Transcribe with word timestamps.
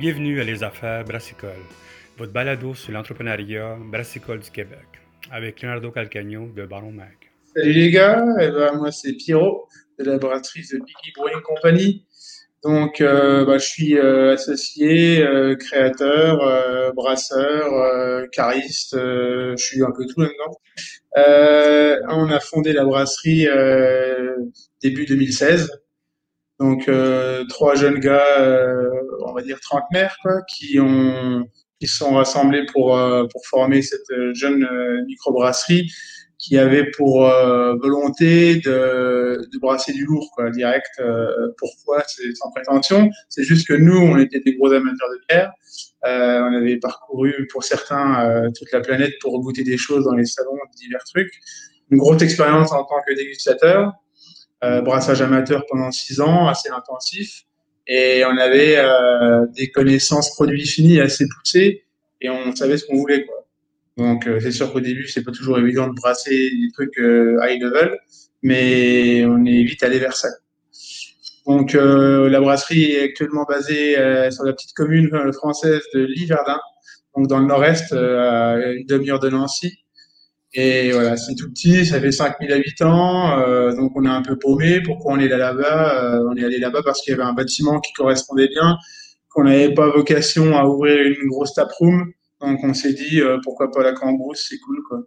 Bienvenue 0.00 0.40
à 0.40 0.44
Les 0.44 0.64
Affaires 0.64 1.04
Brassicole, 1.04 1.50
votre 2.16 2.32
balado 2.32 2.74
sur 2.74 2.90
l'entrepreneuriat 2.90 3.76
brassicole 3.78 4.40
du 4.40 4.50
Québec, 4.50 4.86
avec 5.30 5.60
Leonardo 5.60 5.90
Calcagno 5.90 6.48
de 6.56 6.64
Baron 6.64 6.90
Mag. 6.90 7.18
Salut 7.54 7.72
les 7.74 7.90
gars, 7.90 8.24
eh 8.40 8.48
ben, 8.48 8.76
moi 8.76 8.92
c'est 8.92 9.12
Pierrot 9.12 9.68
de 9.98 10.04
la 10.04 10.16
brasserie 10.16 10.62
The 10.62 10.76
Biggie 10.76 11.12
Brewing 11.14 11.42
Company. 11.42 12.06
Donc 12.64 13.02
euh, 13.02 13.44
bah, 13.44 13.58
je 13.58 13.66
suis 13.66 13.98
euh, 13.98 14.32
associé, 14.32 15.22
euh, 15.22 15.54
créateur, 15.56 16.94
brasseur, 16.94 18.26
cariste, 18.32 18.96
je 18.96 19.54
suis 19.62 19.82
un 19.82 19.90
peu 19.90 20.06
tout 20.06 20.22
là-dedans. 20.22 22.06
on 22.08 22.30
a 22.30 22.40
fondé 22.40 22.72
la 22.72 22.86
brasserie 22.86 23.46
début 24.82 25.04
2016. 25.04 25.70
Donc 26.60 26.90
trois 27.48 27.74
jeunes 27.74 27.98
gars, 27.98 28.22
on 29.24 29.32
va 29.32 29.42
dire 29.42 29.58
trentenaires, 29.60 30.16
quoi, 30.22 30.42
qui 30.42 30.78
ont 30.78 31.44
qui 31.80 31.86
sont 31.86 32.14
rassemblés 32.14 32.66
pour 32.72 32.98
pour 33.32 33.46
former 33.46 33.82
cette 33.82 34.34
jeune 34.34 34.68
microbrasserie 35.06 35.90
qui 36.40 36.56
avait 36.56 36.90
pour 36.90 37.26
euh, 37.28 37.74
volonté 37.76 38.56
de, 38.56 39.46
de, 39.52 39.58
brasser 39.58 39.92
du 39.92 40.04
lourd, 40.06 40.30
quoi, 40.34 40.50
direct. 40.50 40.90
Euh, 40.98 41.48
pourquoi 41.58 42.02
C'est 42.06 42.34
sans 42.34 42.50
prétention. 42.50 43.10
C'est 43.28 43.44
juste 43.44 43.68
que 43.68 43.74
nous, 43.74 43.96
on 43.96 44.18
était 44.18 44.40
des 44.40 44.54
gros 44.54 44.72
amateurs 44.72 45.08
de 45.10 45.20
bière. 45.28 45.52
Euh, 46.06 46.40
on 46.40 46.54
avait 46.56 46.78
parcouru, 46.78 47.46
pour 47.52 47.62
certains, 47.62 48.26
euh, 48.26 48.50
toute 48.56 48.72
la 48.72 48.80
planète 48.80 49.12
pour 49.20 49.38
goûter 49.40 49.64
des 49.64 49.76
choses 49.76 50.04
dans 50.04 50.14
les 50.14 50.24
salons, 50.24 50.58
divers 50.76 51.04
trucs. 51.04 51.32
Une 51.90 51.98
grosse 51.98 52.22
expérience 52.22 52.72
en 52.72 52.84
tant 52.84 53.02
que 53.06 53.14
dégustateur. 53.14 53.92
Brassage 54.62 55.22
amateur 55.22 55.64
pendant 55.68 55.90
six 55.90 56.20
ans, 56.20 56.48
assez 56.48 56.68
intensif. 56.70 57.44
Et 57.86 58.24
on 58.24 58.36
avait 58.36 58.76
des 59.56 59.70
connaissances 59.70 60.34
produits 60.34 60.66
finis 60.66 61.00
assez 61.00 61.26
poussées 61.28 61.84
et 62.20 62.30
on 62.30 62.54
savait 62.54 62.76
ce 62.76 62.86
qu'on 62.86 62.96
voulait, 62.96 63.24
quoi. 63.24 63.40
Donc, 63.96 64.26
euh, 64.26 64.40
c'est 64.40 64.52
sûr 64.52 64.72
qu'au 64.72 64.80
début, 64.80 65.06
c'est 65.06 65.22
pas 65.22 65.32
toujours 65.32 65.58
évident 65.58 65.88
de 65.88 65.94
brasser 65.94 66.50
des 66.50 66.72
trucs 66.72 66.98
euh, 66.98 67.38
high 67.42 67.60
level, 67.60 67.98
mais 68.42 69.24
on 69.26 69.44
est 69.44 69.62
vite 69.62 69.82
allé 69.82 69.98
vers 69.98 70.16
ça. 70.16 70.28
Donc, 71.46 71.74
euh, 71.74 72.30
la 72.30 72.40
brasserie 72.40 72.92
est 72.92 73.02
actuellement 73.02 73.44
basée 73.44 73.94
sur 74.30 74.44
la 74.44 74.52
petite 74.52 74.72
commune 74.74 75.10
française 75.32 75.82
de 75.94 76.00
Liverdun, 76.00 76.60
donc 77.16 77.26
dans 77.26 77.38
le 77.38 77.46
nord-est, 77.46 77.92
à 77.92 78.56
une 78.72 78.86
demi-heure 78.86 79.20
de 79.20 79.28
Nancy. 79.28 79.78
Et 80.52 80.90
voilà, 80.90 81.16
c'est 81.16 81.36
tout 81.36 81.48
petit, 81.48 81.86
ça 81.86 82.00
fait 82.00 82.10
5000 82.10 82.52
habitants, 82.52 83.38
euh, 83.38 83.72
donc 83.74 83.92
on 83.94 84.04
est 84.04 84.08
un 84.08 84.22
peu 84.22 84.36
paumé. 84.36 84.80
Pourquoi 84.80 85.12
on 85.12 85.18
est 85.18 85.28
là-bas 85.28 86.20
On 86.28 86.36
est 86.36 86.44
allé 86.44 86.58
là-bas? 86.58 86.82
Parce 86.84 87.02
qu'il 87.02 87.12
y 87.12 87.14
avait 87.14 87.22
un 87.22 87.34
bâtiment 87.34 87.78
qui 87.78 87.92
correspondait 87.92 88.48
bien, 88.48 88.76
qu'on 89.30 89.44
n'avait 89.44 89.72
pas 89.72 89.88
vocation 89.90 90.56
à 90.56 90.64
ouvrir 90.64 91.06
une 91.06 91.28
grosse 91.28 91.54
taproom. 91.54 92.12
Donc, 92.40 92.58
on 92.62 92.74
s'est 92.74 92.94
dit, 92.94 93.20
euh, 93.20 93.38
pourquoi 93.42 93.70
pas 93.70 93.82
la 93.82 93.92
cambrousse, 93.92 94.46
c'est 94.48 94.58
cool, 94.58 94.82
quoi. 94.88 95.02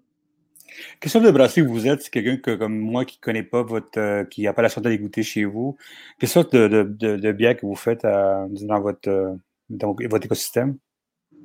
Quelle 0.99 1.11
sorte 1.11 1.25
de 1.25 1.31
brasserie 1.31 1.61
vous 1.61 1.87
êtes? 1.87 2.01
C'est 2.01 2.09
quelqu'un 2.09 2.37
que, 2.37 2.55
comme 2.55 2.77
moi 2.77 3.05
qui 3.05 3.19
connaît 3.19 3.43
pas 3.43 3.63
votre, 3.63 3.99
euh, 3.99 4.23
qui 4.23 4.43
n'a 4.43 4.53
pas 4.53 4.61
la 4.61 4.69
chance 4.69 4.83
d'aller 4.83 4.97
goûter 4.97 5.23
chez 5.23 5.45
vous. 5.45 5.77
Quelle 6.19 6.29
sorte 6.29 6.55
de, 6.55 6.83
de, 6.83 7.31
bière 7.31 7.55
que 7.55 7.65
vous 7.65 7.75
faites 7.75 8.05
euh, 8.05 8.47
dans, 8.49 8.81
votre, 8.81 9.37
dans 9.69 9.95
votre 10.09 10.25
écosystème? 10.25 10.77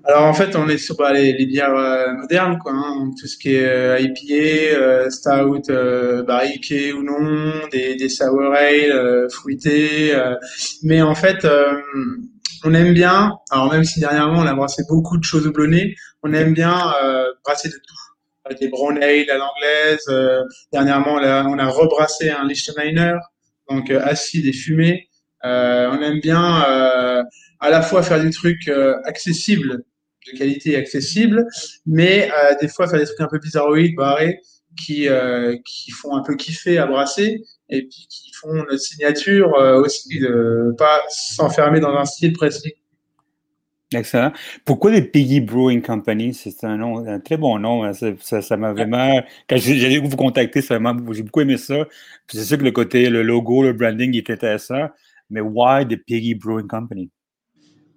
Alors 0.05 0.25
en 0.25 0.33
fait, 0.33 0.57
on 0.57 0.69
est 0.69 0.79
sur 0.79 0.97
bah, 0.97 1.13
les, 1.13 1.47
bières 1.47 1.75
modernes, 2.17 2.59
quoi, 2.59 2.73
hein. 2.73 3.11
tout 3.21 3.27
ce 3.27 3.37
qui 3.37 3.55
est 3.55 4.03
IPA, 4.03 5.11
stout, 5.11 5.73
barriqué 6.27 6.93
ou 6.93 7.03
non, 7.03 7.69
des, 7.71 7.97
des 7.97 8.09
sour 8.09 8.55
ale, 8.55 9.29
fruités. 9.31 10.15
mais 10.83 11.03
en 11.03 11.15
fait, 11.15 11.47
on 12.65 12.75
aime 12.75 12.95
bien, 12.95 13.39
alors 13.51 13.71
même 13.73 13.85
si 13.85 14.01
dernièrement 14.01 14.41
on 14.41 14.47
a 14.47 14.55
brassé 14.55 14.83
beaucoup 14.89 15.17
de 15.17 15.25
choses 15.25 15.47
houblonnées, 15.47 15.95
on 16.23 16.33
aime 16.33 16.55
bien 16.55 16.93
euh, 17.03 17.27
brasser 17.45 17.69
de 17.69 17.75
tout. 17.75 17.95
Des 18.59 18.69
brown 18.69 18.97
ale 18.97 19.31
à 19.31 19.37
l'anglaise. 19.37 20.07
Euh, 20.09 20.43
dernièrement, 20.73 21.15
on 21.15 21.23
a, 21.23 21.45
on 21.45 21.59
a, 21.59 21.67
rebrassé 21.67 22.31
un 22.31 22.47
Lichtensteiner, 22.47 23.13
donc 23.69 23.91
euh, 23.91 24.01
acide 24.03 24.47
et 24.47 24.55
fumé. 24.55 25.07
on 25.45 26.01
aime 26.01 26.21
bien 26.21 26.43
à 27.61 27.71
la 27.71 27.83
fois 27.83 28.03
faire 28.03 28.21
du 28.21 28.31
truc 28.31 28.71
accessible, 29.05 29.85
de 30.33 30.39
qualité 30.39 30.77
accessible, 30.77 31.47
mais 31.87 32.31
des 32.61 32.69
fois 32.69 32.89
faire 32.89 32.99
des 32.99 33.07
trucs 33.07 33.21
un 33.21 33.29
peu 33.29 33.39
bizarroïdes, 33.39 33.97
barrés, 33.97 34.41
qui, 34.77 35.09
qui 35.65 35.91
font 35.91 36.17
un 36.17 36.23
peu 36.23 36.37
kiffer 36.37 36.79
à 36.79 36.87
brasser 36.87 37.43
et 37.71 37.83
puis 37.83 38.07
qui 38.09 38.33
font 38.33 38.55
notre 38.55 38.79
signature 38.79 39.55
euh, 39.55 39.81
aussi, 39.81 40.19
de 40.21 40.75
pas 40.79 41.03
s'enfermer 41.09 41.81
dans 41.81 41.95
un 41.95 42.05
style 42.05 42.33
précis. 42.33 42.75
Excellent. 43.95 44.33
Pourquoi 44.67 44.91
les 44.91 45.03
Piggy 45.03 45.41
Brewing 45.41 45.81
Company? 45.81 46.35
C'est 46.35 46.63
un 46.65 46.77
nom, 46.77 47.07
un 47.07 47.21
très 47.21 47.39
bon 47.39 47.59
nom. 47.59 47.85
Hein. 47.85 47.93
Ça, 47.95 48.43
ça, 48.43 48.57
m'a 48.59 48.73
vraiment. 48.75 49.23
Quand 49.49 49.57
j'ai 49.57 49.99
vous 49.99 50.15
contacter, 50.15 50.61
j'ai 50.61 51.23
beaucoup 51.23 51.41
aimé 51.41 51.57
ça. 51.57 51.87
C'est 52.31 52.45
sûr 52.45 52.59
que 52.59 52.65
le 52.65 52.71
côté, 52.71 53.09
le 53.09 53.23
logo, 53.23 53.63
le 53.63 53.73
branding 53.73 54.13
il 54.13 54.19
est 54.19 54.31
intéressant. 54.31 54.89
Mais 55.31 55.41
why 55.41 55.87
the 55.87 55.97
Piggy 55.97 56.35
Brewing 56.35 56.67
Company? 56.67 57.11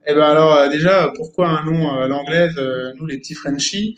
Eh 0.08 0.14
ben 0.14 0.24
alors 0.24 0.56
euh, 0.56 0.70
déjà, 0.70 1.12
pourquoi 1.16 1.48
un 1.48 1.64
nom 1.64 1.92
à 1.92 2.04
euh, 2.04 2.08
l'anglaise, 2.08 2.60
nous 2.98 3.06
les 3.06 3.18
petits 3.18 3.36
Frenchies? 3.36 3.96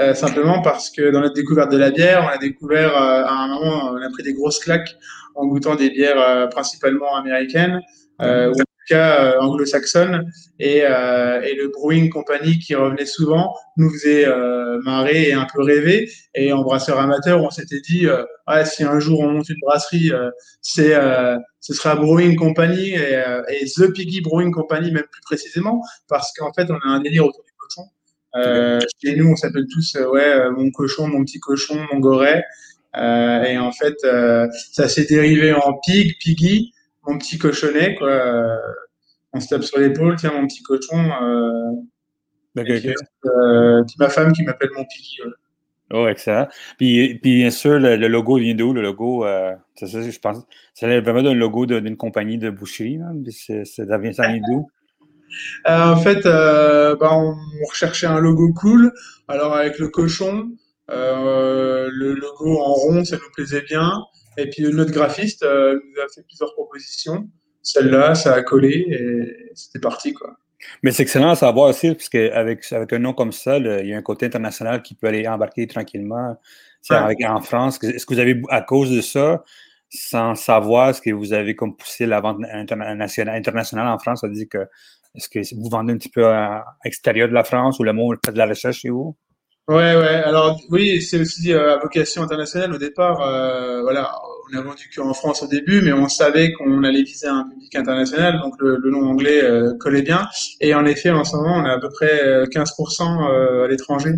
Euh, 0.00 0.12
simplement 0.12 0.60
parce 0.60 0.90
que 0.90 1.10
dans 1.10 1.20
notre 1.20 1.34
découverte 1.34 1.72
de 1.72 1.78
la 1.78 1.90
bière, 1.90 2.22
on 2.24 2.28
a 2.28 2.36
découvert 2.36 2.94
euh, 2.94 3.24
à 3.24 3.32
un 3.32 3.48
moment, 3.48 3.92
on 3.92 4.02
a 4.02 4.10
pris 4.10 4.22
des 4.22 4.34
grosses 4.34 4.58
claques 4.58 4.96
en 5.34 5.46
goûtant 5.46 5.74
des 5.74 5.90
bières 5.90 6.20
euh, 6.20 6.46
principalement 6.48 7.16
américaines 7.16 7.80
cas 8.86 9.38
anglo-saxonnes 9.40 10.30
et, 10.58 10.78
et, 10.78 11.54
le 11.54 11.70
brewing 11.72 12.10
company 12.10 12.58
qui 12.58 12.74
revenait 12.74 13.06
souvent 13.06 13.54
nous 13.76 13.90
faisait 13.90 14.26
marrer 14.84 15.28
et 15.28 15.32
un 15.32 15.46
peu 15.52 15.62
rêver. 15.62 16.10
Et 16.34 16.52
en 16.52 16.62
brasseur 16.62 16.98
amateur, 16.98 17.42
on 17.42 17.50
s'était 17.50 17.80
dit 17.80 18.06
ouais, 18.06 18.64
si 18.64 18.84
un 18.84 18.98
jour 18.98 19.20
on 19.20 19.30
monte 19.30 19.48
une 19.48 19.60
brasserie, 19.60 20.12
c'est 20.60 20.94
ce 21.60 21.74
sera 21.74 21.96
Brewing 21.96 22.36
Company 22.36 22.90
et, 22.90 23.64
The 23.76 23.92
Piggy 23.92 24.20
Brewing 24.20 24.52
Company 24.52 24.92
même 24.92 25.06
plus 25.10 25.22
précisément 25.22 25.82
parce 26.08 26.32
qu'en 26.32 26.52
fait 26.52 26.70
on 26.70 26.76
a 26.76 26.88
un 26.88 27.00
délire 27.00 27.26
autour 27.26 27.44
du 27.44 27.52
cochon. 27.58 27.88
Euh, 28.36 28.80
chez 29.02 29.16
nous, 29.16 29.30
on 29.30 29.36
s'appelle 29.36 29.66
tous 29.72 29.96
euh, 29.96 30.08
ouais 30.08 30.24
euh, 30.24 30.50
mon 30.50 30.70
cochon, 30.70 31.08
mon 31.08 31.24
petit 31.24 31.40
cochon, 31.40 31.78
mon 31.92 31.98
goret. 31.98 32.44
Euh, 32.96 33.42
et 33.42 33.58
en 33.58 33.72
fait, 33.72 33.96
euh, 34.04 34.46
ça 34.72 34.88
s'est 34.88 35.04
dérivé 35.04 35.52
en 35.52 35.74
pig, 35.84 36.16
piggy, 36.18 36.72
mon 37.06 37.18
petit 37.18 37.38
cochonnet 37.38 37.94
quoi. 37.96 38.58
on 39.32 39.40
se 39.40 39.48
tape 39.48 39.62
sur 39.62 39.78
l'épaule, 39.78 40.16
tiens 40.16 40.32
mon 40.32 40.46
petit 40.46 40.62
cochon. 40.62 41.10
Euh, 41.22 42.60
okay, 42.60 42.94
ma 43.98 44.08
femme 44.08 44.32
qui 44.32 44.42
m'appelle 44.42 44.70
mon 44.76 44.84
piggy. 44.84 45.18
Oh, 45.92 46.08
excellent. 46.08 46.48
Puis, 46.78 47.20
puis 47.22 47.36
bien 47.36 47.50
sûr, 47.50 47.78
le, 47.78 47.96
logo 48.08 48.38
vient 48.38 48.54
d'où? 48.54 48.72
Le 48.72 48.82
logo, 48.82 49.24
euh, 49.24 49.54
c'est 49.76 49.86
ça, 49.86 50.02
je 50.02 50.18
pense, 50.18 50.38
ça 50.74 50.88
vient 50.88 51.00
vraiment 51.00 51.22
d'un 51.22 51.34
logo 51.34 51.64
d'une 51.64 51.96
compagnie 51.96 52.38
de 52.38 52.50
boucherie. 52.50 52.98
Là. 52.98 53.06
Ça 53.64 53.98
vient, 53.98 54.12
ça 54.12 54.28
vient 54.28 54.40
d'où? 54.48 54.66
Euh, 55.68 55.92
en 55.92 55.96
fait, 55.96 56.24
euh, 56.24 56.96
bah, 56.96 57.10
on, 57.12 57.34
recherchait 57.68 58.06
un 58.06 58.20
logo 58.20 58.52
cool. 58.54 58.92
Alors 59.28 59.54
avec 59.54 59.78
le 59.78 59.88
cochon, 59.88 60.50
euh, 60.90 61.90
le 61.92 62.14
logo 62.14 62.58
en 62.58 62.72
rond, 62.72 63.04
ça 63.04 63.16
nous 63.16 63.30
plaisait 63.34 63.62
bien. 63.62 63.92
Et 64.36 64.48
puis 64.50 64.64
notre 64.64 64.92
graphiste 64.92 65.42
nous 65.44 66.00
a 66.02 66.08
fait 66.14 66.22
plusieurs 66.26 66.52
propositions. 66.54 67.28
Celle-là, 67.62 68.14
ça 68.14 68.34
a 68.34 68.42
collé 68.42 68.86
et 68.88 69.52
c'était 69.54 69.80
parti 69.80 70.12
quoi. 70.12 70.36
Mais 70.82 70.92
c'est 70.92 71.02
excellent 71.02 71.30
à 71.30 71.36
savoir 71.36 71.70
aussi, 71.70 71.92
parce 71.92 72.08
qu'avec 72.08 72.72
avec 72.72 72.92
un 72.92 72.98
nom 72.98 73.12
comme 73.12 73.32
ça, 73.32 73.58
il 73.58 73.86
y 73.86 73.92
a 73.92 73.96
un 73.96 74.02
côté 74.02 74.26
international 74.26 74.82
qui 74.82 74.94
peut 74.94 75.06
aller 75.06 75.26
embarquer 75.26 75.66
tranquillement. 75.66 76.36
Avec, 76.88 77.18
en 77.24 77.40
France, 77.40 77.82
est-ce 77.82 78.06
que 78.06 78.14
vous 78.14 78.20
avez, 78.20 78.40
à 78.48 78.62
cause 78.62 78.90
de 78.92 79.00
ça, 79.00 79.42
sans 79.90 80.36
savoir 80.36 80.94
ce 80.94 81.00
que 81.00 81.10
vous 81.10 81.32
avez 81.32 81.56
comme 81.56 81.76
poussé 81.76 82.06
la 82.06 82.20
vente 82.20 82.38
internationale 82.44 83.88
en 83.88 83.98
France, 83.98 84.20
ça 84.20 84.28
dit 84.28 84.48
que 84.48 84.66
est-ce 85.16 85.28
que 85.28 85.54
vous 85.56 85.68
vendez 85.68 85.94
un 85.94 85.96
petit 85.96 86.10
peu 86.10 86.26
à, 86.26 86.64
l'extérieur 86.84 87.28
de 87.28 87.34
la 87.34 87.42
France 87.42 87.78
ou 87.78 87.82
le 87.82 87.92
monde 87.92 88.16
fait 88.24 88.32
de 88.32 88.38
la 88.38 88.46
recherche 88.46 88.80
chez 88.80 88.90
vous? 88.90 89.16
Ouais, 89.68 89.96
ouais. 89.96 90.22
Alors 90.24 90.60
oui, 90.70 91.02
c'est 91.02 91.18
aussi 91.18 91.52
euh, 91.52 91.74
à 91.74 91.78
vocation 91.78 92.22
internationale 92.22 92.72
au 92.72 92.78
départ. 92.78 93.20
Euh, 93.20 93.82
voilà, 93.82 94.12
on 94.48 94.56
a 94.56 94.60
vendu 94.62 94.88
qu'en 94.94 95.12
France 95.12 95.42
au 95.42 95.48
début, 95.48 95.82
mais 95.82 95.92
on 95.92 96.08
savait 96.08 96.52
qu'on 96.52 96.84
allait 96.84 97.02
viser 97.02 97.26
un 97.26 97.48
public 97.48 97.74
international, 97.74 98.38
donc 98.40 98.54
le, 98.60 98.78
nom 98.90 99.08
anglais 99.08 99.42
euh, 99.42 99.74
collait 99.80 100.02
bien. 100.02 100.28
Et 100.60 100.72
en 100.72 100.86
effet, 100.86 101.10
en 101.10 101.24
ce 101.24 101.34
moment, 101.36 101.56
on 101.56 101.64
a 101.64 101.72
à 101.72 101.80
peu 101.80 101.88
près 101.88 102.44
15% 102.44 103.64
à 103.64 103.66
l'étranger. 103.66 104.12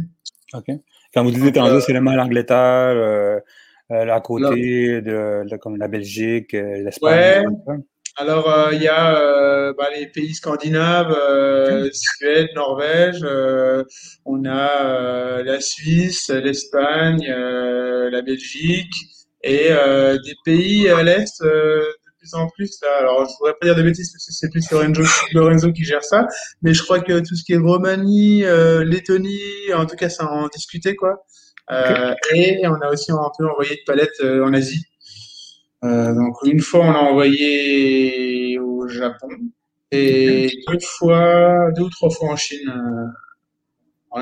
Ok. 0.53 0.67
Quand 1.15 1.25
vous 1.25 1.31
dites 1.31 1.47
étranger, 1.47 1.81
c'est 1.81 1.93
vraiment 1.93 2.15
l'Angleterre, 2.15 3.41
à 3.90 4.20
côté 4.20 5.00
de, 5.00 5.56
comme 5.58 5.76
la 5.76 5.88
Belgique, 5.88 6.52
l'Espagne. 6.52 7.46
Ouais. 7.67 7.76
Alors, 8.20 8.50
euh, 8.50 8.70
il 8.73 8.82
y 8.82 8.88
a 8.88 9.17
euh, 9.17 9.73
bah, 9.79 9.87
les 9.96 10.08
pays 10.08 10.35
scandinaves, 10.35 11.12
euh, 11.17 11.88
Suède, 11.93 12.49
Norvège, 12.56 13.25
on 14.25 14.44
a 14.44 15.43
la 15.44 15.61
Suisse, 15.61 16.29
l'Espagne, 16.29 17.25
la 17.29 18.23
Belgique 18.23 18.93
et 19.44 19.69
des 19.69 20.34
pays 20.44 20.88
à 20.88 21.05
l'Est 21.05 21.41
de 21.43 21.84
plus 22.19 22.34
en 22.34 22.49
plus. 22.49 22.81
Alors, 22.99 23.25
je 23.25 23.34
voudrais 23.38 23.55
pas 23.61 23.67
dire 23.67 23.76
de 23.76 23.82
bêtises 23.82 24.11
parce 24.12 24.26
que 24.26 24.32
c'est 24.32 24.50
plus 24.50 24.69
Lorenzo, 24.73 25.02
Lorenzo, 25.32 25.73
qui 25.73 25.84
gère 25.84 26.02
ça, 26.02 26.26
mais 26.62 26.75
je 26.75 26.82
crois 26.82 26.99
que 26.99 27.20
tout 27.20 27.37
ce 27.37 27.44
qui 27.44 27.52
est 27.52 27.58
Roumanie, 27.58 28.44
euh, 28.44 28.84
Lettonie, 28.84 29.38
en 29.75 29.87
tout 29.87 29.94
cas, 29.94 30.08
ça 30.08 30.29
en 30.29 30.49
discutait 30.49 30.96
quoi. 30.96 31.25
Euh, 31.70 32.15
et 32.35 32.67
on 32.67 32.75
a 32.75 32.91
aussi 32.91 33.12
un 33.12 33.31
peu 33.37 33.49
envoyé 33.49 33.76
de 33.76 33.81
palettes 33.87 34.20
euh, 34.20 34.44
en 34.44 34.55
Asie. 34.55 34.85
Euh, 35.85 36.15
donc 36.15 36.35
une 36.44 36.61
fois, 36.61 36.81
on 36.81 36.93
a 36.93 36.99
envoyé 36.99 38.59
au 38.59 38.88
Japon 38.88 39.29
et 39.91 40.50
deux 40.67 40.79
fois, 40.81 41.70
deux 41.76 41.85
ou 41.85 41.91
trois 41.91 42.11
fois 42.11 42.31
en 42.31 42.37
Chine. 42.37 42.73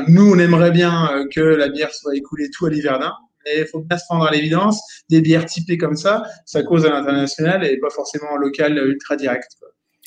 nous, 0.09 0.35
on 0.35 0.39
aimerait 0.39 0.71
bien 0.71 1.25
que 1.35 1.41
la 1.41 1.69
bière 1.69 1.93
soit 1.95 2.17
écoulée 2.17 2.51
tout 2.51 2.67
à 2.67 2.71
l'hiverdin 2.71 3.13
mais 3.47 3.61
il 3.61 3.67
faut 3.67 3.81
bien 3.81 3.97
se 3.97 4.05
rendre 4.09 4.27
à 4.27 4.31
l'évidence, 4.31 4.83
des 5.09 5.21
bières 5.21 5.47
typées 5.47 5.79
comme 5.79 5.97
ça, 5.97 6.25
ça 6.45 6.63
cause 6.63 6.85
à 6.85 6.91
l'international 6.91 7.65
et 7.65 7.79
pas 7.79 7.91
forcément 7.91 8.33
en 8.33 8.37
local 8.37 8.77
ultra 8.77 9.17
direct. 9.17 9.49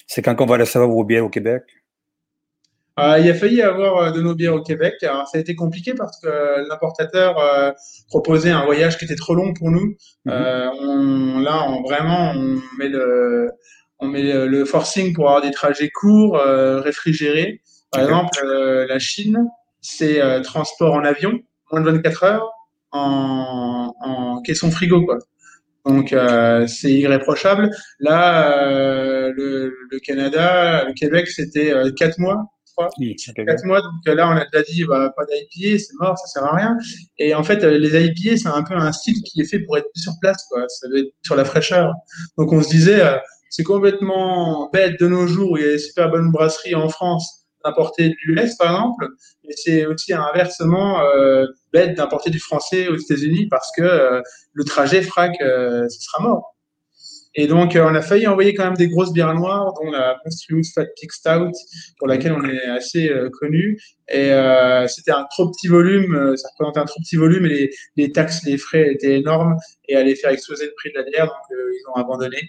C'est 0.08 0.22
quand 0.22 0.36
on 0.42 0.46
va 0.46 0.58
recevoir 0.58 0.90
vos 0.90 1.04
bières 1.04 1.26
au 1.26 1.30
Québec? 1.30 1.64
Euh, 3.00 3.20
il 3.20 3.30
a 3.30 3.34
failli 3.34 3.62
avoir 3.62 3.98
euh, 3.98 4.12
de 4.12 4.22
nos 4.22 4.36
bières 4.36 4.56
au 4.56 4.62
Québec. 4.62 4.96
Alors, 5.04 5.28
ça 5.28 5.38
a 5.38 5.42
été 5.42 5.56
compliqué 5.56 5.94
parce 5.94 6.20
que 6.20 6.68
l'importateur 6.68 7.40
euh, 7.40 7.72
proposait 8.08 8.52
un 8.52 8.66
voyage 8.66 8.98
qui 8.98 9.06
était 9.06 9.16
trop 9.16 9.36
long 9.36 9.54
pour 9.54 9.72
nous. 9.72 9.96
Mhm. 10.26 10.34
on, 10.82 11.40
là, 11.40 11.66
on, 11.70 11.82
vraiment, 11.84 12.34
on 12.36 12.60
met 12.78 12.90
le, 12.90 13.52
on 14.00 14.08
met 14.08 14.22
le, 14.24 14.66
forcing 14.66 15.14
pour 15.14 15.28
avoir 15.28 15.42
des 15.42 15.52
trajets 15.52 15.90
courts, 15.90 16.38
réfrigérés. 16.38 17.62
Par 17.92 18.04
exemple, 18.04 18.44
la 18.44 19.00
Chine, 19.00 19.48
c'est 19.82 20.22
transport 20.44 20.94
en 20.94 21.04
avion, 21.04 21.40
moins 21.72 21.82
de 21.82 21.90
24 21.90 22.24
heures 22.24 22.52
en, 22.92 23.94
en 24.02 24.42
caisson 24.42 24.72
frigo, 24.72 25.06
quoi. 25.06 25.18
Donc 25.86 26.14
c'est 26.68 26.92
irréprochable. 26.92 27.72
Là, 28.00 29.32
le, 29.32 29.74
le, 29.90 30.00
Canada, 30.00 30.86
le 30.86 30.94
Québec, 30.94 31.28
c'était 31.28 31.74
euh, 31.74 31.92
quatre 31.92 32.20
trois, 32.80 33.46
quatre 33.46 33.66
mois. 33.66 33.82
Donc 33.82 34.16
là, 34.16 34.28
on 34.30 34.32
a 34.32 34.46
déjà 34.46 34.64
dit, 34.64 34.86
bah, 34.86 35.14
pas 35.16 35.24
d'IPA, 35.26 35.80
c'est 35.80 35.94
mort, 36.00 36.18
ça 36.18 36.28
sert 36.28 36.44
à 36.44 36.56
rien. 36.56 36.78
Et 37.18 37.34
en 37.34 37.44
fait, 37.44 37.64
les 37.64 38.06
IPA, 38.06 38.38
c'est 38.38 38.48
un 38.48 38.64
peu 38.64 38.76
un 38.76 38.92
style 38.92 39.22
qui 39.24 39.42
est 39.42 39.46
fait 39.46 39.60
pour 39.60 39.78
être 39.78 39.88
sur 39.96 40.14
place, 40.22 40.46
quoi. 40.50 40.64
Ça 40.68 40.88
doit 40.88 41.00
être 41.00 41.14
sur 41.24 41.36
la 41.36 41.46
fraîcheur. 41.46 41.94
Donc 42.38 42.52
on 42.54 42.62
se 42.62 42.70
disait, 42.70 43.02
c'est 43.50 43.64
complètement 43.64 44.70
bête 44.72 45.00
de 45.00 45.08
nos 45.08 45.28
jours. 45.28 45.58
Il 45.58 45.66
y 45.66 45.68
a 45.68 45.72
des 45.72 45.80
super 45.80 46.10
bonnes 46.10 46.32
brasseries 46.32 46.76
en 46.76 46.90
France 46.90 47.40
d'importer 47.64 48.10
du 48.10 48.34
l'Est, 48.34 48.58
par 48.58 48.72
exemple, 48.72 49.08
et 49.44 49.54
c'est 49.56 49.86
aussi 49.86 50.14
inversement 50.14 51.02
euh, 51.02 51.46
bête 51.74 51.96
d'importer 51.96 52.30
du 52.30 52.40
français 52.40 52.88
aux 52.88 52.96
États-Unis 52.96 53.48
parce 53.50 53.70
que 53.76 53.82
euh, 53.82 54.22
le 54.54 54.64
trajet 54.64 55.02
euh, 55.42 55.88
ce 55.90 56.02
sera 56.02 56.24
mort. 56.24 56.56
Et 57.36 57.48
donc, 57.48 57.78
on 57.80 57.96
a 57.96 58.02
failli 58.02 58.28
envoyer 58.28 58.54
quand 58.54 58.66
même 58.66 58.76
des 58.76 58.88
grosses 58.88 59.14
bières 59.14 59.34
noires, 59.36 59.74
dont 59.74 59.92
la 59.92 60.18
Monstrous 60.26 60.64
Fat 60.74 60.88
Pig 61.00 61.12
Stout, 61.12 61.52
pour 61.98 62.08
laquelle 62.08 62.34
on 62.34 62.44
est 62.44 62.66
assez 62.66 63.12
connu. 63.40 63.80
Et 64.12 64.32
c'était 64.88 65.12
un 65.12 65.26
trop 65.30 65.50
petit 65.52 65.68
volume, 65.68 66.36
ça 66.36 66.50
représentait 66.50 66.80
un 66.80 66.86
trop 66.86 67.00
petit 67.02 67.18
volume, 67.18 67.46
et 67.46 67.50
les, 67.50 67.70
les, 67.98 68.12
taxes, 68.12 68.44
les 68.46 68.58
frais 68.58 68.92
étaient 68.94 69.20
énormes, 69.20 69.56
et 69.88 69.96
allaient 69.96 70.16
faire 70.16 70.32
exploser 70.32 70.66
le 70.66 70.74
prix 70.76 70.92
de 70.92 70.98
la 70.98 71.04
bière, 71.04 71.28
donc 71.28 71.36
ils 71.52 71.84
ont 71.92 71.96
abandonné. 71.96 72.40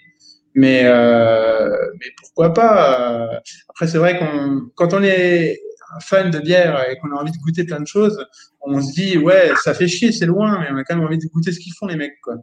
Mais, 0.53 0.81
euh, 0.83 1.69
mais 1.99 2.07
pourquoi 2.17 2.53
pas 2.53 3.33
euh, 3.33 3.39
Après, 3.69 3.87
c'est 3.87 3.97
vrai 3.97 4.19
qu'on, 4.19 4.69
quand 4.75 4.93
on 4.93 5.03
est 5.03 5.61
fan 6.01 6.29
de 6.31 6.39
bière 6.39 6.89
et 6.89 6.97
qu'on 6.97 7.11
a 7.11 7.19
envie 7.19 7.31
de 7.31 7.37
goûter 7.37 7.63
plein 7.63 7.79
de 7.79 7.87
choses, 7.87 8.25
on 8.61 8.81
se 8.81 8.93
dit 8.93 9.17
ouais, 9.17 9.51
ça 9.63 9.73
fait 9.73 9.87
chier, 9.87 10.11
c'est 10.11 10.25
loin, 10.25 10.59
mais 10.59 10.67
on 10.71 10.77
a 10.77 10.83
quand 10.83 10.95
même 10.95 11.05
envie 11.05 11.17
de 11.17 11.27
goûter 11.27 11.51
ce 11.51 11.59
qu'ils 11.59 11.73
font 11.73 11.87
les 11.87 11.95
mecs, 11.95 12.19
quoi. 12.21 12.35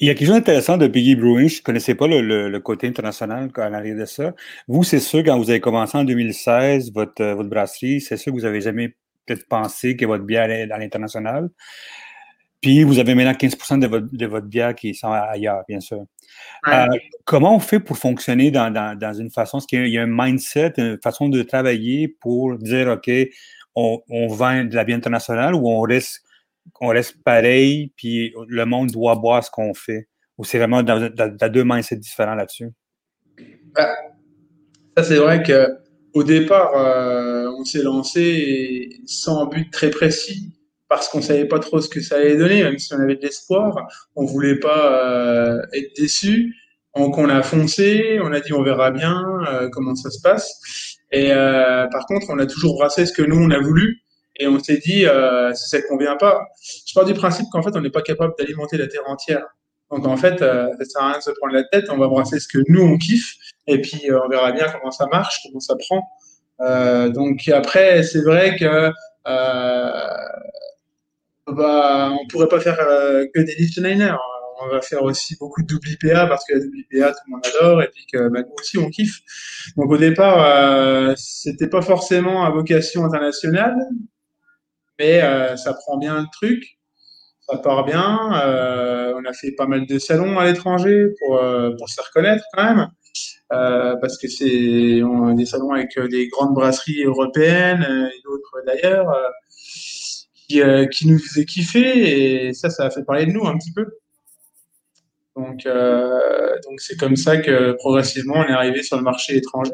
Il 0.00 0.08
y 0.08 0.10
a 0.10 0.14
quelque 0.14 0.26
chose 0.26 0.36
d'intéressant 0.36 0.76
de 0.76 0.88
Piggy 0.88 1.14
Brewing. 1.14 1.48
Je 1.48 1.58
ne 1.58 1.62
connaissais 1.62 1.94
pas 1.94 2.08
le, 2.08 2.20
le, 2.48 2.60
côté 2.60 2.88
international 2.88 3.50
en 3.56 3.72
arrière 3.72 3.96
de 3.96 4.04
ça. 4.04 4.32
Vous, 4.66 4.82
c'est 4.82 4.98
sûr, 4.98 5.22
quand 5.24 5.38
vous 5.38 5.50
avez 5.50 5.60
commencé 5.60 5.96
en 5.96 6.04
2016, 6.04 6.92
votre, 6.92 7.22
euh, 7.22 7.34
votre 7.34 7.48
brasserie, 7.48 8.00
c'est 8.00 8.16
sûr 8.16 8.32
que 8.32 8.38
vous 8.38 8.44
n'avez 8.44 8.60
jamais 8.60 8.94
peut-être 9.24 9.46
pensé 9.46 9.96
que 9.96 10.04
votre 10.04 10.24
bière 10.24 10.50
est 10.50 10.70
à 10.70 10.78
l'international. 10.78 11.48
Puis 12.60 12.82
vous 12.82 12.98
avez 12.98 13.14
maintenant 13.14 13.34
15 13.34 13.78
de 13.78 13.86
votre, 13.86 14.06
de 14.10 14.26
votre 14.26 14.46
bière 14.46 14.74
qui 14.74 14.94
sont 14.94 15.12
ailleurs, 15.12 15.62
bien 15.68 15.80
sûr. 15.80 16.04
Euh, 16.66 16.86
comment 17.24 17.54
on 17.54 17.60
fait 17.60 17.78
pour 17.78 17.98
fonctionner 17.98 18.50
dans, 18.50 18.72
dans, 18.72 18.98
dans 18.98 19.12
une 19.12 19.30
façon, 19.30 19.58
est-ce 19.58 19.66
qu'il 19.66 19.86
y 19.88 19.98
a 19.98 20.02
un 20.02 20.06
mindset, 20.08 20.72
une 20.78 20.98
façon 21.02 21.28
de 21.28 21.42
travailler 21.42 22.08
pour 22.08 22.56
dire, 22.56 22.88
OK, 22.88 23.10
on, 23.74 24.00
on 24.08 24.28
vend 24.28 24.64
de 24.64 24.74
la 24.74 24.84
bière 24.84 24.96
internationale 24.96 25.54
ou 25.54 25.68
on 25.68 25.82
reste, 25.82 26.22
on 26.80 26.88
reste 26.88 27.22
pareil, 27.22 27.92
puis 27.96 28.34
le 28.48 28.64
monde 28.66 28.90
doit 28.90 29.14
boire 29.16 29.44
ce 29.44 29.50
qu'on 29.50 29.74
fait? 29.74 30.08
Ou 30.38 30.44
c'est 30.44 30.58
vraiment 30.58 30.82
dans, 30.82 31.08
dans, 31.10 31.52
deux 31.52 31.64
mindsets 31.64 31.96
différents 31.96 32.34
là-dessus? 32.34 32.70
Ben, 33.74 33.88
ça, 34.96 35.04
c'est 35.04 35.16
vrai 35.16 35.42
qu'au 35.42 36.22
départ, 36.24 36.76
euh, 36.76 37.50
on 37.58 37.64
s'est 37.64 37.82
lancé 37.82 39.00
sans 39.06 39.46
but 39.46 39.70
très 39.70 39.90
précis 39.90 40.52
parce 40.88 41.08
qu'on 41.08 41.22
savait 41.22 41.46
pas 41.46 41.58
trop 41.58 41.80
ce 41.80 41.88
que 41.88 42.00
ça 42.00 42.16
allait 42.16 42.36
donner, 42.36 42.62
même 42.62 42.78
si 42.78 42.92
on 42.94 43.00
avait 43.00 43.16
de 43.16 43.22
l'espoir, 43.22 43.88
on 44.14 44.24
voulait 44.24 44.58
pas 44.58 45.08
euh, 45.08 45.62
être 45.72 45.96
déçu. 45.96 46.54
Donc 46.96 47.18
on 47.18 47.28
a 47.28 47.42
foncé, 47.42 48.20
on 48.22 48.32
a 48.32 48.40
dit 48.40 48.52
on 48.52 48.62
verra 48.62 48.92
bien 48.92 49.24
euh, 49.48 49.68
comment 49.72 49.96
ça 49.96 50.10
se 50.10 50.20
passe. 50.20 50.98
Et 51.10 51.28
par 51.30 52.06
contre, 52.06 52.26
on 52.30 52.38
a 52.40 52.46
toujours 52.46 52.76
brassé 52.76 53.06
ce 53.06 53.12
que 53.12 53.22
nous 53.22 53.36
on 53.36 53.50
a 53.50 53.60
voulu. 53.60 54.03
Et 54.36 54.48
on 54.48 54.58
s'est 54.58 54.78
dit, 54.78 55.06
si 55.54 55.68
ça 55.68 55.78
ne 55.78 55.88
convient 55.88 56.16
pas, 56.16 56.46
je 56.86 56.92
pars 56.94 57.04
du 57.04 57.14
principe 57.14 57.46
qu'en 57.52 57.62
fait, 57.62 57.70
on 57.74 57.80
n'est 57.80 57.90
pas 57.90 58.02
capable 58.02 58.34
d'alimenter 58.38 58.76
la 58.76 58.88
terre 58.88 59.06
entière. 59.06 59.46
Donc 59.90 60.06
en 60.06 60.16
fait, 60.16 60.38
ça 60.38 60.84
sert 60.84 61.02
à 61.02 61.08
rien 61.10 61.18
de 61.18 61.22
se 61.22 61.30
prendre 61.32 61.54
la 61.54 61.62
tête, 61.64 61.84
on 61.90 61.98
va 61.98 62.08
brasser 62.08 62.40
ce 62.40 62.48
que 62.48 62.58
nous 62.68 62.82
on 62.82 62.98
kiffe, 62.98 63.34
et 63.68 63.80
puis 63.80 64.02
on 64.10 64.28
verra 64.28 64.50
bien 64.50 64.66
comment 64.72 64.90
ça 64.90 65.06
marche, 65.06 65.40
comment 65.44 65.60
ça 65.60 65.76
prend. 65.76 66.02
donc 67.10 67.48
après, 67.48 68.02
c'est 68.02 68.22
vrai 68.22 68.56
que 68.56 68.92
bah, 71.46 72.10
on 72.18 72.26
pourrait 72.28 72.48
pas 72.48 72.60
faire 72.60 72.78
euh, 72.80 73.26
que 73.34 73.40
des 73.40 73.54
liners. 73.76 74.16
On 74.62 74.68
va 74.68 74.80
faire 74.80 75.02
aussi 75.02 75.36
beaucoup 75.38 75.62
de 75.62 75.74
WPA 75.74 76.26
parce 76.26 76.44
que 76.46 76.54
la 76.54 76.60
WPA, 76.60 77.12
tout 77.12 77.18
le 77.26 77.32
monde 77.32 77.46
adore 77.46 77.82
et 77.82 77.88
puis 77.88 78.06
que 78.10 78.28
bah, 78.28 78.40
nous 78.40 78.54
aussi 78.58 78.78
on 78.78 78.88
kiffe. 78.88 79.20
Donc 79.76 79.90
au 79.90 79.98
départ, 79.98 80.44
euh, 80.46 81.12
c'était 81.16 81.68
pas 81.68 81.82
forcément 81.82 82.44
à 82.44 82.50
vocation 82.50 83.04
internationale, 83.04 83.76
mais 84.98 85.22
euh, 85.22 85.56
ça 85.56 85.74
prend 85.74 85.98
bien 85.98 86.20
le 86.20 86.26
truc, 86.32 86.78
ça 87.48 87.58
part 87.58 87.84
bien. 87.84 88.40
Euh, 88.42 89.14
on 89.16 89.24
a 89.28 89.32
fait 89.32 89.52
pas 89.52 89.66
mal 89.66 89.86
de 89.86 89.98
salons 89.98 90.38
à 90.38 90.46
l'étranger 90.46 91.08
pour 91.18 91.40
pour 91.78 91.88
se 91.88 91.94
faire 91.94 92.10
connaître 92.12 92.44
quand 92.52 92.64
même. 92.64 92.88
parce 94.00 94.18
que 94.18 94.28
c'est 94.28 94.46
des 94.46 95.46
salons 95.46 95.70
avec 95.70 95.98
des 96.10 96.28
grandes 96.28 96.54
brasseries 96.54 97.04
européennes 97.04 97.82
et 97.82 98.22
d'autres 98.24 98.62
d'ailleurs 98.66 99.14
qui, 100.48 100.60
euh, 100.60 100.86
qui 100.86 101.08
nous 101.08 101.18
faisait 101.18 101.44
kiffer 101.44 102.48
et 102.48 102.52
ça, 102.52 102.70
ça 102.70 102.86
a 102.86 102.90
fait 102.90 103.04
parler 103.04 103.26
de 103.26 103.32
nous 103.32 103.46
un 103.46 103.56
petit 103.56 103.72
peu. 103.72 103.86
Donc, 105.36 105.66
euh, 105.66 106.58
donc 106.64 106.80
c'est 106.80 106.96
comme 106.96 107.16
ça 107.16 107.38
que 107.38 107.72
progressivement 107.72 108.36
on 108.36 108.44
est 108.44 108.52
arrivé 108.52 108.82
sur 108.82 108.96
le 108.96 109.02
marché 109.02 109.36
étranger. 109.36 109.72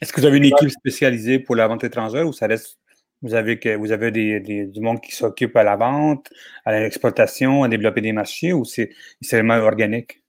Est-ce 0.00 0.12
que 0.12 0.20
vous 0.20 0.26
avez 0.26 0.38
une 0.38 0.44
équipe 0.44 0.70
spécialisée 0.70 1.38
pour 1.38 1.56
la 1.56 1.66
vente 1.66 1.84
étrangère 1.84 2.26
ou 2.26 2.32
ça 2.32 2.46
reste 2.46 2.78
vous 3.22 3.34
avez 3.34 3.58
que 3.58 3.76
vous 3.76 3.92
avez 3.92 4.10
des, 4.10 4.40
des 4.40 4.66
du 4.66 4.80
monde 4.80 5.00
qui 5.00 5.14
s'occupe 5.14 5.56
à 5.56 5.64
la 5.64 5.76
vente, 5.76 6.28
à 6.64 6.78
l'exploitation, 6.78 7.62
à 7.64 7.68
développer 7.68 8.00
des 8.00 8.12
marchés 8.12 8.52
ou 8.52 8.64
c'est 8.64 8.90
vraiment 9.32 9.56
organique? 9.56 10.22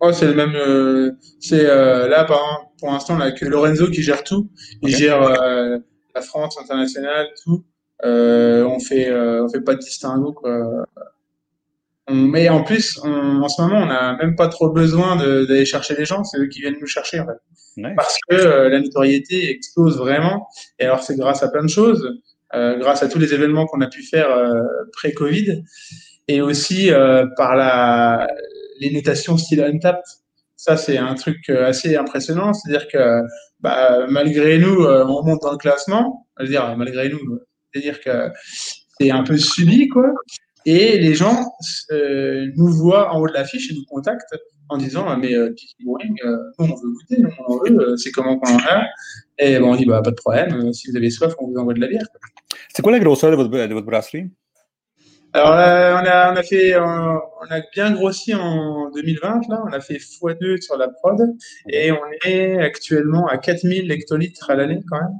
Oh, 0.00 0.12
c'est 0.12 0.26
le 0.26 0.34
même. 0.34 0.54
Euh, 0.54 1.12
c'est 1.40 1.64
euh, 1.64 2.08
là 2.08 2.24
par, 2.24 2.72
pour 2.78 2.90
l'instant 2.90 3.16
là 3.16 3.32
que 3.32 3.44
Lorenzo 3.44 3.88
qui 3.90 4.02
gère 4.02 4.24
tout. 4.24 4.50
Il 4.82 4.94
gère 4.94 5.22
euh, 5.22 5.78
la 6.14 6.20
France 6.20 6.58
internationale, 6.60 7.28
tout. 7.42 7.64
Euh, 8.04 8.64
on 8.64 8.80
fait 8.80 9.08
euh, 9.08 9.44
on 9.44 9.48
fait 9.48 9.62
pas 9.62 9.74
de 9.74 9.80
distinguo 9.80 10.32
quoi. 10.32 10.86
Mais 12.10 12.48
en 12.50 12.62
plus, 12.62 12.98
en 13.02 13.48
ce 13.48 13.62
moment, 13.62 13.78
on 13.78 13.86
n'a 13.86 14.16
même 14.16 14.36
pas 14.36 14.48
trop 14.48 14.68
besoin 14.70 15.16
d'aller 15.16 15.64
chercher 15.64 15.94
les 15.96 16.04
gens, 16.04 16.22
c'est 16.24 16.38
eux 16.38 16.48
qui 16.48 16.60
viennent 16.60 16.76
nous 16.80 16.86
chercher 16.86 17.20
en 17.20 17.26
fait. 17.26 17.38
Parce 17.96 18.18
que 18.28 18.34
euh, 18.34 18.68
la 18.68 18.80
notoriété 18.80 19.50
explose 19.50 19.96
vraiment. 19.98 20.46
Et 20.78 20.84
alors, 20.84 21.02
c'est 21.02 21.16
grâce 21.16 21.42
à 21.42 21.48
plein 21.48 21.62
de 21.62 21.68
choses, 21.68 22.08
euh, 22.54 22.78
grâce 22.78 23.02
à 23.02 23.08
tous 23.08 23.18
les 23.18 23.32
événements 23.34 23.66
qu'on 23.66 23.80
a 23.80 23.88
pu 23.88 24.02
faire 24.02 24.30
euh, 24.30 24.60
pré-Covid, 24.92 25.62
et 26.28 26.40
aussi 26.40 26.90
par 27.36 27.54
la, 27.54 28.26
les 28.80 28.90
notations 28.90 29.36
style 29.36 29.62
Untapped. 29.62 30.04
Ça, 30.56 30.78
c'est 30.78 30.96
un 30.96 31.14
truc 31.14 31.50
assez 31.50 31.96
impressionnant. 31.96 32.54
C'est-à-dire 32.54 32.88
que 32.88 33.20
bah, 33.60 34.06
malgré 34.08 34.56
nous, 34.58 34.86
on 34.86 35.22
monte 35.22 35.42
dans 35.42 35.52
le 35.52 35.58
classement. 35.58 36.26
Je 36.38 36.44
veux 36.44 36.50
dire, 36.50 36.74
malgré 36.78 37.10
nous, 37.10 37.40
c'est-à-dire 37.72 38.00
que 38.00 38.30
c'est 38.98 39.10
un 39.10 39.22
peu 39.22 39.36
subi, 39.36 39.88
quoi. 39.88 40.14
Et 40.66 40.98
les 40.98 41.14
gens 41.14 41.52
euh, 41.90 42.50
nous 42.56 42.68
voient 42.68 43.12
en 43.12 43.20
haut 43.20 43.28
de 43.28 43.32
l'affiche 43.32 43.70
et 43.70 43.74
nous 43.74 43.84
contactent 43.84 44.34
en 44.68 44.78
disant 44.78 45.04
ah, 45.06 45.16
Mais 45.16 45.34
euh, 45.34 45.50
euh 45.50 46.38
on 46.58 46.64
veut 46.64 46.92
goûter, 46.92 47.22
on 47.38 47.52
en 47.52 47.58
veut, 47.58 47.80
euh, 47.80 47.96
c'est 47.96 48.10
comment 48.10 48.38
qu'on 48.38 48.54
en 48.54 48.58
a 48.58 48.86
Et 49.38 49.58
bon, 49.58 49.72
on 49.72 49.76
dit 49.76 49.84
bah, 49.84 50.00
Pas 50.02 50.10
de 50.10 50.16
problème, 50.16 50.72
si 50.72 50.90
vous 50.90 50.96
avez 50.96 51.10
soif, 51.10 51.34
on 51.38 51.48
vous 51.48 51.56
envoie 51.56 51.74
de 51.74 51.80
la 51.80 51.88
bière. 51.88 52.06
C'est 52.74 52.82
quoi 52.82 52.92
la 52.92 52.98
grosseur 52.98 53.30
de 53.30 53.36
votre, 53.36 53.50
de 53.50 53.74
votre 53.74 53.86
brasserie? 53.86 54.30
Alors 55.34 55.50
on 55.50 56.06
a, 56.06 56.32
on 56.32 56.36
a 56.36 56.42
fait, 56.44 56.78
on 56.78 57.50
a 57.50 57.60
bien 57.72 57.90
grossi 57.90 58.32
en 58.34 58.88
2020 58.90 59.48
là, 59.48 59.64
on 59.66 59.72
a 59.72 59.80
fait 59.80 59.96
x2 59.96 60.60
sur 60.60 60.76
la 60.76 60.86
prod 60.86 61.20
et 61.68 61.90
on 61.90 61.98
est 62.24 62.56
actuellement 62.58 63.26
à 63.26 63.38
4000 63.38 63.90
hectolitres 63.90 64.48
à 64.48 64.54
l'année 64.54 64.80
quand 64.88 65.00
même. 65.00 65.16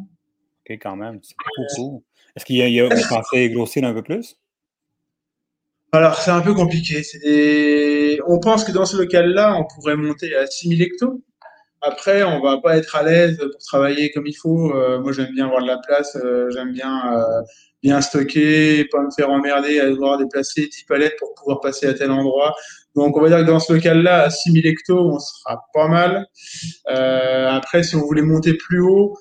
Ok, 0.60 0.78
quand 0.80 0.94
même, 0.94 1.18
c'est 1.20 1.34
beaucoup. 1.58 2.04
Est-ce 2.36 2.44
qu'il 2.44 2.56
y 2.56 2.62
a, 2.62 2.68
il 2.68 2.74
y 2.74 2.80
a 2.80 3.48
grossir 3.48 3.84
un 3.84 3.92
peu 3.92 4.02
plus? 4.02 4.36
Alors 5.94 6.16
c'est 6.16 6.32
un 6.32 6.40
peu 6.40 6.54
compliqué. 6.54 7.02
Des... 7.22 8.18
On 8.26 8.40
pense 8.40 8.64
que 8.64 8.72
dans 8.72 8.84
ce 8.84 8.96
local-là, 8.96 9.56
on 9.56 9.64
pourrait 9.64 9.96
monter 9.96 10.34
à 10.34 10.46
6000 10.46 10.82
hectos. 10.82 11.22
Après, 11.82 12.24
on 12.24 12.40
va 12.40 12.58
pas 12.60 12.76
être 12.76 12.96
à 12.96 13.02
l'aise 13.02 13.36
pour 13.36 13.60
travailler 13.60 14.10
comme 14.10 14.26
il 14.26 14.34
faut. 14.34 14.74
Euh, 14.74 15.00
moi, 15.00 15.12
j'aime 15.12 15.32
bien 15.34 15.46
avoir 15.46 15.62
de 15.62 15.66
la 15.68 15.78
place. 15.78 16.16
Euh, 16.16 16.50
j'aime 16.50 16.72
bien 16.72 17.12
euh, 17.14 17.42
bien 17.82 18.00
stocker, 18.00 18.86
pas 18.90 19.02
me 19.02 19.10
faire 19.14 19.30
emmerder 19.30 19.78
à 19.78 19.90
devoir 19.90 20.18
déplacer 20.18 20.66
10 20.66 20.84
palettes 20.84 21.16
pour 21.18 21.34
pouvoir 21.34 21.60
passer 21.60 21.86
à 21.86 21.94
tel 21.94 22.10
endroit. 22.10 22.56
Donc, 22.96 23.16
on 23.16 23.20
va 23.20 23.28
dire 23.28 23.38
que 23.38 23.44
dans 23.44 23.60
ce 23.60 23.74
local-là, 23.74 24.22
à 24.22 24.30
6000 24.30 24.66
hectos, 24.66 24.98
on 24.98 25.18
sera 25.18 25.62
pas 25.72 25.86
mal. 25.86 26.26
après, 26.86 27.84
si 27.84 27.94
on 27.94 28.00
voulait 28.00 28.22
monter 28.22 28.54
plus 28.54 28.80
haut, 28.80 29.16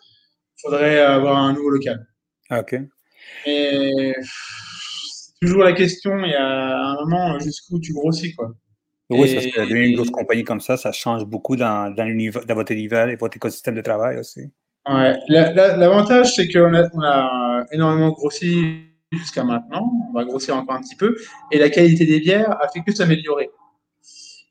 il 0.57 0.61
faudrait 0.61 0.99
avoir 0.99 1.37
un 1.37 1.53
nouveau 1.53 1.69
local. 1.69 2.07
Ah, 2.49 2.61
OK. 2.61 2.75
Et 3.45 4.13
toujours 5.43 5.63
la 5.63 5.73
question, 5.73 6.17
il 6.23 6.31
y 6.31 6.35
a 6.35 6.77
un 6.77 7.05
moment 7.05 7.39
jusqu'où 7.39 7.79
tu 7.79 7.93
grossis, 7.93 8.33
quoi. 8.35 8.51
Oui, 9.09 9.33
parce 9.33 9.45
que 9.45 9.73
une 9.73 9.95
grosse 9.95 10.09
compagnie 10.09 10.43
comme 10.43 10.61
ça, 10.61 10.77
ça 10.77 10.91
change 10.91 11.25
beaucoup 11.25 11.55
dans, 11.55 11.93
dans, 11.93 12.07
dans 12.47 12.55
votre 12.55 12.71
univers 12.71 13.09
et 13.09 13.15
votre 13.15 13.37
écosystème 13.37 13.75
de 13.75 13.81
travail 13.81 14.17
aussi. 14.17 14.41
Ouais. 14.89 15.15
L'avantage, 15.27 16.35
c'est 16.35 16.51
qu'on 16.51 16.73
a, 16.73 16.89
on 16.93 17.01
a 17.01 17.65
énormément 17.71 18.11
grossi 18.11 18.85
jusqu'à 19.11 19.43
maintenant. 19.43 19.91
On 20.09 20.13
va 20.13 20.23
grossir 20.25 20.55
encore 20.55 20.75
un 20.75 20.81
petit 20.81 20.95
peu. 20.95 21.15
Et 21.51 21.59
la 21.59 21.69
qualité 21.69 22.05
des 22.05 22.19
bières 22.19 22.57
a 22.61 22.67
fait 22.69 22.81
que 22.81 22.93
s'améliorer. 22.93 23.49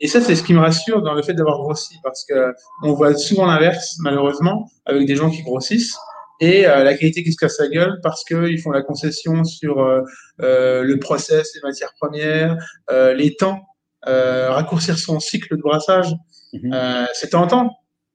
Et 0.00 0.08
ça, 0.08 0.20
c'est 0.20 0.36
ce 0.36 0.42
qui 0.42 0.52
me 0.52 0.60
rassure 0.60 1.02
dans 1.02 1.14
le 1.14 1.22
fait 1.22 1.34
d'avoir 1.34 1.58
grossi, 1.58 1.96
parce 2.02 2.24
que 2.24 2.54
on 2.82 2.92
voit 2.92 3.14
souvent 3.14 3.46
l'inverse, 3.46 3.96
malheureusement, 4.00 4.68
avec 4.84 5.06
des 5.06 5.16
gens 5.16 5.30
qui 5.30 5.42
grossissent. 5.42 5.96
Et 6.42 6.66
euh, 6.66 6.82
la 6.82 6.94
qualité 6.94 7.22
qui 7.22 7.32
se 7.32 7.36
casse 7.36 7.60
la 7.60 7.68
gueule 7.68 8.00
parce 8.02 8.24
qu'ils 8.24 8.60
font 8.60 8.72
la 8.72 8.82
concession 8.82 9.44
sur 9.44 9.78
euh, 9.78 10.02
euh, 10.40 10.82
le 10.82 10.98
process, 10.98 11.54
les 11.54 11.60
matières 11.62 11.94
premières, 11.94 12.58
les 12.90 13.36
temps 13.36 13.62
raccourcir 14.04 14.98
son 14.98 15.20
cycle 15.20 15.56
de 15.56 15.62
brassage, 15.62 16.12
mhm. 16.52 17.06
c'est 17.14 17.28
tentant, 17.28 17.70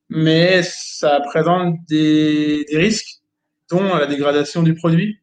mais 0.09 0.61
ça 0.61 1.21
présente 1.21 1.77
des, 1.87 2.65
des, 2.69 2.77
risques, 2.77 3.21
dont 3.71 3.95
la 3.95 4.05
dégradation 4.05 4.61
du 4.61 4.75
produit. 4.75 5.21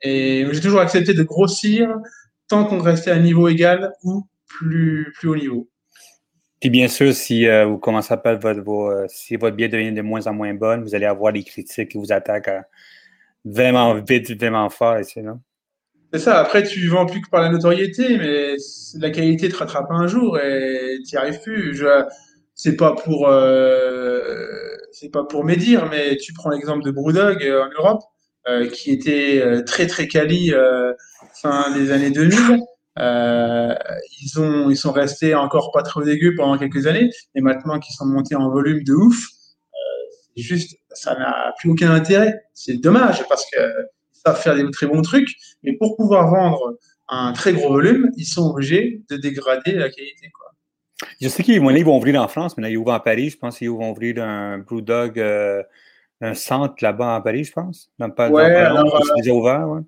Et 0.00 0.46
j'ai 0.50 0.60
toujours 0.62 0.80
accepté 0.80 1.12
de 1.12 1.22
grossir 1.22 1.94
tant 2.48 2.64
qu'on 2.64 2.80
restait 2.80 3.10
à 3.10 3.16
un 3.16 3.20
niveau 3.20 3.48
égal 3.48 3.92
ou 4.02 4.26
plus, 4.46 5.12
plus 5.18 5.28
haut 5.28 5.36
niveau. 5.36 5.68
Puis 6.60 6.70
bien 6.70 6.88
sûr, 6.88 7.14
si 7.14 7.46
euh, 7.46 7.66
vous 7.66 7.78
commencez 7.78 8.12
à 8.12 8.16
perdre 8.16 8.40
votre, 8.40 9.06
si 9.08 9.36
votre 9.36 9.56
biais 9.56 9.68
devient 9.68 9.92
de 9.92 10.02
moins 10.02 10.26
en 10.26 10.34
moins 10.34 10.54
bonne, 10.54 10.82
vous 10.82 10.94
allez 10.94 11.06
avoir 11.06 11.32
des 11.32 11.44
critiques 11.44 11.90
qui 11.90 11.98
vous 11.98 12.12
attaquent 12.12 12.50
vraiment 13.44 13.94
vite, 13.94 14.36
vraiment 14.36 14.68
fort, 14.68 14.96
et 14.96 15.22
non? 15.22 15.40
C'est 16.12 16.20
ça. 16.20 16.40
Après, 16.40 16.62
tu 16.62 16.88
vends 16.88 17.06
plus 17.06 17.20
que 17.20 17.28
par 17.28 17.42
la 17.42 17.50
notoriété, 17.50 18.16
mais 18.16 18.56
la 18.98 19.10
qualité 19.10 19.48
te 19.48 19.56
rattrape 19.56 19.90
un 19.90 20.06
jour 20.06 20.38
et 20.38 20.98
tu 21.06 21.14
n'y 21.14 21.18
arrives 21.18 21.40
plus. 21.40 21.74
Je, 21.74 22.04
c'est 22.54 22.76
pas 22.76 22.94
pour, 22.94 23.28
euh, 23.28 24.46
c'est 24.90 25.10
pas 25.10 25.24
pour 25.24 25.44
médire, 25.44 25.88
mais 25.90 26.16
tu 26.16 26.32
prends 26.32 26.50
l'exemple 26.50 26.82
de 26.84 26.90
Brewdog 26.90 27.42
euh, 27.42 27.62
en 27.62 27.70
Europe, 27.78 28.02
euh, 28.48 28.68
qui 28.68 28.90
était 28.90 29.40
euh, 29.42 29.62
très 29.62 29.86
très 29.86 30.08
quali 30.08 30.52
euh, 30.54 30.94
fin 31.34 31.70
des 31.74 31.92
années 31.92 32.10
2000. 32.10 32.62
Euh, 32.98 33.74
ils 34.20 34.40
ont, 34.40 34.70
ils 34.70 34.76
sont 34.76 34.92
restés 34.92 35.34
encore 35.34 35.70
pas 35.72 35.82
trop 35.82 36.02
dégueux 36.02 36.34
pendant 36.34 36.58
quelques 36.58 36.86
années, 36.86 37.10
et 37.34 37.40
maintenant 37.40 37.78
qu'ils 37.78 37.94
sont 37.94 38.06
montés 38.06 38.34
en 38.34 38.50
volume 38.50 38.82
de 38.84 38.94
ouf, 38.94 39.28
c'est 40.36 40.42
juste, 40.42 40.76
ça 40.90 41.14
n'a 41.14 41.52
plus 41.58 41.70
aucun 41.70 41.90
intérêt. 41.90 42.40
C'est 42.54 42.78
dommage 42.78 43.26
parce 43.28 43.44
que 43.50 43.58
savent 44.24 44.40
faire 44.40 44.54
des 44.54 44.70
très 44.70 44.86
bons 44.86 45.02
trucs, 45.02 45.28
mais 45.62 45.72
pour 45.76 45.96
pouvoir 45.96 46.30
vendre 46.30 46.76
un 47.08 47.32
très 47.32 47.52
gros 47.52 47.68
volume, 47.68 48.10
ils 48.16 48.26
sont 48.26 48.50
obligés 48.50 49.02
de 49.10 49.16
dégrader 49.16 49.72
la 49.72 49.88
qualité. 49.88 50.30
Quoi. 50.32 50.52
Je 51.20 51.28
sais 51.28 51.42
qu'ils 51.42 51.60
vont, 51.60 51.96
ouvrir 51.96 52.22
en 52.22 52.28
France, 52.28 52.56
mais 52.56 52.62
là, 52.62 52.70
ils 52.70 52.76
ouvrent 52.76 52.92
en 52.92 53.00
Paris. 53.00 53.30
Je 53.30 53.38
pense 53.38 53.58
qu'ils 53.58 53.70
vont 53.70 53.90
ouvrir 53.90 54.22
un 54.22 54.58
Brewdog, 54.58 55.18
euh, 55.18 55.62
un 56.20 56.34
centre 56.34 56.74
là-bas 56.80 57.16
en 57.16 57.22
Paris, 57.22 57.44
je 57.44 57.52
pense. 57.52 57.90
Dans 57.98 58.08
ouais, 58.08 58.54
alors, 58.54 58.94
euh, 58.96 59.14
déjà 59.16 59.32
ouvert, 59.32 59.68
ouais 59.68 59.80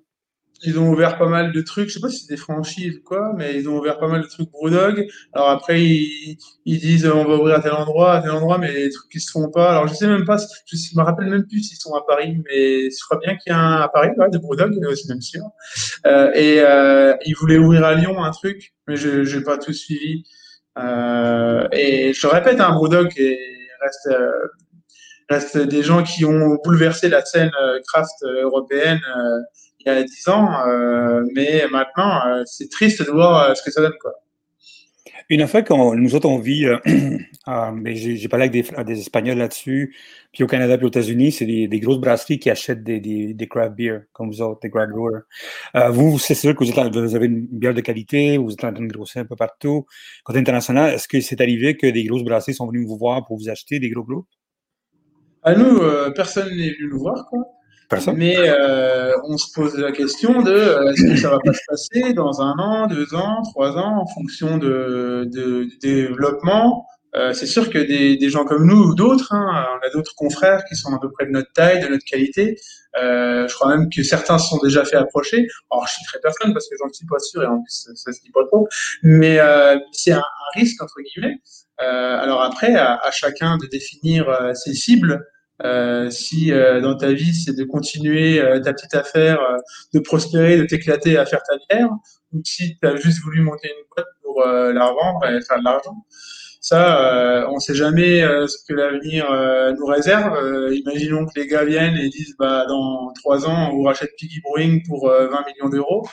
ils 0.63 0.79
ont 0.79 0.89
ouvert 0.89 1.17
pas 1.17 1.27
mal 1.27 1.51
de 1.51 1.61
trucs. 1.61 1.89
Je 1.89 1.95
sais 1.95 1.99
pas 1.99 2.09
si 2.09 2.25
c'est 2.25 2.33
des 2.33 2.37
franchises 2.37 2.97
ou 2.97 3.03
quoi, 3.03 3.33
mais 3.37 3.55
ils 3.55 3.67
ont 3.69 3.77
ouvert 3.77 3.99
pas 3.99 4.07
mal 4.07 4.21
de 4.21 4.27
trucs 4.27 4.49
Brewdog. 4.51 5.07
Alors 5.33 5.49
après, 5.49 5.81
ils, 5.81 6.37
ils 6.65 6.79
disent 6.79 7.05
on 7.05 7.25
va 7.25 7.35
ouvrir 7.35 7.55
à 7.55 7.61
tel 7.61 7.73
endroit, 7.73 8.13
à 8.13 8.21
tel 8.21 8.31
endroit, 8.31 8.57
mais 8.57 8.71
les 8.71 8.89
trucs 8.89 9.11
qui 9.11 9.19
se 9.19 9.31
font 9.31 9.49
pas. 9.49 9.71
Alors 9.71 9.87
je 9.87 9.93
sais 9.93 10.07
même 10.07 10.25
pas, 10.25 10.37
je 10.37 10.97
me 10.97 11.03
rappelle 11.03 11.27
même 11.27 11.45
plus 11.47 11.63
s'ils 11.63 11.77
sont 11.77 11.93
à 11.93 12.03
Paris, 12.07 12.37
mais 12.49 12.89
je 12.89 13.05
crois 13.05 13.19
bien 13.19 13.35
qu'il 13.37 13.51
y 13.51 13.55
a 13.55 13.59
un 13.59 13.81
à 13.81 13.87
Paris, 13.87 14.09
ouais, 14.17 14.29
de 14.29 14.37
Brewdog, 14.37 14.73
c'est 14.95 15.09
même 15.09 15.21
sûr. 15.21 15.43
Euh, 16.05 16.31
et 16.33 16.59
euh, 16.59 17.13
ils 17.25 17.35
voulaient 17.35 17.57
ouvrir 17.57 17.83
à 17.83 17.95
Lyon 17.95 18.23
un 18.23 18.31
truc, 18.31 18.73
mais 18.87 18.95
je 18.95 19.37
n'ai 19.37 19.43
pas 19.43 19.57
tout 19.57 19.73
suivi. 19.73 20.23
Euh, 20.77 21.67
et 21.71 22.13
je 22.13 22.21
te 22.21 22.27
répète, 22.27 22.59
un 22.59 22.69
hein, 22.69 22.75
Brewdog 22.75 23.13
reste 23.81 24.07
euh, 24.07 24.31
reste 25.29 25.57
des 25.57 25.83
gens 25.83 26.03
qui 26.03 26.25
ont 26.25 26.57
bouleversé 26.63 27.09
la 27.09 27.23
scène 27.23 27.51
euh, 27.61 27.79
craft 27.87 28.23
européenne 28.23 29.01
il 29.85 29.89
y 29.89 29.95
a 29.95 30.03
10 30.03 30.27
ans, 30.29 30.49
euh, 30.67 31.23
mais 31.33 31.63
maintenant, 31.71 32.25
euh, 32.27 32.43
c'est 32.45 32.69
triste 32.69 33.05
de 33.05 33.11
voir 33.11 33.49
euh, 33.49 33.53
ce 33.53 33.63
que 33.63 33.71
ça 33.71 33.81
donne. 33.81 33.93
Quoi. 34.01 34.13
Une 35.29 35.47
fois 35.47 35.61
que 35.61 35.95
nous 35.95 36.15
autres, 36.15 36.27
on 36.27 36.39
vit, 36.39 36.65
mais 37.73 37.95
j'ai 37.95 38.27
parlé 38.27 38.47
avec 38.47 38.51
des, 38.51 38.83
des 38.83 38.99
Espagnols 38.99 39.37
là-dessus, 39.37 39.95
puis 40.33 40.43
au 40.43 40.47
Canada 40.47 40.77
puis 40.77 40.85
aux 40.85 40.89
États-Unis, 40.89 41.31
c'est 41.31 41.45
des, 41.45 41.69
des, 41.69 41.79
grosses 41.79 41.99
brasseries 41.99 42.37
qui 42.37 42.49
achètent 42.49 42.83
des, 42.83 42.99
des, 42.99 43.33
des, 43.33 43.47
craft 43.47 43.73
beer, 43.73 43.99
comme 44.11 44.29
vous 44.29 44.41
autres, 44.41 44.59
des 44.61 44.69
craft 44.69 44.91
brewers. 44.91 45.21
vous, 45.91 46.19
c'est 46.19 46.35
sûr 46.35 46.53
que 46.53 46.65
vous, 46.65 46.69
êtes, 46.69 46.95
vous, 46.95 47.15
avez 47.15 47.27
une 47.27 47.47
bière 47.47 47.73
de 47.73 47.79
qualité, 47.79 48.37
vous 48.37 48.51
êtes 48.51 48.63
en 48.65 48.73
train 48.73 48.83
de 48.83 48.91
grossir 48.91 49.21
un 49.21 49.25
peu 49.25 49.37
partout. 49.37 49.85
Côté 50.25 50.39
international, 50.39 50.93
est-ce 50.93 51.07
que 51.07 51.21
c'est 51.21 51.39
arrivé 51.39 51.77
que 51.77 51.87
des 51.87 52.03
grosses 52.03 52.23
brasseries 52.23 52.53
sont 52.53 52.67
venues 52.67 52.85
vous 52.85 52.97
voir 52.97 53.25
pour 53.25 53.37
vous 53.37 53.47
acheter 53.47 53.79
des 53.79 53.89
gros 53.89 54.03
groupes? 54.03 54.27
À 55.43 55.55
nous, 55.55 55.79
personne 56.13 56.49
n'est 56.49 56.73
venu 56.73 56.89
nous 56.91 56.99
voir, 56.99 57.25
quoi. 57.29 57.47
Mais 58.15 58.37
euh, 58.37 59.13
on 59.25 59.37
se 59.37 59.51
pose 59.53 59.77
la 59.77 59.91
question 59.91 60.41
de 60.41 60.51
euh, 60.51 60.91
est-ce 60.91 61.03
que 61.03 61.15
ça 61.17 61.29
va 61.29 61.39
pas 61.39 61.53
se 61.53 61.61
passer 61.67 62.13
dans 62.13 62.41
un 62.41 62.55
an, 62.57 62.87
deux 62.87 63.13
ans, 63.13 63.41
trois 63.43 63.77
ans, 63.77 64.01
en 64.01 64.07
fonction 64.07 64.57
de, 64.57 65.27
de, 65.31 65.67
développement? 65.81 66.85
Euh, 67.15 67.33
c'est 67.33 67.45
sûr 67.45 67.69
que 67.69 67.77
des, 67.77 68.15
des, 68.15 68.29
gens 68.29 68.45
comme 68.45 68.65
nous 68.65 68.81
ou 68.81 68.95
d'autres, 68.95 69.33
hein, 69.33 69.67
on 69.75 69.85
a 69.85 69.89
d'autres 69.91 70.15
confrères 70.15 70.63
qui 70.63 70.77
sont 70.77 70.93
à 70.95 70.99
peu 70.99 71.11
près 71.11 71.25
de 71.25 71.31
notre 71.31 71.51
taille, 71.51 71.81
de 71.81 71.87
notre 71.89 72.05
qualité. 72.05 72.57
Euh, 72.97 73.47
je 73.47 73.53
crois 73.53 73.75
même 73.75 73.89
que 73.89 74.03
certains 74.03 74.37
se 74.37 74.49
sont 74.49 74.59
déjà 74.63 74.83
fait 74.83 74.97
approcher. 74.97 75.47
Alors 75.69 75.87
je 75.87 76.05
très 76.05 76.19
personne 76.19 76.53
parce 76.53 76.67
que 76.69 76.75
j'en 76.79 76.91
suis 76.91 77.05
pas 77.05 77.19
sûr 77.19 77.43
et 77.43 77.47
en 77.47 77.61
plus 77.61 77.87
ça, 77.95 78.11
se 78.11 78.21
dit 78.21 78.31
pas 78.31 78.45
trop. 78.45 78.67
Mais 79.03 79.39
euh, 79.39 79.77
c'est 79.91 80.11
un, 80.11 80.19
un, 80.19 80.59
risque 80.59 80.81
entre 80.81 80.95
guillemets. 81.01 81.39
Euh, 81.81 82.19
alors 82.19 82.41
après, 82.41 82.75
à, 82.75 82.95
à, 82.95 83.11
chacun 83.11 83.57
de 83.57 83.67
définir 83.67 84.25
ses 84.53 84.73
cibles. 84.73 85.25
Euh, 85.63 86.09
si 86.09 86.51
euh, 86.51 86.81
dans 86.81 86.95
ta 86.95 87.11
vie 87.13 87.33
c'est 87.33 87.55
de 87.55 87.63
continuer 87.63 88.39
euh, 88.39 88.59
ta 88.59 88.73
petite 88.73 88.95
affaire, 88.95 89.39
de 89.93 89.99
prospérer, 89.99 90.57
de 90.57 90.65
t'éclater 90.65 91.17
à 91.17 91.25
faire 91.25 91.41
ta 91.43 91.55
bière, 91.69 91.89
ou 92.31 92.41
si 92.43 92.77
tu 92.79 92.87
as 92.87 92.95
juste 92.95 93.21
voulu 93.21 93.41
monter 93.41 93.67
une 93.67 93.85
boîte 93.95 94.07
pour 94.23 94.43
la 94.45 94.85
revendre 94.87 95.25
et 95.25 95.41
faire 95.41 95.59
de 95.59 95.63
l'argent. 95.63 96.05
Ça, 96.61 97.47
on 97.49 97.55
ne 97.55 97.59
sait 97.59 97.75
jamais 97.75 98.21
ce 98.21 98.55
que 98.67 98.73
l'avenir 98.73 99.25
nous 99.77 99.85
réserve. 99.85 100.39
imaginons 100.71 101.25
que 101.25 101.37
les 101.37 101.47
gars 101.47 101.65
viennent 101.65 101.97
et 101.97 102.07
disent 102.07 102.35
bah 102.39 102.65
dans 102.67 103.11
trois 103.15 103.45
ans 103.45 103.71
on 103.73 103.83
rachète 103.83 104.11
Piggy 104.17 104.39
Brewing 104.41 104.81
pour 104.87 105.09
20 105.09 105.27
millions 105.27 105.69
d'euros. 105.69 106.07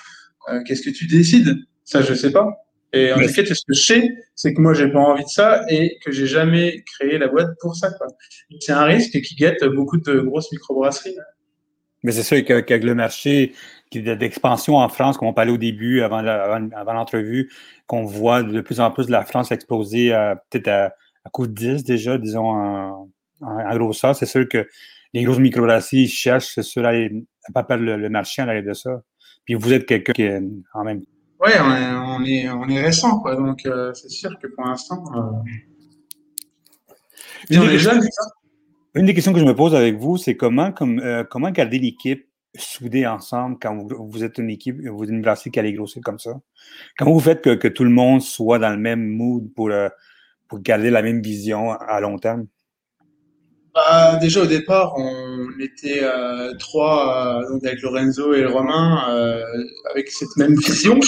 Qu'est-ce 0.67 0.83
que 0.83 0.90
tu 0.90 1.07
décides? 1.07 1.55
Ça, 1.85 2.02
je 2.02 2.12
sais 2.12 2.33
pas. 2.33 2.49
Et 2.92 3.12
en 3.12 3.18
fait, 3.18 3.45
ce 3.45 3.64
que 3.66 3.75
je 3.75 3.80
sais, 3.80 4.11
c'est 4.35 4.54
que 4.54 4.61
moi, 4.61 4.73
j'ai 4.73 4.88
pas 4.88 5.00
envie 5.00 5.25
de 5.25 5.28
ça 5.28 5.62
et 5.68 5.99
que 6.04 6.11
j'ai 6.11 6.26
jamais 6.26 6.83
créé 6.85 7.18
la 7.18 7.28
boîte 7.28 7.50
pour 7.61 7.76
ça. 7.76 7.90
C'est 8.61 8.73
un 8.73 8.85
risque 8.85 9.21
qui 9.21 9.35
guette 9.35 9.62
beaucoup 9.64 9.99
de 9.99 10.21
grosses 10.21 10.50
microbrasseries. 10.52 11.16
Mais 12.02 12.12
c'est 12.12 12.23
sûr 12.23 12.42
qu'avec 12.45 12.85
le 12.85 12.95
marché 12.95 13.52
d'expansion 13.92 14.76
en 14.76 14.88
France, 14.88 15.18
comme 15.18 15.28
on 15.28 15.35
parlait 15.35 15.52
au 15.52 15.59
début, 15.59 16.00
avant, 16.00 16.23
l'entrevue, 16.23 17.50
qu'on 17.87 18.04
voit 18.04 18.42
de 18.42 18.61
plus 18.61 18.80
en 18.80 18.90
plus 18.90 19.07
de 19.07 19.12
la 19.12 19.25
France 19.25 19.50
exploser 19.52 20.11
peut-être 20.50 20.68
à, 20.68 20.95
à 21.25 21.30
coup 21.30 21.47
de 21.47 21.52
10 21.52 21.85
déjà, 21.85 22.16
disons, 22.16 22.47
en, 22.47 23.11
en, 23.40 23.76
grosseur. 23.76 24.14
C'est 24.14 24.26
sûr 24.26 24.49
que 24.49 24.66
les 25.12 25.25
grosses 25.25 25.38
microbrasseries 25.38 26.09
cherchent, 26.09 26.54
c'est 26.54 26.62
sûr, 26.62 26.87
à, 26.87 26.92
pas 27.52 27.64
perdre 27.64 27.85
le, 27.85 28.09
marché 28.09 28.42
en 28.42 28.49
arrière 28.49 28.64
de 28.64 28.75
ça. 28.75 29.02
Puis 29.45 29.54
vous 29.54 29.73
êtes 29.73 29.87
quelqu'un 29.87 30.12
qui 30.12 30.23
est 30.23 30.40
en 30.75 30.85
même 30.85 31.02
Ouais, 31.40 31.52
on 31.61 32.25
est, 32.25 32.49
on 32.49 32.68
est, 32.68 32.80
récent, 32.83 33.21
quoi. 33.21 33.37
Donc, 33.37 33.64
euh, 33.64 33.95
c'est 33.95 34.11
sûr 34.11 34.30
que 34.42 34.49
pour 34.49 34.64
l'instant. 34.64 35.04
Euh... 35.14 35.30
Une, 37.49 37.61
des 37.61 37.68
questions, 37.68 38.00
une 38.95 39.07
des 39.07 39.14
questions 39.14 39.33
que 39.33 39.38
je 39.38 39.45
me 39.45 39.54
pose 39.54 39.75
avec 39.75 39.97
vous, 39.97 40.16
c'est 40.16 40.37
comment, 40.37 40.73
comme, 40.73 40.99
euh, 40.99 41.23
comment 41.23 41.50
garder 41.50 41.78
l'équipe 41.78 42.26
soudés 42.57 43.07
ensemble 43.07 43.59
quand 43.61 43.76
vous, 43.76 44.25
êtes 44.25 44.38
une 44.38 44.50
équipe, 44.50 44.85
vous 44.85 45.04
êtes 45.04 45.11
une 45.11 45.23
brasserie 45.23 45.52
qui 45.52 45.61
allait 45.61 45.73
grossir 45.73 46.02
comme 46.02 46.18
ça? 46.18 46.33
Comment 46.99 47.12
vous 47.12 47.21
faites 47.21 47.42
que, 47.42 47.68
tout 47.68 47.85
le 47.85 47.90
monde 47.90 48.21
soit 48.21 48.59
dans 48.59 48.71
le 48.71 48.78
même 48.78 49.07
mood 49.07 49.49
pour, 49.54 49.71
pour 50.49 50.59
garder 50.61 50.90
la 50.90 51.02
même 51.02 51.23
vision 51.23 51.71
à 51.71 52.00
long 52.00 52.18
terme? 52.18 52.47
Bah, 53.75 54.16
déjà 54.16 54.42
au 54.42 54.47
départ, 54.47 54.95
on 54.97 55.47
était 55.61 56.00
euh, 56.02 56.52
trois, 56.59 57.45
donc 57.49 57.64
avec 57.64 57.80
Lorenzo 57.83 58.35
et 58.35 58.45
Romain, 58.45 59.04
avec 59.92 60.11
cette 60.11 60.37
même 60.37 60.57
vision. 60.66 60.99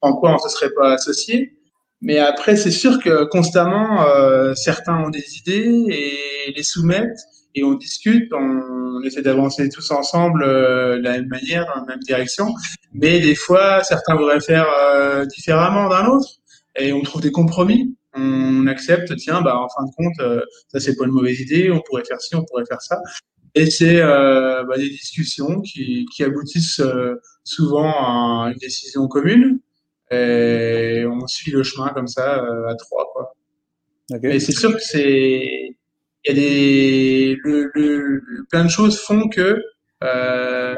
En 0.00 0.14
quoi 0.14 0.30
on 0.30 0.34
ne 0.34 0.38
se 0.38 0.48
serait 0.48 0.72
pas 0.72 0.92
associés 0.92 1.56
mais 2.02 2.18
après, 2.18 2.56
c'est 2.56 2.70
sûr 2.70 2.98
que 2.98 3.24
constamment, 3.24 4.06
euh, 4.06 4.54
certains 4.54 4.96
ont 5.04 5.10
des 5.10 5.36
idées 5.36 5.84
et 5.90 6.52
les 6.56 6.62
soumettent 6.62 7.18
et 7.54 7.64
on 7.64 7.74
discute, 7.74 8.32
on, 8.32 9.02
essaie 9.02 9.22
d'avancer 9.22 9.68
tous 9.70 9.90
ensemble 9.90 10.42
euh, 10.42 10.98
de 10.98 11.02
la 11.02 11.12
même 11.12 11.28
manière, 11.28 11.66
dans 11.66 11.80
la 11.80 11.86
même 11.86 12.00
direction. 12.00 12.54
Mais 12.92 13.20
des 13.20 13.34
fois, 13.34 13.82
certains 13.82 14.14
voudraient 14.14 14.40
faire 14.40 14.66
euh, 14.94 15.24
différemment 15.26 15.88
d'un 15.88 16.06
autre 16.06 16.28
et 16.76 16.92
on 16.92 17.02
trouve 17.02 17.22
des 17.22 17.32
compromis. 17.32 17.96
On 18.14 18.66
accepte, 18.66 19.14
tiens, 19.16 19.40
bah 19.40 19.56
en 19.56 19.68
fin 19.68 19.84
de 19.84 19.90
compte, 19.96 20.20
euh, 20.20 20.42
ça 20.68 20.80
c'est 20.80 20.96
pas 20.96 21.04
une 21.04 21.12
mauvaise 21.12 21.40
idée, 21.40 21.70
on 21.70 21.80
pourrait 21.80 22.04
faire 22.04 22.20
ci, 22.20 22.34
on 22.34 22.44
pourrait 22.44 22.66
faire 22.66 22.82
ça. 22.82 22.98
Et 23.54 23.70
c'est 23.70 24.00
euh, 24.00 24.64
bah, 24.64 24.76
des 24.76 24.88
discussions 24.88 25.60
qui, 25.60 26.06
qui 26.14 26.24
aboutissent 26.24 26.82
souvent 27.44 27.90
à 27.90 28.50
une 28.52 28.58
décision 28.58 29.06
commune. 29.08 29.60
Et 30.10 31.04
on 31.06 31.26
suit 31.26 31.52
le 31.52 31.62
chemin 31.62 31.90
comme 31.90 32.08
ça 32.08 32.42
euh, 32.42 32.68
à 32.68 32.74
trois. 32.74 33.10
Quoi. 33.12 33.32
Mais 34.22 34.40
c'est 34.40 34.52
sûr 34.52 34.74
que 34.74 34.82
c'est. 34.82 35.76
Il 36.24 36.26
y 36.26 36.30
a 36.30 36.34
des. 36.34 37.36
Le, 37.44 37.70
le, 37.74 38.22
plein 38.50 38.64
de 38.64 38.70
choses 38.70 38.98
font 39.00 39.28
que 39.28 39.62
euh, 40.02 40.76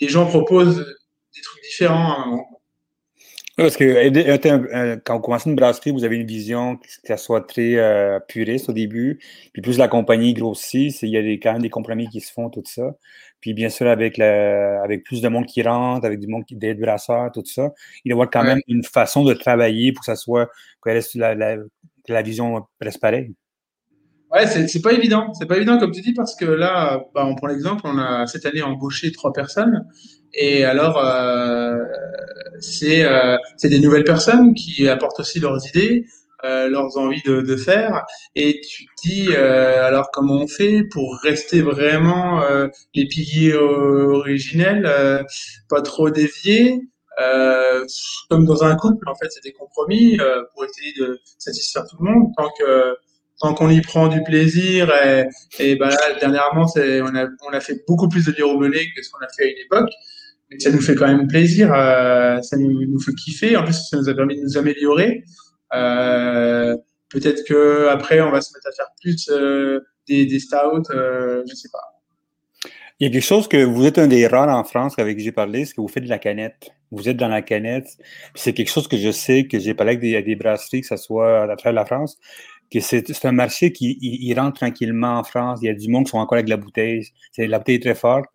les 0.00 0.08
gens 0.08 0.26
proposent 0.26 0.84
des 1.34 1.40
trucs 1.42 1.62
différents 1.62 2.12
à 2.12 2.26
Parce 3.56 3.76
que 3.78 3.84
euh, 3.84 4.96
quand 5.02 5.16
vous 5.16 5.22
commencez 5.22 5.48
une 5.48 5.56
brasserie, 5.56 5.90
vous 5.90 6.04
avez 6.04 6.16
une 6.16 6.26
vision 6.26 6.78
ça 7.04 7.16
soit 7.16 7.40
très 7.40 7.76
euh, 7.76 8.20
puriste 8.20 8.68
au 8.68 8.74
début, 8.74 9.18
puis 9.54 9.62
plus 9.62 9.78
la 9.78 9.88
compagnie 9.88 10.34
grossit, 10.34 11.00
il 11.00 11.08
y 11.08 11.16
a 11.16 11.22
des, 11.22 11.40
quand 11.40 11.54
même 11.54 11.62
des 11.62 11.70
compromis 11.70 12.06
qui 12.10 12.20
se 12.20 12.30
font, 12.32 12.50
tout 12.50 12.62
ça. 12.66 12.96
Puis 13.40 13.54
bien 13.54 13.70
sûr, 13.70 13.86
avec, 13.86 14.18
avec 14.18 15.04
plus 15.04 15.22
de 15.22 15.28
monde 15.28 15.46
qui 15.46 15.62
rentre, 15.62 16.04
avec 16.04 16.20
du 16.20 16.26
monde 16.26 16.44
qui 16.44 16.54
des 16.54 16.74
brasseurs, 16.74 17.32
tout 17.32 17.44
ça, 17.46 17.72
il 18.04 18.10
y 18.10 18.12
avoir 18.12 18.28
quand 18.30 18.44
même 18.44 18.60
une 18.68 18.84
façon 18.84 19.24
de 19.24 19.32
travailler 19.32 19.92
pour 19.92 20.00
que 20.00 20.06
ça 20.06 20.16
soit, 20.16 20.50
que 20.82 20.90
la, 21.14 21.34
la, 21.34 21.56
la 22.08 22.22
vision 22.22 22.66
reste 22.80 23.00
pareille. 23.00 23.34
Ouais, 24.36 24.46
c'est 24.46 24.82
pas 24.82 24.92
évident. 24.92 25.32
C'est 25.32 25.46
pas 25.46 25.56
évident, 25.56 25.78
comme 25.78 25.92
tu 25.92 26.02
dis, 26.02 26.12
parce 26.12 26.34
que 26.36 26.44
là, 26.44 27.00
bah, 27.14 27.24
on 27.24 27.34
prend 27.34 27.46
l'exemple, 27.46 27.82
on 27.84 27.96
a 27.98 28.26
cette 28.26 28.44
année 28.44 28.60
embauché 28.62 29.10
trois 29.10 29.32
personnes. 29.32 29.86
Et 30.34 30.62
alors, 30.64 30.98
euh, 31.02 31.74
c'est 32.60 33.04
euh, 33.04 33.36
des 33.64 33.78
nouvelles 33.78 34.04
personnes 34.04 34.52
qui 34.52 34.88
apportent 34.90 35.20
aussi 35.20 35.40
leurs 35.40 35.66
idées, 35.68 36.04
euh, 36.44 36.68
leurs 36.68 36.98
envies 36.98 37.22
de, 37.24 37.40
de, 37.40 37.56
faire. 37.56 38.04
Et 38.34 38.60
tu 38.60 38.84
te 38.84 38.90
dis, 39.08 39.28
euh, 39.30 39.86
alors 39.86 40.10
comment 40.12 40.42
on 40.42 40.46
fait 40.46 40.82
pour 40.92 41.18
rester 41.22 41.62
vraiment 41.62 42.42
euh, 42.42 42.68
les 42.94 43.06
piliers 43.06 43.54
originels, 43.54 44.84
euh, 44.84 45.22
pas 45.70 45.80
trop 45.80 46.10
déviés 46.10 46.80
comme 48.28 48.44
dans 48.44 48.62
un 48.62 48.76
couple, 48.76 49.08
en 49.08 49.14
fait, 49.14 49.28
c'est 49.30 49.42
des 49.42 49.52
compromis 49.52 50.18
pour 50.52 50.66
essayer 50.66 50.92
de 50.98 51.18
satisfaire 51.38 51.84
tout 51.88 51.96
le 51.98 52.10
monde. 52.10 52.30
Tant 52.36 52.50
que 52.58 52.94
tant 53.40 53.54
qu'on 53.54 53.68
y 53.68 53.80
prend 53.80 54.08
du 54.08 54.22
plaisir 54.22 54.90
et, 55.58 55.76
bah 55.76 55.90
dernièrement 56.20 56.66
on 56.76 57.52
a 57.52 57.60
fait 57.60 57.84
beaucoup 57.86 58.08
plus 58.08 58.24
de 58.26 58.32
liromelé 58.32 58.88
que 58.94 59.02
ce 59.02 59.10
qu'on 59.10 59.24
a 59.24 59.28
fait 59.36 59.44
à 59.44 59.46
une 59.46 59.58
époque. 59.64 59.90
Mais 60.50 60.60
ça 60.60 60.70
nous 60.70 60.80
fait 60.80 60.94
quand 60.94 61.08
même 61.08 61.26
plaisir 61.26 61.72
euh, 61.74 62.40
ça 62.40 62.56
nous, 62.56 63.00
fait 63.00 63.12
kiffer. 63.14 63.56
En 63.56 63.64
plus 63.64 63.74
ça 63.90 63.96
nous 63.96 64.08
a 64.08 64.14
permis 64.14 64.36
de 64.36 64.42
nous 64.42 64.56
améliorer. 64.56 65.24
Euh, 65.74 66.76
peut-être 67.08 67.44
que 67.46 67.88
après 67.88 68.20
on 68.20 68.30
va 68.30 68.40
se 68.40 68.54
mettre 68.54 68.68
à 68.68 68.72
faire 68.72 68.88
plus 69.00 69.28
euh, 69.30 69.80
des, 70.08 70.38
stouts 70.38 70.84
je 70.90 71.54
sais 71.54 71.68
pas. 71.70 71.92
Il 72.98 73.06
y 73.06 73.10
a 73.10 73.12
quelque 73.12 73.26
chose 73.26 73.46
que 73.46 73.62
vous 73.62 73.84
êtes 73.84 73.98
un 73.98 74.06
des 74.06 74.26
rares 74.26 74.48
en 74.48 74.64
France 74.64 74.94
avec 74.98 75.18
qui 75.18 75.24
j'ai 75.24 75.32
parlé, 75.32 75.66
c'est 75.66 75.74
que 75.74 75.82
vous 75.82 75.88
faites 75.88 76.04
de 76.04 76.08
la 76.08 76.18
canette. 76.18 76.70
Vous 76.90 77.10
êtes 77.10 77.18
dans 77.18 77.28
la 77.28 77.42
canette. 77.42 77.88
C'est 78.34 78.54
quelque 78.54 78.70
chose 78.70 78.88
que 78.88 78.96
je 78.96 79.10
sais 79.10 79.46
que 79.46 79.58
j'ai 79.58 79.74
parlé 79.74 79.96
avec 79.96 80.00
des, 80.00 80.22
des 80.22 80.34
brasseries, 80.34 80.80
que 80.80 80.86
ce 80.86 80.96
soit 80.96 81.42
à 81.42 81.56
travers 81.56 81.74
la 81.74 81.84
France 81.84 82.16
c'est 82.80 83.24
un 83.24 83.32
marché 83.32 83.72
qui 83.72 84.34
rentre 84.36 84.60
tranquillement 84.60 85.18
en 85.18 85.24
France. 85.24 85.60
Il 85.62 85.66
y 85.66 85.68
a 85.68 85.74
du 85.74 85.88
monde 85.88 86.04
qui 86.04 86.10
sont 86.10 86.18
encore 86.18 86.36
avec 86.36 86.48
la 86.48 86.56
bouteille. 86.56 87.06
C'est 87.32 87.46
la 87.46 87.58
bouteille 87.58 87.76
est 87.76 87.80
très 87.80 87.94
forte. 87.94 88.26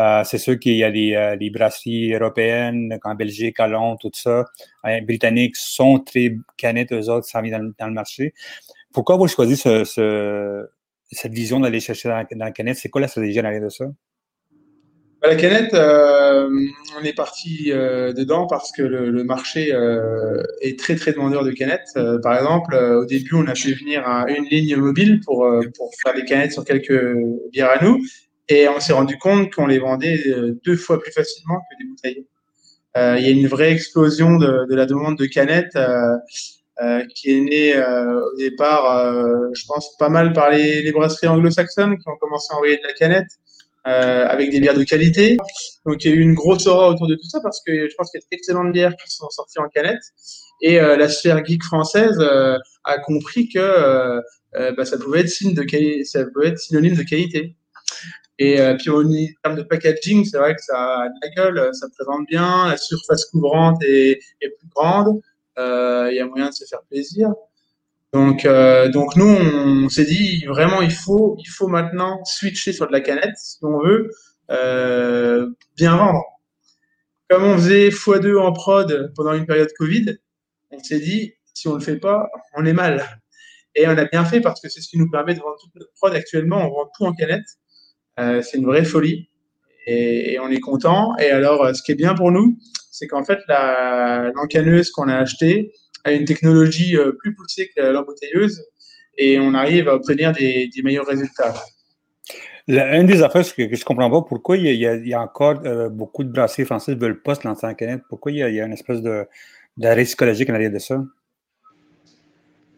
Euh, 0.00 0.24
c'est 0.24 0.38
sûr 0.38 0.58
qu'il 0.58 0.76
y 0.76 0.84
a 0.84 0.90
des, 0.90 1.14
euh, 1.14 1.36
des, 1.36 1.50
brasseries 1.50 2.14
européennes, 2.14 2.98
en 3.04 3.14
Belgique, 3.14 3.60
à 3.60 3.66
Londres, 3.68 3.98
tout 4.00 4.10
ça, 4.14 4.46
euh, 4.86 5.00
britanniques 5.02 5.56
sont 5.56 5.98
très 5.98 6.36
canettes, 6.56 6.92
eux 6.92 7.10
autres, 7.10 7.26
ça 7.26 7.42
vient 7.42 7.58
dans, 7.58 7.72
dans, 7.78 7.86
le 7.86 7.92
marché. 7.92 8.32
Pourquoi 8.92 9.16
vous 9.16 9.28
choisissez 9.28 9.84
ce, 9.84 9.84
ce, 9.84 10.70
cette 11.10 11.32
vision 11.32 11.60
d'aller 11.60 11.80
chercher 11.80 12.08
dans, 12.08 12.24
dans 12.30 12.44
la 12.46 12.52
canette? 12.52 12.76
C'est 12.78 12.88
quoi 12.88 13.00
la 13.02 13.08
stratégie 13.08 13.40
en 13.40 13.44
arrière 13.44 13.62
de 13.62 13.68
ça? 13.68 13.84
Bah, 15.20 15.28
la 15.28 15.36
canette, 15.36 15.74
euh, 15.74 16.48
on 16.98 17.04
est 17.04 17.12
parti 17.12 17.72
euh, 17.72 18.14
dedans 18.14 18.46
parce 18.46 18.72
que 18.72 18.80
le, 18.80 19.22
marché 19.22 19.70
euh, 19.70 20.42
est 20.62 20.78
très 20.78 20.96
très 20.96 21.12
demandeur 21.12 21.44
de 21.44 21.50
canettes. 21.50 21.90
Euh, 21.96 22.18
par 22.18 22.34
exemple, 22.38 22.74
euh, 22.74 23.02
au 23.02 23.04
début, 23.04 23.34
on 23.34 23.46
a 23.46 23.54
fait 23.54 23.72
venir 23.72 24.02
une 24.28 24.46
ligne 24.46 24.76
mobile 24.76 25.20
pour, 25.20 25.46
pour 25.76 25.90
faire 26.02 26.14
des 26.14 26.24
canettes 26.24 26.52
sur 26.52 26.64
quelques 26.64 27.14
bières 27.52 27.70
à 27.70 27.84
nous, 27.84 27.98
et 28.48 28.66
on 28.68 28.80
s'est 28.80 28.94
rendu 28.94 29.18
compte 29.18 29.52
qu'on 29.52 29.66
les 29.66 29.78
vendait 29.78 30.24
deux 30.64 30.76
fois 30.76 30.98
plus 30.98 31.12
facilement 31.12 31.58
que 31.58 31.82
des 31.82 31.88
bouteilles. 31.88 32.26
Il 32.96 33.24
y 33.24 33.28
a 33.28 33.30
une 33.30 33.46
vraie 33.46 33.72
explosion 33.72 34.38
de, 34.38 34.74
la 34.74 34.86
demande 34.86 35.18
de 35.18 35.26
canettes. 35.26 35.78
qui 37.14 37.30
est 37.30 37.40
née 37.40 37.78
au 37.78 38.36
départ, 38.38 39.52
je 39.54 39.64
pense, 39.68 39.96
pas 39.98 40.08
mal 40.08 40.32
par 40.32 40.50
les, 40.50 40.82
les 40.82 40.92
brasseries 40.92 41.28
anglo-saxonnes 41.28 41.98
qui 41.98 42.08
ont 42.08 42.16
commencé 42.16 42.52
à 42.52 42.56
envoyer 42.56 42.78
de 42.78 42.86
la 42.86 42.94
canette. 42.94 43.28
Euh, 43.86 44.26
avec 44.26 44.50
des 44.50 44.60
bières 44.60 44.74
de 44.74 44.84
qualité. 44.84 45.38
Donc 45.86 46.04
il 46.04 46.10
y 46.10 46.12
a 46.12 46.14
eu 46.14 46.20
une 46.20 46.34
grosse 46.34 46.66
aura 46.66 46.90
autour 46.90 47.06
de 47.06 47.14
tout 47.14 47.28
ça 47.30 47.40
parce 47.42 47.62
que 47.66 47.88
je 47.88 47.94
pense 47.96 48.10
qu'il 48.10 48.20
y 48.20 48.22
a 48.22 48.26
d'excellentes 48.30 48.72
bières 48.72 48.94
qui 48.94 49.10
sont 49.10 49.30
sorties 49.30 49.58
en 49.58 49.68
canette. 49.68 50.02
Et 50.60 50.78
euh, 50.78 50.98
la 50.98 51.08
sphère 51.08 51.42
geek 51.42 51.64
française 51.64 52.18
euh, 52.20 52.58
a 52.84 52.98
compris 52.98 53.48
que 53.48 54.20
bah, 54.76 54.84
ça 54.84 54.98
pouvait 54.98 55.20
être 55.20 55.30
signe 55.30 55.54
de 55.54 55.64
ça 56.04 56.26
pouvait 56.26 56.48
être 56.48 56.58
synonyme 56.58 56.94
de 56.94 57.02
qualité. 57.04 57.56
Et 58.38 58.58
puis 58.78 58.90
en 58.90 59.02
termes 59.42 59.56
de 59.56 59.62
packaging, 59.62 60.26
c'est 60.26 60.36
vrai 60.36 60.54
que 60.54 60.62
ça 60.62 60.76
a 60.76 61.08
de 61.08 61.14
la 61.22 61.28
gueule, 61.30 61.70
ça 61.72 61.86
présente 61.96 62.26
bien, 62.26 62.68
la 62.68 62.76
surface 62.76 63.24
couvrante 63.26 63.82
est, 63.82 64.20
est 64.42 64.48
plus 64.58 64.68
grande, 64.74 65.20
il 65.56 66.14
y 66.14 66.20
a 66.20 66.26
moyen 66.26 66.50
de 66.50 66.54
se 66.54 66.64
faire 66.66 66.82
plaisir. 66.90 67.32
Donc, 68.12 68.44
euh, 68.44 68.88
donc 68.88 69.14
nous, 69.16 69.28
on, 69.28 69.88
s'est 69.88 70.04
dit 70.04 70.44
vraiment, 70.46 70.82
il 70.82 70.90
faut, 70.90 71.36
il 71.38 71.48
faut 71.48 71.68
maintenant 71.68 72.24
switcher 72.24 72.72
sur 72.72 72.88
de 72.88 72.92
la 72.92 73.00
canette 73.00 73.36
si 73.36 73.58
on 73.62 73.78
veut 73.78 74.10
euh, 74.50 75.48
bien 75.76 75.96
vendre. 75.96 76.24
Comme 77.28 77.44
on 77.44 77.54
faisait 77.54 77.90
x2 77.90 78.36
en 78.36 78.52
prod 78.52 79.12
pendant 79.14 79.32
une 79.32 79.46
période 79.46 79.70
Covid, 79.78 80.16
on 80.72 80.80
s'est 80.80 80.98
dit, 80.98 81.34
si 81.54 81.68
on 81.68 81.74
le 81.74 81.80
fait 81.80 81.98
pas, 81.98 82.28
on 82.56 82.66
est 82.66 82.72
mal. 82.72 83.20
Et 83.76 83.86
on 83.86 83.96
a 83.96 84.04
bien 84.04 84.24
fait 84.24 84.40
parce 84.40 84.60
que 84.60 84.68
c'est 84.68 84.80
ce 84.80 84.88
qui 84.88 84.98
nous 84.98 85.08
permet 85.08 85.34
de 85.34 85.40
vendre 85.40 85.56
toute 85.60 85.72
notre 85.76 85.92
prod 85.92 86.12
actuellement. 86.12 86.66
On 86.66 86.70
vend 86.70 86.90
tout 86.96 87.04
en 87.04 87.12
canette. 87.12 87.46
Euh, 88.18 88.42
c'est 88.42 88.58
une 88.58 88.66
vraie 88.66 88.84
folie. 88.84 89.28
Et, 89.86 90.38
on 90.40 90.50
est 90.50 90.58
content. 90.58 91.16
Et 91.18 91.30
alors, 91.30 91.74
ce 91.74 91.82
qui 91.82 91.92
est 91.92 91.96
bien 91.96 92.14
pour 92.14 92.32
nous, 92.32 92.58
c'est 92.90 93.06
qu'en 93.06 93.24
fait, 93.24 93.38
la 93.46 94.32
l'encaneuse 94.34 94.90
qu'on 94.90 95.08
a 95.08 95.16
achetée, 95.16 95.72
à 96.04 96.12
une 96.12 96.24
technologie 96.24 96.96
euh, 96.96 97.12
plus 97.12 97.34
poussée 97.34 97.70
que 97.74 97.82
l'embouteilleuse 97.82 98.62
et 99.18 99.38
on 99.38 99.54
arrive 99.54 99.88
à 99.88 99.94
obtenir 99.94 100.32
des, 100.32 100.68
des 100.74 100.82
meilleurs 100.82 101.06
résultats. 101.06 101.54
une 102.68 103.06
des 103.06 103.22
affaires 103.22 103.44
que, 103.44 103.62
que 103.62 103.76
je 103.76 103.80
ne 103.80 103.84
comprends 103.84 104.10
pas, 104.10 104.22
pourquoi 104.22 104.56
il 104.56 104.74
y 104.74 104.86
a, 104.86 104.94
il 104.94 105.08
y 105.08 105.14
a 105.14 105.20
encore 105.20 105.60
euh, 105.64 105.88
beaucoup 105.88 106.24
de 106.24 106.30
brasseries 106.30 106.64
françaises 106.64 106.96
ne 106.96 107.00
veulent 107.00 107.22
pas 107.22 107.34
se 107.34 107.46
lancer 107.46 107.66
en 107.66 107.74
canette? 107.74 108.02
Pourquoi 108.08 108.32
il 108.32 108.38
y 108.38 108.42
a, 108.42 108.48
il 108.48 108.54
y 108.54 108.60
a 108.60 108.66
une 108.66 108.72
espèce 108.72 109.02
de, 109.02 109.26
d'arrêt 109.76 110.04
psychologique 110.04 110.48
en 110.50 110.54
arrière 110.54 110.70
de 110.70 110.78
ça? 110.78 111.02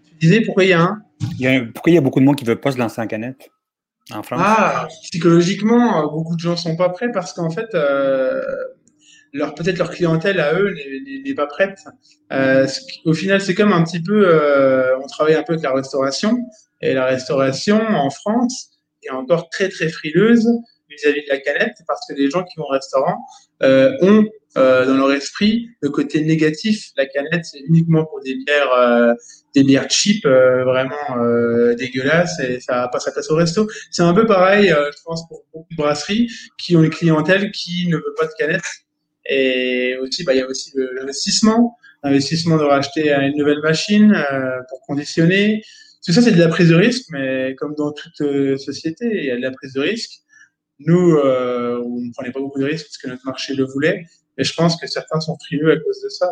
Tu 0.06 0.26
disais 0.26 0.40
pourquoi 0.40 0.64
il 0.64 0.70
y 0.70 0.72
a 0.72 0.80
un? 0.80 1.02
Il 1.38 1.40
y 1.40 1.46
a, 1.46 1.64
pourquoi 1.72 1.92
il 1.92 1.94
y 1.94 1.98
a 1.98 2.00
beaucoup 2.00 2.20
de 2.20 2.24
monde 2.24 2.36
qui 2.36 2.44
ne 2.44 2.50
veut 2.50 2.60
pas 2.60 2.72
se 2.72 2.78
lancer 2.78 3.00
en 3.00 3.06
canette 3.06 3.50
en 4.10 4.22
France? 4.22 4.40
Ah, 4.42 4.88
psychologiquement, 5.04 6.10
beaucoup 6.10 6.34
de 6.34 6.40
gens 6.40 6.52
ne 6.52 6.56
sont 6.56 6.76
pas 6.76 6.88
prêts 6.88 7.12
parce 7.12 7.32
qu'en 7.32 7.50
fait, 7.50 7.74
euh, 7.74 8.42
leur 9.32 9.54
peut-être 9.54 9.78
leur 9.78 9.90
clientèle 9.90 10.40
à 10.40 10.54
eux 10.54 10.74
n'est 11.24 11.34
pas 11.34 11.46
prête. 11.46 11.78
Euh, 12.32 12.66
au 13.04 13.14
final, 13.14 13.40
c'est 13.40 13.54
comme 13.54 13.72
un 13.72 13.82
petit 13.82 14.02
peu, 14.02 14.28
euh, 14.28 14.98
on 15.02 15.06
travaille 15.06 15.34
un 15.34 15.42
peu 15.42 15.54
avec 15.54 15.64
la 15.64 15.72
restauration 15.72 16.38
et 16.80 16.94
la 16.94 17.06
restauration 17.06 17.80
en 17.80 18.10
France 18.10 18.70
est 19.02 19.10
encore 19.10 19.48
très 19.48 19.68
très 19.68 19.88
frileuse 19.88 20.48
vis-à-vis 20.90 21.22
de 21.22 21.28
la 21.30 21.38
canette 21.38 21.76
parce 21.86 22.06
que 22.06 22.14
les 22.14 22.30
gens 22.30 22.44
qui 22.44 22.58
vont 22.58 22.64
au 22.64 22.72
restaurant 22.72 23.18
euh, 23.62 23.96
ont 24.02 24.24
dans 24.54 24.98
leur 24.98 25.10
esprit 25.14 25.70
le 25.80 25.88
côté 25.88 26.20
négatif. 26.20 26.90
La 26.98 27.06
canette, 27.06 27.46
c'est 27.46 27.60
uniquement 27.60 28.04
pour 28.04 28.20
des 28.20 28.34
bières, 28.34 29.16
des 29.54 29.64
bières 29.64 29.88
cheap, 29.88 30.26
vraiment 30.26 31.74
dégueulasses, 31.74 32.38
et 32.40 32.60
ça 32.60 32.86
passe 32.92 33.08
à 33.08 33.12
place 33.12 33.30
au 33.30 33.36
resto. 33.36 33.66
C'est 33.90 34.02
un 34.02 34.12
peu 34.12 34.26
pareil, 34.26 34.68
je 34.68 35.02
pense, 35.06 35.26
pour 35.26 35.46
beaucoup 35.54 35.68
de 35.70 35.76
brasseries 35.76 36.30
qui 36.58 36.76
ont 36.76 36.82
une 36.82 36.90
clientèle 36.90 37.50
qui 37.50 37.88
ne 37.88 37.96
veut 37.96 38.14
pas 38.18 38.26
de 38.26 38.32
canette. 38.38 38.81
Et 39.26 39.96
aussi, 40.00 40.24
bah, 40.24 40.34
il 40.34 40.38
y 40.38 40.42
a 40.42 40.46
aussi 40.46 40.72
l'investissement, 40.94 41.76
l'investissement 42.02 42.56
de 42.56 42.64
racheter 42.64 43.12
une 43.12 43.36
nouvelle 43.36 43.60
machine 43.60 44.16
pour 44.68 44.80
conditionner. 44.82 45.62
Tout 46.04 46.12
ça, 46.12 46.22
c'est 46.22 46.32
de 46.32 46.40
la 46.40 46.48
prise 46.48 46.70
de 46.70 46.74
risque, 46.74 47.06
mais 47.10 47.54
comme 47.56 47.74
dans 47.76 47.92
toute 47.92 48.58
société, 48.58 49.06
il 49.12 49.24
y 49.24 49.30
a 49.30 49.36
de 49.36 49.42
la 49.42 49.52
prise 49.52 49.74
de 49.74 49.80
risque. 49.80 50.22
Nous, 50.86 51.16
euh, 51.16 51.80
on 51.84 52.00
ne 52.00 52.12
prenait 52.12 52.32
pas 52.32 52.40
beaucoup 52.40 52.58
de 52.58 52.64
risques 52.64 52.86
parce 52.86 52.98
que 52.98 53.08
notre 53.08 53.24
marché 53.24 53.54
le 53.54 53.64
voulait. 53.64 54.04
Et 54.38 54.44
je 54.44 54.54
pense 54.54 54.80
que 54.80 54.86
certains 54.86 55.20
sont 55.20 55.36
frileux 55.44 55.70
à 55.70 55.76
cause 55.76 56.00
de 56.02 56.08
ça. 56.08 56.28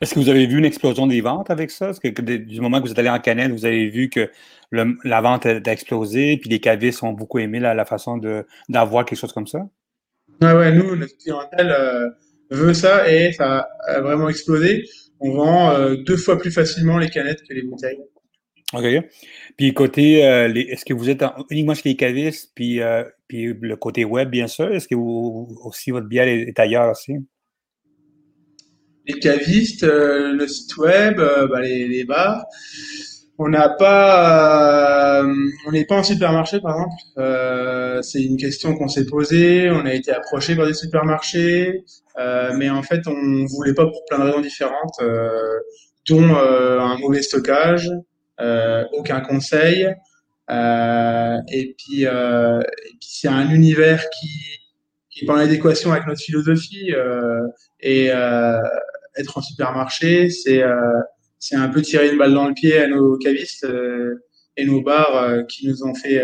Est-ce 0.00 0.14
que 0.14 0.20
vous 0.20 0.28
avez 0.28 0.46
vu 0.46 0.58
une 0.58 0.64
explosion 0.64 1.06
des 1.06 1.20
ventes 1.20 1.50
avec 1.50 1.70
ça? 1.70 1.92
Du 1.92 2.60
moment 2.60 2.80
que 2.80 2.86
vous 2.86 2.92
êtes 2.92 2.98
allé 2.98 3.08
en 3.08 3.18
Canada, 3.18 3.52
vous 3.52 3.64
avez 3.64 3.88
vu 3.88 4.08
que 4.08 4.30
la 4.70 5.20
vente 5.20 5.46
a, 5.46 5.72
explosé, 5.72 6.36
puis 6.36 6.50
les 6.50 6.60
cavistes 6.60 7.02
ont 7.02 7.12
beaucoup 7.12 7.38
aimé 7.38 7.58
la, 7.58 7.84
façon 7.84 8.20
d'avoir 8.68 9.04
quelque 9.04 9.18
chose 9.18 9.32
comme 9.32 9.46
ça? 9.46 9.66
Ouais, 10.42 10.52
ouais, 10.52 10.72
nous, 10.72 10.96
notre 10.96 11.16
clientèle 11.16 11.70
euh, 11.70 12.10
veut 12.50 12.74
ça 12.74 13.10
et 13.10 13.32
ça 13.32 13.68
a 13.86 14.00
vraiment 14.00 14.28
explosé. 14.28 14.84
On 15.20 15.32
vend 15.32 15.70
euh, 15.72 15.96
deux 15.96 16.16
fois 16.16 16.38
plus 16.38 16.50
facilement 16.50 16.98
les 16.98 17.08
canettes 17.08 17.42
que 17.48 17.54
les 17.54 17.62
bouteilles. 17.62 18.00
OK. 18.72 18.84
Puis 19.56 19.72
côté, 19.72 20.26
euh, 20.26 20.52
est-ce 20.52 20.84
que 20.84 20.94
vous 20.94 21.08
êtes 21.08 21.24
uniquement 21.50 21.74
chez 21.74 21.90
les 21.90 21.96
cavistes, 21.96 22.50
puis, 22.54 22.80
puis 23.28 23.54
le 23.60 23.76
côté 23.76 24.04
web, 24.04 24.30
bien 24.30 24.48
sûr, 24.48 24.72
est-ce 24.74 24.88
que 24.88 24.96
vous, 24.96 25.56
aussi 25.64 25.90
votre 25.92 26.08
bière 26.08 26.26
est, 26.26 26.58
ailleurs 26.58 26.90
aussi? 26.90 27.14
Les 29.06 29.18
cavistes, 29.20 29.84
le 29.84 30.46
site 30.48 30.76
web, 30.78 31.16
bah, 31.18 31.60
les, 31.60 32.04
bars. 32.04 32.44
On 33.38 33.48
n'a 33.48 33.68
pas, 33.68 35.24
on 35.66 35.72
n'est 35.72 35.84
pas 35.84 35.96
en 35.96 36.02
supermarché 36.04 36.60
par 36.60 36.76
exemple. 36.76 38.02
c'est 38.02 38.22
une 38.22 38.36
question 38.36 38.76
qu'on 38.76 38.88
s'est 38.88 39.06
posée. 39.06 39.70
On 39.70 39.84
a 39.86 39.92
été 39.92 40.12
approché 40.12 40.54
par 40.54 40.66
des 40.66 40.74
supermarchés, 40.74 41.84
mais 42.56 42.70
en 42.70 42.82
fait 42.82 43.06
on 43.06 43.44
voulait 43.46 43.74
pas 43.74 43.86
pour 43.86 44.04
plein 44.08 44.20
de 44.20 44.24
raisons 44.24 44.40
différentes, 44.40 45.00
dont 46.08 46.36
un 46.36 46.96
mauvais 46.98 47.22
stockage, 47.22 47.90
euh, 48.40 48.84
aucun 48.92 49.20
conseil. 49.20 49.88
Euh, 50.50 51.38
et 51.48 51.74
puis, 51.78 52.06
euh, 52.06 52.60
puis 53.00 53.08
c'est 53.08 53.28
un 53.28 53.48
univers 53.50 54.04
qui, 54.10 54.28
qui 55.10 55.24
est 55.24 55.30
en 55.30 55.36
adéquation 55.36 55.92
avec 55.92 56.06
notre 56.06 56.20
philosophie. 56.20 56.92
et 57.80 58.06
être 59.16 59.38
en 59.38 59.42
supermarché, 59.42 60.30
c'est 60.30 60.62
c'est 61.44 61.56
un 61.56 61.68
peu 61.68 61.82
tirer 61.82 62.10
une 62.10 62.18
balle 62.18 62.32
dans 62.32 62.48
le 62.48 62.54
pied 62.54 62.78
à 62.78 62.86
nos 62.86 63.18
cavistes 63.18 63.66
et 64.56 64.64
nos 64.64 64.82
bars 64.82 65.46
qui 65.48 65.66
nous 65.68 65.82
ont 65.84 65.94
fait 65.94 66.22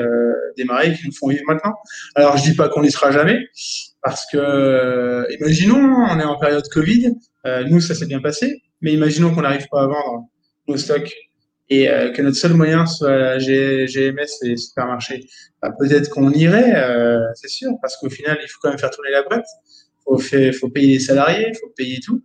démarrer, 0.56 0.94
qui 0.94 1.06
nous 1.06 1.12
font 1.12 1.28
vivre 1.28 1.42
maintenant. 1.46 1.74
Alors 2.14 2.36
je 2.36 2.44
dis 2.44 2.54
pas 2.54 2.68
qu'on 2.68 2.82
n'y 2.82 2.90
sera 2.90 3.10
jamais, 3.10 3.38
parce 4.02 4.24
que 4.30 5.26
imaginons 5.38 5.76
on 6.10 6.18
est 6.18 6.24
en 6.24 6.38
période 6.38 6.66
Covid, 6.72 7.14
nous 7.68 7.80
ça 7.80 7.94
s'est 7.94 8.06
bien 8.06 8.20
passé, 8.20 8.62
mais 8.80 8.92
imaginons 8.92 9.34
qu'on 9.34 9.42
n'arrive 9.42 9.66
pas 9.70 9.82
à 9.82 9.86
vendre 9.86 10.28
nos 10.68 10.76
stocks 10.76 11.12
et 11.70 11.88
euh, 11.88 12.10
que 12.10 12.20
notre 12.20 12.36
seul 12.36 12.54
moyen 12.54 12.84
soit 12.84 13.38
GMS 13.38 14.42
et 14.42 14.56
supermarché, 14.56 15.26
bah, 15.62 15.70
peut-être 15.78 16.10
qu'on 16.10 16.30
irait, 16.32 16.74
euh, 16.74 17.20
c'est 17.34 17.48
sûr, 17.48 17.70
parce 17.80 17.96
qu'au 17.96 18.10
final, 18.10 18.38
il 18.42 18.48
faut 18.48 18.58
quand 18.60 18.70
même 18.70 18.78
faire 18.78 18.90
tourner 18.90 19.12
la 19.12 19.22
boîte. 19.22 19.46
Faut, 20.04 20.18
faut 20.18 20.68
payer 20.68 20.94
les 20.94 20.98
salariés, 20.98 21.52
faut 21.60 21.72
payer 21.76 22.00
tout. 22.04 22.22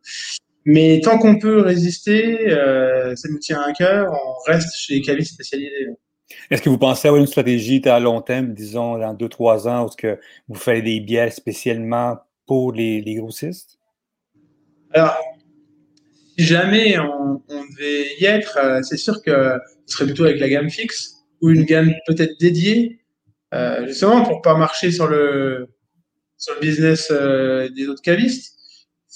Mais 0.65 0.99
tant 0.99 1.19
qu'on 1.19 1.37
peut 1.37 1.61
résister, 1.61 2.49
euh, 2.49 3.15
ça 3.15 3.29
nous 3.29 3.37
tient 3.37 3.61
à 3.61 3.71
cœur, 3.71 4.11
on 4.11 4.51
reste 4.51 4.75
chez 4.75 4.95
les 4.95 5.01
cavistes 5.01 5.33
spécialisés. 5.33 5.89
Est-ce 6.49 6.61
que 6.63 6.69
vous 6.69 6.79
pensez 6.79 7.07
avoir 7.07 7.21
une 7.21 7.27
stratégie 7.27 7.81
à 7.85 7.99
long 7.99 8.19
terme, 8.21 8.53
disons 8.53 8.97
dans 8.97 9.13
deux, 9.13 9.29
trois 9.29 9.67
ans, 9.67 9.85
où 9.85 9.89
que 9.89 10.19
vous 10.47 10.55
faites 10.55 10.83
des 10.83 10.99
bières 10.99 11.31
spécialement 11.31 12.17
pour 12.47 12.73
les, 12.73 12.99
les 13.01 13.13
grossistes? 13.13 13.77
Alors, 14.91 15.15
si 16.35 16.45
jamais 16.45 16.97
on, 16.97 17.43
devait 17.47 18.07
y 18.19 18.25
être, 18.25 18.57
euh, 18.57 18.81
c'est 18.81 18.97
sûr 18.97 19.21
que 19.21 19.59
ce 19.85 19.97
serait 19.97 20.05
plutôt 20.05 20.23
avec 20.23 20.39
la 20.39 20.49
gamme 20.49 20.71
fixe 20.71 21.13
ou 21.41 21.51
une 21.51 21.63
gamme 21.63 21.93
peut-être 22.07 22.39
dédiée, 22.39 23.01
euh, 23.53 23.85
justement 23.85 24.23
pour 24.23 24.41
pas 24.41 24.55
marcher 24.55 24.91
sur 24.91 25.07
le 25.07 25.67
sur 26.37 26.55
le 26.55 26.59
business 26.59 27.11
des 27.11 27.87
autres 27.87 28.01
cavistes. 28.01 28.54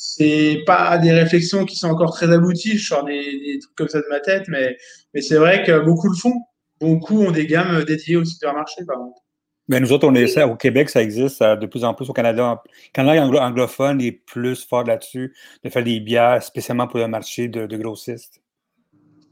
C'est 0.02 0.64
pas 0.66 0.98
des 0.98 1.12
réflexions 1.12 1.66
qui 1.66 1.76
sont 1.76 1.90
encore 1.90 2.14
très 2.14 2.32
abouties. 2.32 2.78
Je 2.78 2.88
sors 2.88 3.04
des, 3.04 3.60
trucs 3.62 3.76
comme 3.76 3.90
ça 3.90 4.00
de 4.00 4.06
ma 4.10 4.22
tête, 4.22 4.48
mais 4.48 4.78
mais 5.14 5.20
c'est 5.20 5.36
vrai 5.36 5.62
que 5.66 5.78
beaucoup 5.84 6.08
le 6.08 6.16
font. 6.16 6.40
Beaucoup 6.80 7.22
ont 7.22 7.32
des 7.32 7.46
gammes 7.46 7.84
dédiées 7.84 8.16
au 8.16 8.24
supermarché, 8.24 8.86
par 8.86 8.96
exemple. 8.96 9.20
Mais 9.68 9.82
nous 9.82 9.92
autres, 9.92 10.08
on 10.08 10.16
essaie, 10.16 10.44
au 10.44 10.56
Québec, 10.56 10.90
ça 10.90 11.02
existe 11.02 11.44
de 11.44 11.66
plus 11.66 11.84
en 11.84 11.94
plus 11.94 12.10
au 12.10 12.14
Canada. 12.14 12.64
Canada 12.94 13.26
anglophone 13.46 14.00
est 14.00 14.14
plus 14.14 14.64
fort 14.64 14.86
là-dessus, 14.86 15.36
de 15.66 15.70
faire 15.70 15.84
des 15.84 16.00
bières 16.00 16.42
spécialement 16.44 16.88
pour 16.88 17.00
le 17.00 17.10
marché 17.10 17.50
de, 17.50 17.76
grossistes. 17.76 18.40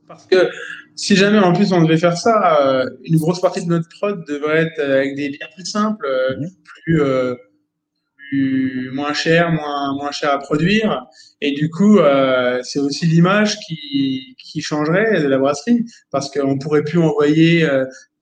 Parce 0.06 0.26
que 0.26 0.50
si 0.96 1.16
jamais 1.16 1.40
en 1.40 1.54
plus 1.54 1.72
on 1.72 1.82
devait 1.82 1.98
faire 1.98 2.18
ça, 2.18 2.62
euh, 2.62 2.90
une 3.06 3.18
grosse 3.18 3.40
partie 3.40 3.66
de 3.66 3.70
notre 3.70 3.88
prod 3.88 4.26
devrait 4.28 4.64
être 4.64 4.80
avec 4.82 5.16
des 5.16 5.30
bières 5.30 5.50
plus 5.56 5.66
simples, 5.66 6.06
euh, 6.06 6.36
mhm. 6.38 6.50
plus, 6.66 7.02
euh, 7.02 7.36
moins 8.94 9.14
cher, 9.14 9.52
moins, 9.52 9.94
moins 9.96 10.12
cher 10.12 10.32
à 10.32 10.40
produire. 10.40 11.06
Et 11.42 11.52
du 11.52 11.70
coup, 11.70 12.00
c'est 12.64 12.80
aussi 12.80 13.06
l'image 13.06 13.58
qui, 13.60 14.36
qui 14.38 14.62
changerait 14.62 15.22
de 15.22 15.28
la 15.28 15.38
brasserie, 15.38 15.86
parce 16.12 16.30
qu'on 16.30 16.58
pourrait 16.58 16.84
plus 16.84 17.00
envoyer 17.00 17.68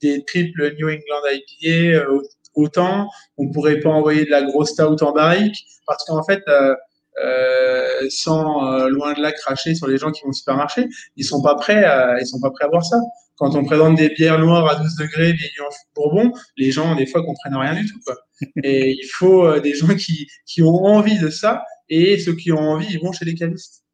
des 0.01 0.23
triples 0.25 0.75
New 0.77 0.87
England 0.87 1.23
IPA 1.31 2.05
euh, 2.05 2.21
autant, 2.53 3.09
on 3.37 3.51
pourrait 3.51 3.79
pas 3.79 3.89
envoyer 3.89 4.25
de 4.25 4.31
la 4.31 4.43
grosse 4.43 4.71
stout 4.71 5.03
en 5.03 5.11
barrique, 5.11 5.57
parce 5.87 6.03
qu'en 6.05 6.23
fait, 6.23 6.41
euh, 6.47 6.75
euh, 7.23 8.07
sans 8.09 8.87
loin 8.87 9.13
de 9.13 9.21
là 9.21 9.31
cracher 9.31 9.75
sur 9.75 9.87
les 9.87 9.97
gens 9.97 10.11
qui 10.11 10.21
vont 10.23 10.29
au 10.29 10.33
supermarché, 10.33 10.87
ils 11.15 11.25
sont 11.25 11.41
pas 11.41 11.55
prêts, 11.55 11.83
à, 11.83 12.19
ils 12.19 12.27
sont 12.27 12.39
pas 12.39 12.51
prêts 12.51 12.65
à 12.65 12.69
voir 12.69 12.85
ça. 12.85 12.97
Quand 13.37 13.55
on 13.55 13.65
présente 13.65 13.95
des 13.95 14.09
bières 14.09 14.39
noires 14.39 14.67
à 14.69 14.75
12 14.75 14.95
degrés 14.95 15.33
vieillies 15.33 15.61
en 15.61 15.73
bourbon, 15.95 16.31
les 16.57 16.71
gens 16.71 16.95
des 16.95 17.05
fois 17.05 17.23
comprennent 17.23 17.57
rien 17.57 17.75
du 17.75 17.85
tout. 17.85 17.99
Quoi. 18.05 18.15
Et 18.63 18.91
il 18.91 19.07
faut 19.07 19.59
des 19.59 19.73
gens 19.73 19.93
qui, 19.95 20.27
qui 20.45 20.61
ont 20.61 20.85
envie 20.85 21.19
de 21.19 21.29
ça, 21.29 21.63
et 21.89 22.17
ceux 22.17 22.35
qui 22.35 22.51
ont 22.51 22.59
envie, 22.59 22.87
ils 22.89 22.99
vont 22.99 23.11
chez 23.11 23.25
les 23.25 23.35
cavistes. 23.35 23.84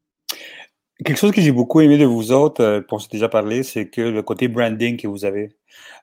Quelque 1.04 1.16
chose 1.16 1.32
que 1.32 1.40
j'ai 1.40 1.52
beaucoup 1.52 1.80
aimé 1.80 1.96
de 1.98 2.04
vous 2.04 2.32
autres, 2.32 2.62
euh, 2.62 2.80
on 2.90 2.98
s'est 2.98 3.08
déjà 3.10 3.28
parlé, 3.28 3.62
c'est 3.62 3.88
que 3.88 4.02
le 4.02 4.22
côté 4.22 4.46
branding 4.48 4.96
que 4.98 5.08
vous 5.08 5.24
avez, 5.24 5.48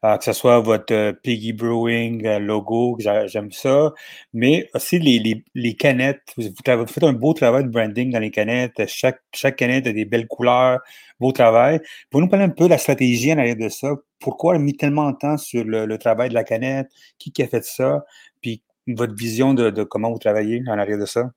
euh, 0.03 0.17
que 0.17 0.23
ce 0.23 0.33
soit 0.33 0.59
votre 0.59 0.93
euh, 0.93 1.13
Piggy 1.13 1.53
Brewing 1.53 2.37
logo, 2.39 2.97
j'aime 2.99 3.51
ça, 3.51 3.93
mais 4.33 4.69
aussi 4.73 4.99
les, 4.99 5.43
les, 5.53 5.75
canettes. 5.75 6.33
Vous, 6.37 6.49
faites 6.87 7.03
un 7.03 7.13
beau 7.13 7.33
travail 7.33 7.65
de 7.65 7.69
branding 7.69 8.11
dans 8.11 8.19
les 8.19 8.31
canettes. 8.31 8.87
Chaque, 8.87 9.21
chaque 9.33 9.57
canette 9.57 9.87
a 9.87 9.93
des 9.93 10.05
belles 10.05 10.27
couleurs, 10.27 10.79
beau 11.19 11.31
travail. 11.31 11.79
Vous 12.11 12.19
nous 12.21 12.27
parler 12.27 12.45
un 12.45 12.49
peu 12.49 12.65
de 12.65 12.69
la 12.69 12.77
stratégie 12.79 13.31
en 13.33 13.37
arrière 13.37 13.57
de 13.57 13.69
ça? 13.69 13.93
Pourquoi 14.19 14.55
a 14.55 14.57
mis 14.59 14.75
tellement 14.75 15.11
de 15.11 15.17
temps 15.17 15.37
sur 15.37 15.63
le, 15.65 15.97
travail 15.97 16.29
de 16.29 16.33
la 16.33 16.43
canette? 16.43 16.89
Qui, 17.19 17.31
qui 17.31 17.43
a 17.43 17.47
fait 17.47 17.63
ça? 17.63 18.05
Puis 18.41 18.63
votre 18.87 19.13
vision 19.15 19.53
de, 19.53 19.69
de 19.69 19.83
comment 19.83 20.11
vous 20.11 20.19
travaillez 20.19 20.63
en 20.67 20.79
arrière 20.79 20.97
de 20.97 21.05
ça? 21.05 21.31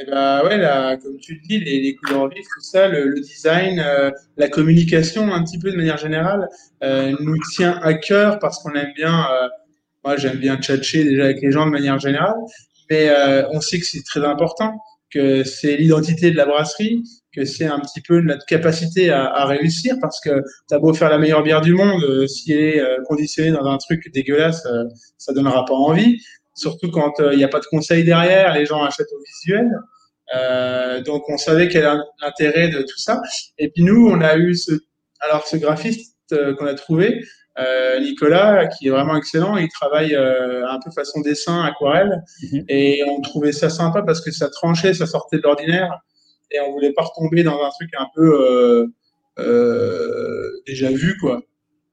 Eh 0.00 0.04
ben 0.06 0.42
ouais, 0.44 0.56
là, 0.56 0.96
comme 0.96 1.18
tu 1.18 1.34
le 1.34 1.40
dis, 1.40 1.60
les, 1.60 1.94
couleurs 1.94 2.28
vives, 2.28 2.42
tout 2.42 2.60
ça, 2.60 2.88
le, 2.88 3.06
le 3.06 3.20
design, 3.20 3.78
euh, 3.78 4.10
la 4.36 4.48
communication, 4.48 5.32
un 5.32 5.44
petit 5.44 5.58
peu 5.58 5.70
de 5.70 5.76
manière 5.76 5.98
générale, 5.98 6.48
euh, 6.82 7.14
nous 7.20 7.36
tient 7.52 7.78
à 7.80 7.94
cœur 7.94 8.40
parce 8.40 8.60
qu'on 8.62 8.72
aime 8.72 8.92
bien. 8.96 9.26
Euh, 9.30 9.48
moi, 10.04 10.16
j'aime 10.16 10.38
bien 10.38 10.56
tchatcher 10.56 11.04
déjà 11.04 11.24
avec 11.24 11.40
les 11.40 11.52
gens 11.52 11.64
de 11.64 11.70
manière 11.70 11.98
générale, 12.00 12.34
mais 12.90 13.08
euh, 13.08 13.48
on 13.52 13.60
sait 13.60 13.78
que 13.78 13.86
c'est 13.86 14.02
très 14.02 14.24
important, 14.24 14.76
que 15.10 15.44
c'est 15.44 15.76
l'identité 15.76 16.32
de 16.32 16.36
la 16.36 16.44
brasserie, 16.44 17.04
que 17.32 17.44
c'est 17.44 17.64
un 17.64 17.78
petit 17.78 18.00
peu 18.00 18.20
notre 18.20 18.44
capacité 18.46 19.10
à, 19.10 19.26
à 19.26 19.46
réussir 19.46 19.94
parce 20.00 20.20
que 20.20 20.42
t'as 20.68 20.78
beau 20.80 20.92
faire 20.92 21.08
la 21.08 21.18
meilleure 21.18 21.44
bière 21.44 21.60
du 21.60 21.72
monde, 21.72 22.02
euh, 22.02 22.26
si 22.26 22.52
elle 22.52 22.58
est 22.58 22.82
conditionnée 23.06 23.52
dans 23.52 23.64
un 23.64 23.78
truc 23.78 24.12
dégueulasse, 24.12 24.66
ça 25.18 25.32
donnera 25.32 25.64
pas 25.64 25.74
envie 25.74 26.20
surtout 26.54 26.90
quand 26.90 27.20
euh, 27.20 27.32
il 27.32 27.38
n'y 27.38 27.44
a 27.44 27.48
pas 27.48 27.60
de 27.60 27.66
conseil 27.66 28.04
derrière, 28.04 28.54
les 28.54 28.66
gens 28.66 28.82
achètent 28.82 29.12
au 29.12 29.22
visuel. 29.22 29.70
Euh, 30.34 31.02
donc 31.02 31.28
on 31.28 31.36
savait 31.36 31.68
quel 31.68 31.84
est 31.84 31.96
l'intérêt 32.22 32.68
de 32.68 32.80
tout 32.82 32.98
ça. 32.98 33.20
Et 33.58 33.68
puis 33.68 33.82
nous, 33.82 34.08
on 34.08 34.20
a 34.20 34.36
eu 34.36 34.54
ce, 34.54 34.72
alors 35.20 35.46
ce 35.46 35.56
graphiste 35.56 36.14
euh, 36.32 36.54
qu'on 36.54 36.66
a 36.66 36.74
trouvé, 36.74 37.22
euh, 37.58 38.00
Nicolas, 38.00 38.66
qui 38.66 38.88
est 38.88 38.90
vraiment 38.90 39.16
excellent. 39.16 39.56
Il 39.56 39.68
travaille 39.68 40.14
euh, 40.14 40.66
un 40.68 40.78
peu 40.82 40.90
façon 40.90 41.20
dessin, 41.20 41.62
aquarelle, 41.62 42.22
mhm. 42.42 42.64
et 42.68 43.02
on 43.06 43.20
trouvait 43.20 43.52
ça 43.52 43.68
sympa 43.68 44.02
parce 44.02 44.20
que 44.20 44.30
ça 44.30 44.48
tranchait, 44.48 44.94
ça 44.94 45.06
sortait 45.06 45.36
de 45.36 45.42
l'ordinaire, 45.42 45.90
et 46.50 46.60
on 46.60 46.72
voulait 46.72 46.92
pas 46.92 47.02
retomber 47.02 47.42
dans 47.42 47.62
un 47.62 47.70
truc 47.70 47.90
un 47.98 48.06
peu 48.14 48.86
déjà 50.66 50.90
vu, 50.90 51.16
quoi. 51.18 51.42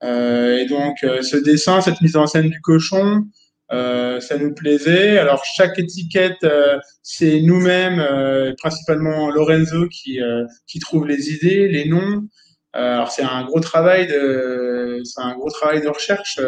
et 0.04 0.66
donc 0.70 0.98
ce 1.02 1.38
dessin, 1.38 1.82
cette 1.82 2.00
mise 2.02 2.16
en 2.16 2.28
scène 2.28 2.50
du 2.50 2.62
cochon, 2.62 3.24
Euh, 3.72 4.20
ça 4.20 4.38
nous 4.38 4.54
plaisait. 4.54 5.18
Alors 5.18 5.44
chaque 5.46 5.80
étiquette, 5.80 6.44
euh, 6.44 6.78
c'est 7.04 7.42
nous-mêmes, 7.42 8.00
euh, 8.00 8.54
principalement 8.58 9.30
Lorenzo 9.30 9.88
qui 9.88 10.20
qui 10.68 10.80
trouve 10.80 11.08
les 11.08 11.30
idées, 11.32 11.68
les 11.68 11.86
noms. 11.88 12.28
alors 12.74 13.12
c'est 13.12 13.24
un 13.24 13.44
gros 13.46 13.60
travail 13.60 14.08
de, 14.08 15.02
c'est 15.04 15.22
un 15.22 15.36
gros 15.36 15.50
travail 15.50 15.82
de 15.82 15.88
recherche. 15.90 16.40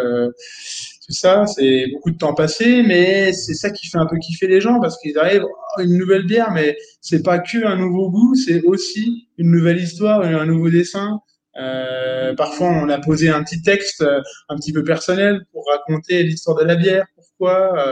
tout 1.05 1.13
ça, 1.13 1.45
c'est 1.47 1.87
beaucoup 1.93 2.11
de 2.11 2.17
temps 2.17 2.33
passé, 2.33 2.83
mais 2.83 3.33
c'est 3.33 3.53
ça 3.53 3.69
qui 3.71 3.87
fait 3.87 3.97
un 3.97 4.05
peu 4.05 4.17
kiffer 4.17 4.47
les 4.47 4.61
gens 4.61 4.79
parce 4.79 4.97
qu'ils 4.99 5.17
arrivent 5.17 5.45
oh, 5.45 5.81
une 5.81 5.97
nouvelle 5.97 6.25
bière, 6.25 6.51
mais 6.51 6.77
c'est 7.01 7.23
pas 7.23 7.39
que 7.39 7.65
un 7.65 7.77
nouveau 7.77 8.09
goût, 8.09 8.35
c'est 8.35 8.61
aussi 8.63 9.27
une 9.37 9.51
nouvelle 9.51 9.79
histoire, 9.81 10.21
un 10.21 10.45
nouveau 10.45 10.69
dessin. 10.69 11.19
Euh, 11.55 12.33
parfois, 12.35 12.69
on 12.69 12.89
a 12.89 12.99
posé 12.99 13.29
un 13.29 13.43
petit 13.43 13.61
texte 13.61 14.03
un 14.49 14.55
petit 14.55 14.73
peu 14.73 14.83
personnel 14.83 15.45
pour 15.51 15.65
raconter 15.71 16.23
l'histoire 16.23 16.57
de 16.57 16.63
la 16.63 16.75
bière, 16.75 17.05
euh, 17.51 17.91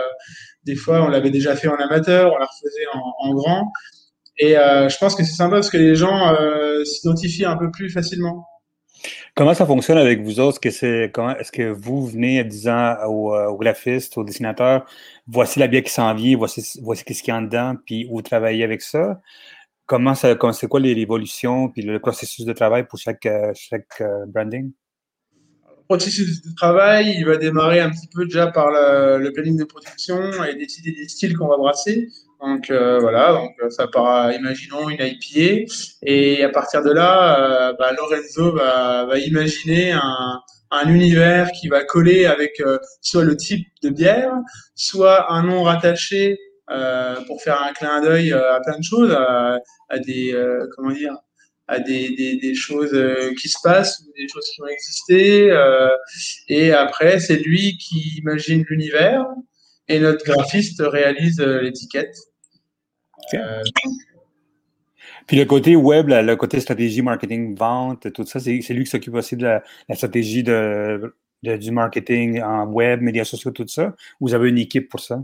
des 0.63 0.75
fois, 0.75 1.03
on 1.03 1.07
l'avait 1.07 1.31
déjà 1.31 1.55
fait 1.55 1.67
en 1.67 1.75
amateur, 1.75 2.33
on 2.33 2.37
la 2.37 2.45
refaisait 2.45 2.85
en, 2.93 3.33
grand. 3.33 3.71
Et 4.37 4.57
euh, 4.57 4.89
je 4.89 4.97
pense 4.97 5.15
que 5.15 5.23
c'est 5.23 5.33
sympa 5.33 5.55
parce 5.55 5.69
que 5.69 5.77
les 5.77 5.95
gens 5.95 6.33
euh, 6.33 6.83
s'identifient 6.83 7.45
un 7.45 7.57
peu 7.57 7.71
plus 7.71 7.89
facilement. 7.89 8.45
Comment 9.35 9.53
ça 9.53 9.65
fonctionne 9.65 9.97
avec 9.97 10.21
vous 10.21 10.39
autres? 10.39 10.59
Est-ce 10.63 10.79
que, 11.07 11.39
est-ce 11.39 11.51
que 11.51 11.71
vous 11.71 12.05
venez 12.05 12.41
en 12.41 12.45
disant 12.45 12.95
aux, 13.07 13.33
aux 13.33 13.57
graphistes, 13.57 14.17
aux 14.17 14.23
dessinateurs, 14.23 14.85
voici 15.25 15.57
la 15.57 15.67
bière 15.67 15.83
qui 15.83 15.91
s'en 15.91 16.13
vient, 16.13 16.37
voici, 16.37 16.79
voici 16.83 17.03
ce 17.07 17.23
qu'il 17.23 17.29
y 17.29 17.31
a 17.31 17.37
en 17.37 17.41
dedans, 17.41 17.75
puis 17.85 18.07
vous 18.11 18.21
travaillez 18.21 18.63
avec 18.63 18.81
ça? 18.81 19.19
Comment 19.91 20.15
c'est 20.15 20.67
quoi 20.69 20.79
l'évolution, 20.79 21.69
puis 21.69 21.81
le 21.81 21.99
processus 21.99 22.45
de 22.45 22.53
travail 22.53 22.87
pour 22.87 22.97
chaque, 22.97 23.27
chaque 23.53 24.01
branding? 24.27 24.71
processus 25.91 26.41
de 26.41 26.55
travail, 26.55 27.15
il 27.17 27.25
va 27.25 27.35
démarrer 27.35 27.81
un 27.81 27.89
petit 27.89 28.07
peu 28.07 28.23
déjà 28.23 28.47
par 28.47 28.71
le, 28.71 29.29
planning 29.33 29.57
de 29.57 29.65
production 29.65 30.17
et 30.45 30.55
décider 30.55 30.93
des 30.93 31.09
styles 31.09 31.35
qu'on 31.37 31.49
va 31.49 31.57
brasser. 31.57 32.07
Donc 32.41 32.71
euh, 32.71 32.97
voilà, 32.99 33.33
donc 33.33 33.51
euh, 33.61 33.69
ça 33.69 33.87
part, 33.87 34.31
imaginons 34.31 34.89
une 34.89 34.99
IPA, 35.01 35.69
et 36.03 36.43
à 36.45 36.49
partir 36.49 36.81
de 36.81 36.91
là, 36.91 37.69
euh, 37.69 37.73
bah, 37.77 37.91
Lorenzo 37.91 38.53
va, 38.53 39.19
imaginer 39.19 39.91
un, 39.91 40.39
univers 40.87 41.51
qui 41.51 41.67
va 41.67 41.83
coller 41.83 42.25
avec 42.25 42.63
soit 43.01 43.25
le 43.25 43.35
type 43.35 43.67
de 43.83 43.89
bière, 43.89 44.31
soit 44.73 45.31
un 45.33 45.43
nom 45.43 45.63
rattaché 45.63 46.39
pour 47.27 47.41
faire 47.41 47.61
un 47.61 47.73
clin 47.73 48.01
d'œil 48.01 48.33
à 48.33 48.59
plein 48.65 48.77
de 48.77 48.83
choses, 48.83 49.11
à, 49.11 49.59
à 49.89 49.99
des 49.99 50.35
comment 50.75 50.91
dire, 50.91 51.15
à 51.71 51.79
des, 51.79 52.09
des, 52.15 52.35
des, 52.35 52.53
choses 52.53 52.93
euh, 52.93 53.33
qui 53.39 53.47
se 53.47 53.57
passent, 53.63 54.03
des 54.17 54.27
choses 54.27 54.45
qui 54.53 54.61
ont 54.61 54.67
existé. 54.67 55.49
Euh, 55.51 55.95
et 56.49 56.73
après, 56.73 57.19
c'est 57.21 57.37
lui 57.37 57.77
qui 57.77 58.17
imagine 58.17 58.65
l'univers 58.69 59.25
et 59.87 59.99
notre 59.99 60.25
graphiste 60.25 60.81
réalise 60.85 61.39
euh, 61.39 61.61
l'étiquette. 61.61 62.15
Puis 65.27 65.37
le 65.37 65.45
côté 65.45 65.77
web, 65.77 66.09
le 66.09 66.35
côté 66.35 66.59
stratégie, 66.59 67.01
marketing, 67.01 67.55
vente, 67.55 68.11
tout 68.11 68.25
ça, 68.25 68.41
c'est 68.41 68.51
lui 68.73 68.83
qui 68.83 68.89
s'occupe 68.89 69.13
aussi 69.13 69.37
de 69.37 69.43
la, 69.43 69.63
stratégie 69.95 70.43
de, 70.43 71.13
du 71.41 71.71
marketing 71.71 72.41
en 72.41 72.65
web, 72.65 73.01
médias 73.01 73.23
sociaux, 73.23 73.51
tout 73.51 73.67
ça? 73.67 73.95
Vous 74.19 74.33
avez 74.33 74.49
une 74.49 74.57
équipe 74.57 74.89
pour 74.89 74.99
ça? 74.99 75.23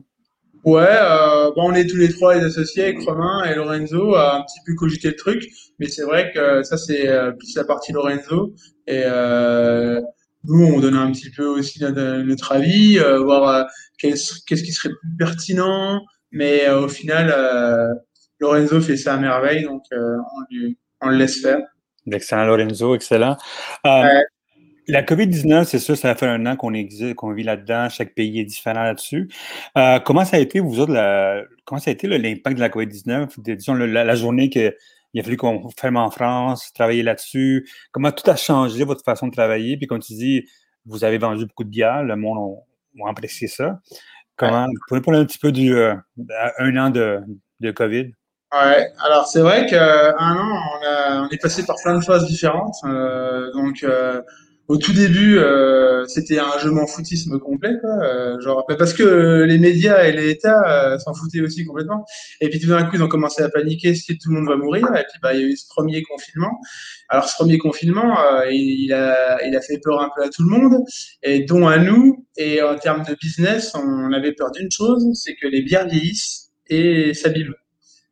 Ouais, 0.63 0.85
euh, 0.89 1.51
bon, 1.55 1.71
on 1.71 1.73
est 1.73 1.87
tous 1.87 1.97
les 1.97 2.09
trois 2.09 2.35
les 2.35 2.43
associés 2.43 2.83
avec 2.83 2.99
Romain 3.01 3.43
et 3.45 3.55
Lorenzo 3.55 4.15
a 4.15 4.37
un 4.37 4.41
petit 4.41 4.59
peu 4.65 4.73
cogité 4.75 5.09
le 5.09 5.15
truc, 5.15 5.47
mais 5.79 5.87
c'est 5.87 6.03
vrai 6.03 6.31
que 6.33 6.63
ça 6.63 6.77
c'est 6.77 7.07
euh, 7.07 7.31
plus 7.31 7.55
la 7.55 7.63
partie 7.63 7.93
Lorenzo 7.93 8.53
et 8.87 9.03
euh, 9.05 10.01
nous 10.43 10.65
on 10.65 10.79
donne 10.79 10.95
un 10.95 11.11
petit 11.11 11.29
peu 11.29 11.45
aussi 11.45 11.81
notre, 11.81 12.51
avis, 12.51 12.99
euh, 12.99 13.19
voir 13.19 13.47
euh, 13.49 13.63
qu'est-ce 13.97 14.41
qu'est-ce 14.45 14.63
qui 14.63 14.71
serait 14.71 14.89
plus 14.89 15.15
pertinent, 15.17 16.01
mais 16.31 16.69
au 16.69 16.87
final 16.87 17.33
Lorenzo 18.39 18.81
fait 18.81 18.97
ça 18.97 19.13
à 19.13 19.17
merveille 19.17 19.63
donc 19.63 19.83
on, 19.91 20.19
lui, 20.51 20.77
on 21.01 21.09
le 21.09 21.17
laisse 21.17 21.41
faire. 21.41 21.59
Excellent 22.11 22.45
Lorenzo, 22.45 22.95
excellent. 22.95 23.37
La 24.89 25.03
COVID-19, 25.03 25.65
c'est 25.65 25.79
sûr, 25.79 25.97
ça 25.97 26.15
fait 26.15 26.27
un 26.27 26.45
an 26.45 26.55
qu'on 26.55 26.73
existe, 26.73 27.15
qu'on 27.15 27.33
vit 27.33 27.43
là-dedans. 27.43 27.89
Chaque 27.89 28.15
pays 28.15 28.39
est 28.39 28.45
différent 28.45 28.83
là-dessus. 28.83 29.29
Euh, 29.77 29.99
comment 29.99 30.23
ça 30.23 30.37
a 30.37 30.39
été, 30.39 30.61
vous 30.61 30.79
autres, 30.79 30.93
la, 30.93 31.43
comment 31.65 31.79
ça 31.79 31.89
a 31.89 31.93
été 31.93 32.07
l'impact 32.07 32.55
de 32.55 32.61
la 32.61 32.69
COVID-19? 32.69 33.55
Disons, 33.57 33.73
la, 33.73 34.15
journée 34.15 34.49
qu'il 34.49 34.71
a 35.17 35.23
fallu 35.23 35.35
qu'on 35.35 35.69
ferme 35.77 35.97
en 35.97 36.09
France, 36.09 36.71
travailler 36.73 37.03
là-dessus. 37.03 37.67
Comment 37.91 38.13
tout 38.13 38.29
a 38.29 38.37
changé 38.37 38.85
votre 38.85 39.03
façon 39.03 39.27
de 39.27 39.33
travailler? 39.33 39.75
Puis 39.75 39.87
comme 39.87 39.99
tu 39.99 40.13
dis, 40.13 40.45
vous 40.85 41.03
avez 41.03 41.17
vendu 41.17 41.45
beaucoup 41.45 41.65
de 41.65 41.69
bière, 41.69 42.03
le 42.03 42.15
monde 42.15 42.57
a, 43.03 43.09
apprécié 43.09 43.49
ça. 43.49 43.79
Comment, 44.37 44.67
vous 44.67 44.79
pouvez 44.87 45.01
parler 45.01 45.19
un 45.19 45.25
petit 45.25 45.39
peu 45.39 45.51
du 45.51 45.75
euh, 45.75 45.95
un 46.59 46.77
an 46.77 46.89
de, 46.91 47.19
de 47.59 47.71
COVID? 47.71 48.13
Ouais, 48.53 48.87
alors 49.03 49.27
c'est 49.27 49.41
vrai 49.41 49.65
qu'un 49.65 50.13
an, 50.13 50.61
on, 50.79 50.85
a, 50.85 51.21
on 51.23 51.29
est 51.29 51.41
passé 51.41 51.65
par 51.65 51.75
plein 51.83 51.97
de 51.99 52.03
phases 52.05 52.25
différentes. 52.27 52.75
Euh, 52.85 53.51
donc, 53.51 53.83
au 54.67 54.77
tout 54.77 54.91
début, 54.91 55.37
euh, 55.37 56.05
c'était 56.07 56.39
un 56.39 56.57
jeu 56.59 56.71
m'en 56.71 56.87
foutisme 56.87 57.39
complet, 57.39 57.75
quoi. 57.79 58.03
Euh, 58.03 58.39
genre, 58.41 58.65
parce 58.77 58.93
que 58.93 59.43
les 59.43 59.57
médias 59.57 60.03
et 60.03 60.11
l'État 60.11 60.61
euh, 60.67 60.99
s'en 60.99 61.13
foutaient 61.13 61.39
aussi 61.39 61.63
complètement. 61.65 62.05
Et 62.41 62.49
puis 62.49 62.59
tout 62.59 62.67
d'un 62.67 62.83
coup, 62.83 62.95
ils 62.95 63.03
ont 63.03 63.07
commencé 63.07 63.41
à 63.41 63.49
paniquer 63.49 63.95
si 63.95 64.17
tout 64.17 64.29
le 64.29 64.35
monde 64.35 64.49
va 64.49 64.57
mourir. 64.57 64.85
Et 64.95 65.05
puis, 65.09 65.19
bah, 65.21 65.33
il 65.33 65.39
y 65.39 65.43
a 65.43 65.47
eu 65.47 65.55
ce 65.55 65.67
premier 65.69 66.03
confinement. 66.03 66.59
Alors, 67.07 67.29
ce 67.29 67.35
premier 67.35 67.57
confinement, 67.57 68.17
il, 68.49 68.91
a, 68.91 69.41
il 69.45 69.55
a 69.55 69.61
fait 69.61 69.79
peur 69.81 70.01
un 70.01 70.09
peu 70.13 70.23
à 70.23 70.29
tout 70.29 70.43
le 70.43 70.49
monde, 70.49 70.83
et 71.23 71.45
dont 71.45 71.67
à 71.67 71.77
nous. 71.77 72.25
Et 72.35 72.61
en 72.61 72.75
termes 72.75 73.05
de 73.05 73.15
business, 73.15 73.73
on 73.73 74.11
avait 74.11 74.33
peur 74.33 74.51
d'une 74.51 74.69
chose, 74.69 75.05
c'est 75.13 75.35
que 75.35 75.47
les 75.47 75.61
bières 75.61 75.87
vieillissent 75.87 76.51
et 76.69 77.13
s'abîment. 77.13 77.55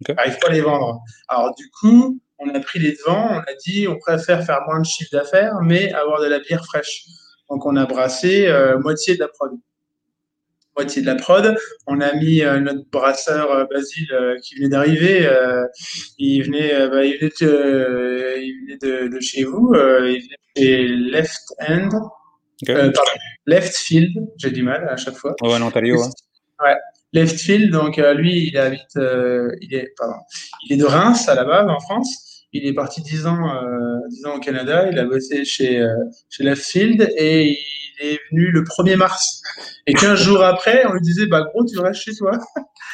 Okay. 0.01 0.13
On 0.13 0.15
n'arrive 0.15 0.39
pas 0.39 0.47
à 0.47 0.51
les 0.53 0.61
vendre. 0.61 1.01
Alors, 1.27 1.53
du 1.55 1.69
coup, 1.69 2.19
on 2.39 2.49
a 2.49 2.59
pris 2.59 2.79
les 2.79 2.91
devants, 2.91 3.29
on 3.31 3.39
a 3.39 3.53
dit 3.65 3.87
on 3.87 3.97
préfère 3.97 4.45
faire 4.45 4.61
moins 4.67 4.79
de 4.79 4.85
chiffre 4.85 5.11
d'affaires, 5.11 5.61
mais 5.61 5.93
avoir 5.93 6.21
de 6.21 6.27
la 6.27 6.39
bière 6.39 6.65
fraîche. 6.65 7.05
Donc 7.49 7.65
on 7.65 7.75
a 7.75 7.85
brassé 7.85 8.47
euh, 8.47 8.79
moitié 8.79 9.15
de 9.15 9.19
la 9.19 9.27
prod. 9.27 9.51
Moitié 10.75 11.01
de 11.01 11.07
la 11.07 11.15
prod. 11.15 11.55
On 11.87 12.01
a 12.01 12.13
mis 12.13 12.41
euh, 12.41 12.59
notre 12.59 12.89
brasseur 12.89 13.51
euh, 13.51 13.65
Basile 13.71 14.13
qui 14.43 14.55
venait 14.55 14.69
d'arriver. 14.69 15.29
il 16.17 16.43
venait, 16.43 16.87
bah, 16.89 17.05
il 17.05 17.17
venait, 17.17 17.31
de, 17.41 18.35
il 18.41 18.77
venait 18.77 19.09
de, 19.09 19.19
chez 19.19 19.43
vous. 19.43 19.73
il 19.75 20.21
venait 20.21 20.37
chez 20.57 20.87
Left 20.87 21.43
End. 21.67 21.89
Left 23.45 23.75
Field. 23.75 24.11
J'ai 24.37 24.51
du 24.51 24.63
mal 24.63 24.87
à 24.89 24.97
chaque 24.97 25.15
fois. 25.15 25.35
Ouais, 25.41 25.53
en 25.53 25.61
Ontario. 25.61 26.01
Ouais. 26.63 26.75
Left 27.13 27.39
Field, 27.39 27.71
donc 27.71 27.95
lui, 27.97 28.49
il 28.49 28.57
habite, 28.57 28.95
il 28.95 29.73
est, 29.73 29.93
pardon, 29.97 30.17
il 30.65 30.73
est 30.73 30.77
de 30.77 30.85
Reims 30.85 31.29
à 31.29 31.35
la 31.35 31.45
base 31.45 31.69
en 31.69 31.79
France. 31.79 32.24
Il 32.57 32.65
est 32.65 32.73
parti 32.73 33.01
10 33.01 33.27
ans, 33.27 33.53
euh, 33.53 34.29
ans 34.29 34.37
au 34.37 34.39
Canada. 34.39 34.87
Il 34.89 34.97
a 34.97 35.03
bossé 35.03 35.43
chez, 35.43 35.81
euh, 35.81 35.93
chez 36.29 36.41
Leftfield 36.43 37.11
et 37.17 37.49
il 37.49 38.07
est 38.07 38.19
venu 38.31 38.49
le 38.49 38.63
1er 38.63 38.95
mars. 38.95 39.41
Et 39.87 39.93
15 39.93 40.17
jours 40.17 40.41
après, 40.41 40.85
on 40.87 40.93
lui 40.93 41.01
disait, 41.01 41.25
bah, 41.25 41.41
gros, 41.41 41.65
tu 41.65 41.77
restes 41.79 42.01
chez 42.01 42.15
toi. 42.15 42.31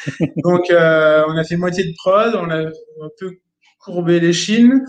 Donc, 0.42 0.68
euh, 0.68 1.22
on 1.28 1.36
a 1.36 1.44
fait 1.44 1.54
moitié 1.54 1.84
de 1.84 1.92
prod, 1.96 2.34
on 2.34 2.50
a 2.50 2.58
un 2.62 3.10
peu 3.20 3.38
courbé 3.78 4.18
les 4.18 4.32
chines, 4.32 4.84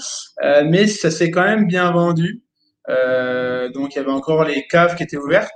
mais 0.66 0.88
ça 0.88 1.12
s'est 1.12 1.30
quand 1.30 1.44
même 1.44 1.68
bien 1.68 1.92
vendu. 1.92 2.42
Donc, 2.88 3.94
il 3.94 3.96
y 3.96 4.00
avait 4.00 4.12
encore 4.12 4.44
les 4.44 4.66
caves 4.68 4.96
qui 4.96 5.04
étaient 5.04 5.18
ouvertes, 5.18 5.52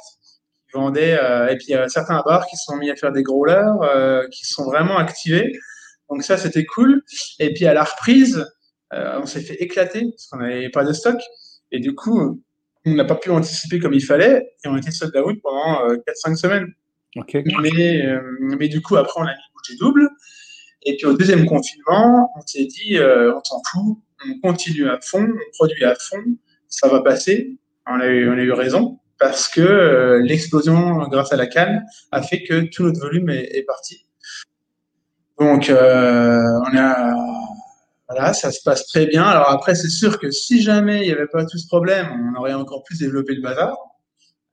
qui 0.66 0.78
vendaient, 0.78 1.20
et 1.50 1.56
puis 1.58 1.68
il 1.70 1.72
y 1.72 1.76
a 1.76 1.88
certains 1.88 2.22
bars 2.26 2.46
qui 2.48 2.56
se 2.56 2.66
sont 2.66 2.78
mis 2.78 2.90
à 2.90 2.96
faire 2.96 3.12
des 3.12 3.22
growlers, 3.22 4.28
qui 4.32 4.46
sont 4.46 4.66
vraiment 4.66 4.98
activés. 4.98 5.54
Donc 6.10 6.24
ça, 6.24 6.38
c'était 6.38 6.66
cool. 6.66 7.04
Et 7.40 7.54
puis 7.54 7.68
à 7.68 7.76
la 7.76 7.84
reprise, 7.84 8.44
on 8.92 9.26
s'est 9.26 9.42
fait 9.42 9.56
éclater 9.56 10.02
parce 10.12 10.28
qu'on 10.28 10.38
n'avait 10.38 10.70
pas 10.70 10.84
de 10.84 10.94
stock. 10.94 11.20
Et 11.72 11.80
du 11.80 11.96
coup, 11.96 12.42
on 12.86 12.94
n'a 12.94 13.06
pas 13.06 13.16
pu 13.16 13.30
anticiper 13.30 13.80
comme 13.80 13.94
il 13.94 14.04
fallait. 14.04 14.54
Et 14.64 14.68
on 14.68 14.78
était 14.78 14.92
sold 14.92 15.16
out 15.18 15.40
pendant 15.42 15.88
4-5 15.88 16.32
euh, 16.32 16.36
semaines. 16.36 16.68
Mais, 17.62 18.06
euh, 18.06 18.22
mais 18.40 18.68
du 18.68 18.82
coup, 18.82 18.96
après, 18.96 19.20
on 19.20 19.24
a 19.24 19.32
mis 19.32 19.42
bougie 19.54 19.78
double. 19.80 20.10
Et 20.84 20.96
puis 20.96 21.06
au 21.06 21.14
deuxième 21.18 21.46
confinement, 21.46 22.32
on 22.38 22.42
s'est 22.42 22.66
dit, 22.66 22.98
on 23.00 23.44
s'en 23.44 23.62
fout, 23.72 23.98
on 24.26 24.40
continue 24.40 24.88
à 24.88 25.00
fond, 25.02 25.28
on 25.28 25.52
produit 25.54 25.84
à 25.84 25.96
fond, 25.96 26.24
ça 26.70 26.88
va 26.88 27.02
passer. 27.02 27.58
On 27.88 28.00
a 28.00 28.08
eu, 28.08 28.30
on 28.30 28.34
a 28.34 28.42
eu 28.42 28.52
raison 28.52 29.00
parce 29.20 29.50
que 29.50 30.22
l'explosion 30.24 31.08
grâce 31.10 31.34
à 31.34 31.36
la 31.36 31.48
canne 31.48 31.84
a 32.12 32.22
fait 32.22 32.44
que 32.44 32.70
tout 32.70 32.84
notre 32.84 33.02
volume 33.02 33.30
est, 33.30 33.58
est 33.58 33.64
parti. 33.64 34.06
Donc, 35.40 35.70
on 35.70 36.78
a 36.78 37.16
voilà, 38.10 38.34
ça 38.34 38.52
se 38.52 38.62
passe 38.64 38.88
très 38.88 39.06
bien. 39.06 39.24
Alors 39.24 39.50
après, 39.50 39.76
c'est 39.76 39.90
sûr 39.90 40.20
que 40.20 40.32
si 40.32 40.62
jamais 40.62 41.02
il 41.02 41.08
n'y 41.08 41.12
avait 41.12 41.28
pas 41.28 41.46
tout 41.46 41.58
ce 41.58 41.68
problème, 41.68 42.08
on 42.34 42.40
aurait 42.40 42.54
encore 42.54 42.84
plus 42.84 43.00
développé 43.00 43.36
le 43.36 43.42
bazar. 43.42 43.76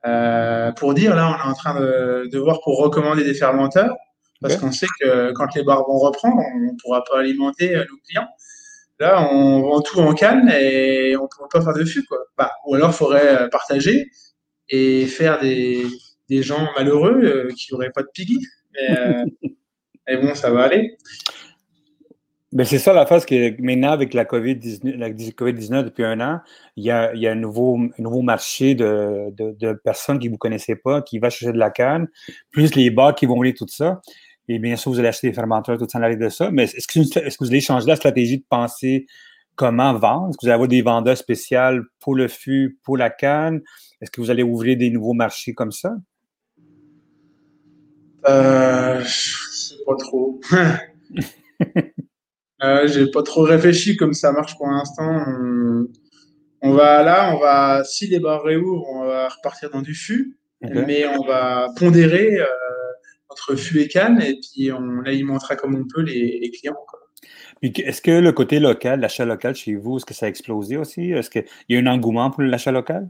Euh, 0.05 0.71
pour 0.73 0.93
dire, 0.93 1.15
là, 1.15 1.29
on 1.29 1.47
est 1.47 1.51
en 1.51 1.53
train 1.53 1.79
de, 1.79 2.29
de 2.31 2.39
voir 2.39 2.59
pour 2.63 2.77
recommander 2.77 3.23
des 3.23 3.33
fermenteurs, 3.33 3.95
parce 4.41 4.57
qu'on 4.57 4.71
sait 4.71 4.87
que 4.99 5.31
quand 5.31 5.55
les 5.55 5.63
bars 5.63 5.83
vont 5.87 5.97
reprendre, 5.97 6.37
on 6.37 6.59
ne 6.59 6.77
pourra 6.81 7.03
pas 7.03 7.19
alimenter 7.19 7.75
euh, 7.75 7.85
nos 7.89 7.97
clients. 8.07 8.27
Là, 8.99 9.27
on 9.31 9.61
vend 9.61 9.81
tout 9.81 9.99
en 9.99 10.13
canne 10.13 10.49
et 10.49 11.17
on 11.17 11.23
ne 11.23 11.27
pourra 11.27 11.49
pas 11.49 11.61
faire 11.61 11.73
de 11.73 11.83
fût, 11.83 12.05
quoi. 12.05 12.19
Bah, 12.37 12.51
ou 12.67 12.75
alors, 12.75 12.91
il 12.91 12.93
faudrait 12.93 13.41
euh, 13.41 13.47
partager 13.47 14.11
et 14.69 15.05
faire 15.07 15.39
des, 15.39 15.85
des 16.29 16.43
gens 16.43 16.67
malheureux 16.77 17.49
qui 17.57 17.73
n'auraient 17.73 17.91
pas 17.91 18.03
de 18.03 18.09
piggy. 18.13 18.45
Mais, 20.07 20.17
bon, 20.17 20.35
ça 20.35 20.51
va 20.51 20.63
aller. 20.63 20.97
Mais 22.55 22.63
c'est 22.63 22.79
ça 22.79 22.93
la 22.93 23.05
phase 23.05 23.25
que 23.25 23.61
maintenant, 23.61 23.91
avec 23.91 24.13
la 24.13 24.23
COVID-19 24.23 25.33
COVID 25.33 25.53
depuis 25.83 26.05
un 26.05 26.21
an, 26.21 26.39
il 26.77 26.85
y 26.85 26.89
a, 26.89 27.13
il 27.13 27.19
y 27.19 27.27
a 27.27 27.33
un, 27.33 27.35
nouveau, 27.35 27.77
un 27.77 28.01
nouveau 28.01 28.21
marché 28.21 28.75
de, 28.75 29.29
de, 29.37 29.73
personnes 29.73 30.19
qui 30.19 30.27
ne 30.27 30.31
vous 30.31 30.37
connaissez 30.37 30.77
pas, 30.77 31.01
qui 31.01 31.19
va 31.19 31.29
chercher 31.29 31.51
de 31.51 31.57
la 31.57 31.69
canne, 31.69 32.07
plus 32.51 32.73
les 32.75 32.91
bars 32.91 33.13
qui 33.13 33.25
vont 33.25 33.41
aller 33.41 33.53
tout 33.53 33.67
ça. 33.67 33.99
Et 34.47 34.57
bien 34.57 34.77
sûr, 34.77 34.93
vous 34.93 34.99
allez 34.99 35.09
acheter 35.09 35.27
des 35.27 35.33
fermenteurs, 35.33 35.77
tout 35.77 35.85
ça, 35.89 35.99
en 35.99 36.09
de 36.09 36.29
ça. 36.29 36.49
Mais 36.49 36.63
est-ce 36.63 36.87
que, 36.87 36.99
est 37.01 37.37
que, 37.37 37.43
vous 37.43 37.49
allez 37.49 37.59
changer 37.59 37.87
la 37.87 37.97
stratégie 37.97 38.37
de 38.37 38.45
penser 38.47 39.05
comment 39.57 39.93
vendre? 39.93 40.29
Est-ce 40.29 40.37
que 40.37 40.45
vous 40.45 40.47
allez 40.47 40.53
avoir 40.53 40.69
des 40.69 40.81
vendeurs 40.81 41.17
spéciaux 41.17 41.83
pour 41.99 42.15
le 42.15 42.29
fût, 42.29 42.79
pour 42.83 42.95
la 42.95 43.09
canne? 43.09 43.63
Est-ce 43.99 44.11
que 44.11 44.21
vous 44.21 44.31
allez 44.31 44.43
ouvrir 44.43 44.77
des 44.77 44.89
nouveaux 44.91 45.13
marchés 45.13 45.53
comme 45.53 45.73
ça? 45.73 45.93
Euh, 48.29 49.01
je 49.01 49.49
sais 49.51 49.75
pas 49.85 49.95
trop. 49.97 50.39
Euh, 52.63 52.87
j'ai 52.87 53.07
pas 53.07 53.23
trop 53.23 53.43
réfléchi 53.43 53.97
comme 53.97 54.13
ça 54.13 54.31
marche 54.31 54.57
pour 54.57 54.67
l'instant. 54.67 55.25
On, 56.61 56.71
va 56.71 57.03
là, 57.03 57.35
on 57.35 57.39
va 57.39 57.83
si 57.83 58.07
les 58.07 58.19
bars 58.19 58.43
réouvrent, 58.43 58.87
on 58.89 59.05
va 59.05 59.27
repartir 59.27 59.69
dans 59.69 59.81
du 59.81 59.93
fût, 59.93 60.37
mais 60.61 61.05
on 61.05 61.25
va 61.25 61.67
pondérer 61.77 62.39
euh, 62.39 62.45
entre 63.29 63.55
fût 63.55 63.81
et 63.81 63.87
canne 63.87 64.21
et 64.21 64.39
puis 64.39 64.71
on 64.71 65.03
alimentera 65.05 65.55
comme 65.55 65.75
on 65.75 65.85
peut 65.85 66.01
les, 66.01 66.49
clients. 66.51 66.77
Est-ce 67.61 68.01
que 68.01 68.11
le 68.11 68.31
côté 68.31 68.59
local, 68.59 69.01
l'achat 69.01 69.25
local 69.25 69.55
chez 69.55 69.75
vous, 69.75 69.97
est-ce 69.97 70.05
que 70.05 70.13
ça 70.13 70.27
a 70.27 70.29
explosé 70.29 70.77
aussi? 70.77 71.11
Est-ce 71.11 71.29
qu'il 71.29 71.45
y 71.69 71.75
a 71.75 71.79
un 71.79 71.87
engouement 71.87 72.31
pour 72.31 72.43
l'achat 72.43 72.71
local? 72.71 73.09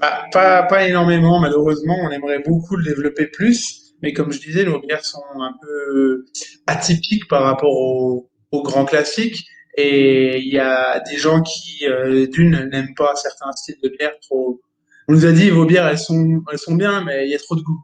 Bah, 0.00 0.26
pas, 0.32 0.62
pas 0.64 0.86
énormément, 0.86 1.40
malheureusement. 1.40 1.96
On 2.02 2.10
aimerait 2.10 2.40
beaucoup 2.40 2.76
le 2.76 2.84
développer 2.84 3.26
plus. 3.26 3.94
Mais 4.02 4.12
comme 4.12 4.32
je 4.32 4.40
disais, 4.40 4.64
nos 4.64 4.80
bières 4.80 5.04
sont 5.04 5.22
un 5.36 5.54
peu 5.62 6.24
atypiques 6.66 7.28
par 7.28 7.42
rapport 7.44 7.72
aux, 7.72 8.28
au 8.52 8.62
grand 8.62 8.84
classique. 8.84 9.44
Et 9.76 10.38
il 10.38 10.52
y 10.52 10.58
a 10.58 11.00
des 11.00 11.16
gens 11.16 11.40
qui, 11.42 11.86
euh, 11.86 12.26
d'une, 12.26 12.68
n'aiment 12.70 12.94
pas 12.94 13.14
certains 13.16 13.50
styles 13.52 13.78
de 13.82 13.88
bière 13.88 14.12
trop. 14.20 14.60
On 15.08 15.14
nous 15.14 15.26
a 15.26 15.32
dit, 15.32 15.50
vos 15.50 15.64
bières, 15.64 15.88
elles 15.88 15.98
sont, 15.98 16.42
elles 16.52 16.58
sont 16.58 16.74
bien, 16.74 17.02
mais 17.04 17.26
il 17.26 17.30
y 17.30 17.34
a 17.34 17.38
trop 17.38 17.56
de 17.56 17.62
goût. 17.62 17.82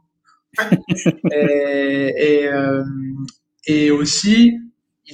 et, 1.31 2.13
et, 2.17 2.47
euh, 2.47 2.83
et, 3.65 3.91
aussi, 3.91 4.57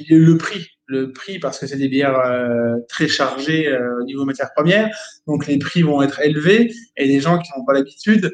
le 0.10 0.36
prix. 0.36 0.68
Le 0.88 1.12
prix, 1.14 1.40
parce 1.40 1.58
que 1.58 1.66
c'est 1.66 1.78
des 1.78 1.88
bières 1.88 2.20
euh, 2.20 2.76
très 2.88 3.08
chargées 3.08 3.76
au 4.00 4.04
niveau 4.04 4.24
matières 4.24 4.54
premières. 4.54 4.96
Donc, 5.26 5.48
les 5.48 5.58
prix 5.58 5.82
vont 5.82 6.04
être 6.04 6.20
élevés. 6.20 6.72
Et 6.98 7.08
des 7.08 7.20
gens 7.22 7.40
qui 7.40 7.50
n'ont 7.58 7.66
pas 7.66 7.74
l'habitude 7.74 8.32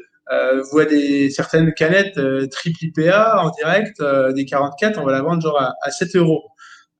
voient 0.70 0.86
des, 0.86 1.28
certaines 1.28 1.74
canettes 1.74 2.18
triple 2.50 2.84
IPA 2.84 3.42
en 3.42 3.50
direct, 3.50 4.02
des 4.34 4.44
44, 4.46 4.98
on 4.98 5.04
va 5.04 5.12
la 5.12 5.20
vendre 5.20 5.42
genre 5.42 5.60
à, 5.60 5.74
à 5.82 5.90
7 5.90 6.16
euros. 6.16 6.52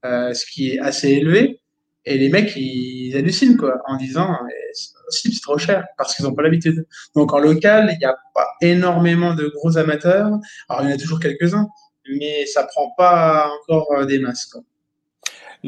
Euh, 0.04 0.34
ce 0.34 0.44
qui 0.46 0.72
est 0.72 0.78
assez 0.80 1.10
élevé. 1.10 1.60
Et 2.04 2.18
les 2.18 2.28
mecs, 2.28 2.56
ils 2.56 3.16
hallucinent, 3.16 3.56
quoi, 3.56 3.80
en 3.86 3.96
disant, 3.96 4.36
c'est 5.08 5.40
trop 5.40 5.58
cher, 5.58 5.86
parce 5.96 6.16
qu'ils 6.16 6.24
n'ont 6.24 6.34
pas 6.34 6.42
l'habitude. 6.42 6.84
Donc, 7.14 7.32
en 7.32 7.38
local, 7.38 7.90
il 7.92 7.98
n'y 7.98 8.04
a 8.04 8.16
pas 8.34 8.48
énormément 8.60 9.34
de 9.34 9.46
gros 9.46 9.78
amateurs. 9.78 10.26
Alors, 10.68 10.82
il 10.82 10.90
y 10.90 10.92
en 10.92 10.96
a 10.96 10.98
toujours 10.98 11.20
quelques-uns, 11.20 11.68
mais 12.08 12.46
ça 12.46 12.64
prend 12.64 12.92
pas 12.96 13.48
encore 13.62 13.92
euh, 13.92 14.04
des 14.04 14.18
masses, 14.18 14.46
quoi. 14.46 14.62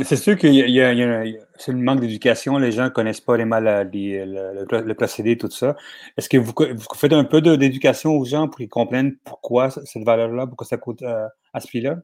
C'est 0.02 0.16
sûr 0.16 0.36
qu'il 0.36 0.52
y 0.52 0.80
a, 0.80 1.22
c'est 1.56 1.70
un 1.70 1.76
manque 1.76 2.00
d'éducation. 2.00 2.58
Les 2.58 2.72
gens 2.72 2.82
ne 2.82 2.88
connaissent 2.88 3.20
pas 3.20 3.36
les 3.36 3.44
maladies, 3.44 4.18
le, 4.18 4.66
le, 4.68 4.94
procédé, 4.94 5.38
tout 5.38 5.48
ça. 5.52 5.76
Est-ce 6.16 6.28
que 6.28 6.36
vous, 6.36 6.52
faites 6.96 7.12
un 7.12 7.22
peu 7.22 7.40
d'éducation 7.40 8.10
aux 8.10 8.24
gens 8.24 8.48
pour 8.48 8.56
qu'ils 8.56 8.68
comprennent 8.68 9.14
pourquoi 9.24 9.70
cette 9.70 10.02
valeur-là, 10.02 10.48
pourquoi 10.48 10.66
ça 10.66 10.78
coûte 10.78 11.02
euh, 11.02 11.28
à 11.52 11.60
ce 11.60 11.68
prix-là? 11.68 11.98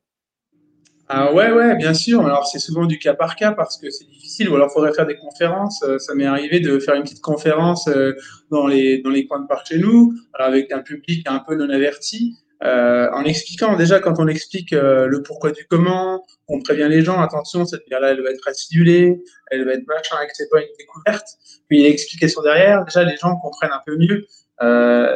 Ah 1.13 1.33
ouais, 1.35 1.51
ouais, 1.51 1.75
bien 1.75 1.93
sûr. 1.93 2.25
Alors 2.25 2.47
c'est 2.47 2.61
souvent 2.61 2.87
du 2.87 3.01
cas 3.01 3.15
par 3.15 3.35
cas 3.35 3.51
parce 3.51 3.79
que 3.79 3.91
c'est 3.91 4.05
difficile. 4.05 4.49
Ou 4.49 4.55
alors 4.55 4.69
il 4.71 4.75
faudrait 4.75 4.95
faire 4.95 5.07
des 5.07 5.17
conférences. 5.17 5.83
Euh, 5.83 5.99
ça 5.99 6.15
m'est 6.15 6.25
arrivé 6.25 6.61
de 6.61 6.79
faire 6.79 6.95
une 6.95 7.03
petite 7.03 7.21
conférence 7.21 7.89
euh, 7.89 8.13
dans 8.53 8.69
les 8.69 9.03
dans 9.03 9.11
les 9.11 9.27
coins 9.27 9.41
de 9.41 9.49
parc 9.49 9.67
chez 9.67 9.79
nous, 9.79 10.15
avec 10.35 10.71
un 10.71 10.79
public 10.79 11.27
un 11.29 11.41
peu 11.41 11.57
non 11.57 11.69
averti, 11.69 12.37
euh, 12.63 13.11
en 13.13 13.25
expliquant 13.25 13.77
déjà 13.77 13.99
quand 13.99 14.21
on 14.21 14.29
explique 14.29 14.71
le 14.71 15.21
pourquoi 15.25 15.51
du 15.51 15.67
comment, 15.69 16.25
on 16.47 16.61
prévient 16.61 16.87
les 16.89 17.03
gens 17.03 17.21
attention 17.21 17.65
cette 17.65 17.85
bière-là 17.89 18.13
elle 18.13 18.23
va 18.23 18.31
être 18.31 18.47
acidulée, 18.47 19.21
elle 19.51 19.65
va 19.65 19.73
être 19.73 19.87
machin, 19.89 20.15
et 20.23 20.27
que 20.29 20.33
c'est 20.35 20.49
pas 20.49 20.61
une 20.61 20.77
découverte. 20.79 21.27
Puis 21.69 21.83
l'explication 21.83 22.41
derrière, 22.41 22.85
déjà 22.85 23.03
les 23.03 23.17
gens 23.17 23.35
comprennent 23.43 23.73
un 23.73 23.83
peu 23.85 23.97
mieux. 23.97 24.27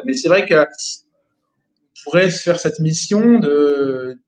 mais 0.04 0.14
c'est 0.14 0.28
vrai 0.28 0.44
que 0.44 0.56
on 0.56 2.10
pourrait 2.10 2.30
se 2.30 2.42
faire 2.42 2.58
cette 2.58 2.80
mission 2.80 3.38
de 3.38 4.18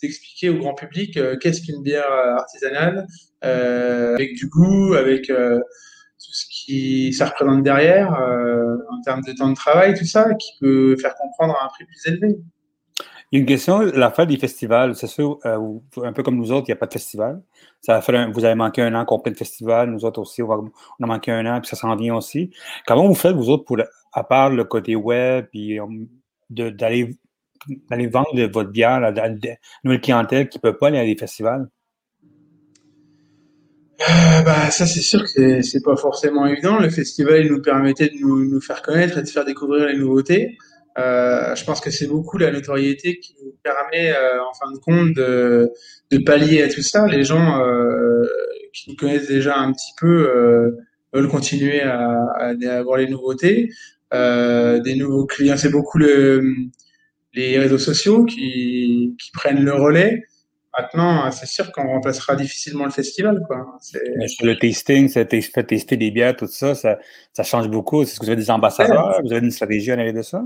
d'expliquer 0.00 0.50
au 0.50 0.58
grand 0.58 0.74
public 0.74 1.16
euh, 1.16 1.36
qu'est-ce 1.36 1.62
qu'une 1.62 1.82
bière 1.82 2.10
artisanale, 2.10 3.06
euh, 3.44 4.14
avec 4.14 4.34
du 4.34 4.48
goût, 4.48 4.94
avec 4.94 5.30
euh, 5.30 5.58
tout 5.58 6.32
ce 6.32 6.44
qui 6.50 7.12
ça 7.12 7.26
représente 7.26 7.62
derrière, 7.62 8.10
en 8.12 9.00
termes 9.02 9.22
de 9.26 9.32
temps 9.32 9.48
de 9.48 9.54
travail, 9.54 9.94
tout 9.94 10.04
ça, 10.04 10.34
qui 10.34 10.50
peut 10.60 10.96
faire 10.96 11.14
comprendre 11.14 11.56
à 11.58 11.64
un 11.64 11.68
prix 11.68 11.84
plus 11.84 12.06
élevé. 12.06 12.38
A 13.32 13.36
une 13.36 13.46
question, 13.46 13.80
la 13.80 14.10
fin 14.10 14.26
des 14.26 14.36
festivals, 14.36 14.94
c'est 14.96 15.06
sûr, 15.06 15.38
un 15.44 16.12
peu 16.12 16.22
comme 16.22 16.36
nous 16.36 16.52
autres, 16.52 16.66
il 16.68 16.72
n'y 16.72 16.76
a 16.76 16.76
pas 16.76 16.86
de 16.86 16.92
festival. 16.92 17.40
Ça 17.80 18.00
vous 18.34 18.44
avez 18.44 18.54
manqué 18.54 18.82
un 18.82 18.94
an 18.94 19.04
complet 19.04 19.32
de 19.32 19.38
festival, 19.38 19.90
nous 19.90 20.04
autres 20.04 20.20
aussi, 20.20 20.42
on, 20.42 20.50
a 21.02 21.06
manqué 21.06 21.30
un 21.32 21.46
an, 21.46 21.60
puis 21.60 21.70
ça 21.70 21.76
s'en 21.76 21.94
vient 21.96 22.16
aussi. 22.16 22.50
Comment 22.86 23.06
vous 23.06 23.14
faites, 23.14 23.34
vous 23.34 23.48
autres, 23.48 23.64
pour, 23.64 23.78
à 24.12 24.24
part 24.24 24.50
le 24.50 24.64
côté 24.64 24.96
web, 24.96 25.46
puis 25.50 25.78
d'aller 26.50 27.16
d'aller 27.88 28.06
vendre 28.06 28.28
votre 28.46 28.70
bière 28.70 29.02
à 29.04 29.26
une 29.26 29.38
nouvelle 29.84 30.00
clientèle 30.00 30.48
qui 30.48 30.58
ne 30.58 30.62
peut 30.70 30.76
pas 30.76 30.88
aller 30.88 30.98
à 30.98 31.04
des 31.04 31.16
festivals? 31.16 31.68
Euh, 34.00 34.42
bah, 34.42 34.70
ça, 34.70 34.86
c'est 34.86 35.02
sûr 35.02 35.22
que 35.34 35.62
c'est 35.62 35.82
pas 35.82 35.96
forcément 35.96 36.46
évident. 36.46 36.78
Le 36.78 36.88
festival, 36.88 37.44
il 37.44 37.52
nous 37.52 37.60
permettait 37.60 38.08
de 38.08 38.18
nous, 38.18 38.60
faire 38.60 38.82
connaître 38.82 39.18
et 39.18 39.22
de 39.22 39.28
faire 39.28 39.44
découvrir 39.44 39.86
les 39.86 39.96
nouveautés. 39.96 40.56
Euh, 40.98 41.54
je 41.54 41.64
pense 41.64 41.80
que 41.80 41.90
c'est 41.90 42.06
beaucoup 42.06 42.38
la 42.38 42.50
notoriété 42.50 43.18
qui 43.18 43.36
nous 43.44 43.52
permet, 43.62 44.10
euh, 44.10 44.42
en 44.42 44.54
fin 44.54 44.72
de 44.72 44.78
compte, 44.78 45.14
de, 45.14 45.70
pallier 46.24 46.62
à 46.62 46.68
tout 46.68 46.82
ça. 46.82 47.06
Les 47.06 47.24
gens 47.24 47.60
qui 48.72 48.90
nous 48.90 48.96
connaissent 48.96 49.28
déjà 49.28 49.58
un 49.58 49.72
petit 49.72 49.92
peu 50.00 50.74
veulent 51.12 51.28
continuer 51.28 51.82
à, 51.82 52.24
à, 52.36 52.54
avoir 52.78 52.98
les 52.98 53.08
nouveautés. 53.08 53.70
des 54.12 54.94
nouveaux 54.96 55.26
clients, 55.26 55.56
c'est 55.58 55.70
beaucoup 55.70 55.98
le, 55.98 56.42
les 57.34 57.58
réseaux 57.58 57.78
sociaux 57.78 58.24
qui, 58.24 59.16
qui 59.18 59.30
prennent 59.32 59.64
le 59.64 59.74
relais. 59.74 60.24
Maintenant, 60.78 61.30
c'est 61.32 61.46
sûr 61.46 61.72
qu'on 61.72 61.88
remplacera 61.88 62.36
difficilement 62.36 62.84
le 62.84 62.92
festival. 62.92 63.42
Quoi. 63.46 63.78
Mais 64.16 64.28
sur 64.28 64.46
le 64.46 64.56
tasting, 64.56 65.08
ça 65.08 65.24
fait 65.26 65.64
tester 65.64 65.96
des 65.96 66.12
bières, 66.12 66.36
tout 66.36 66.46
ça, 66.46 66.74
ça, 66.76 66.98
ça 67.32 67.42
change 67.42 67.68
beaucoup. 67.68 68.02
Est-ce 68.02 68.20
que 68.20 68.24
vous 68.24 68.30
avez 68.30 68.40
des 68.40 68.50
ambassadeurs? 68.50 69.20
Vous 69.24 69.32
avez 69.32 69.44
une 69.44 69.50
stratégie 69.50 69.92
en 69.92 69.98
arrière 69.98 70.14
de 70.14 70.22
ça? 70.22 70.44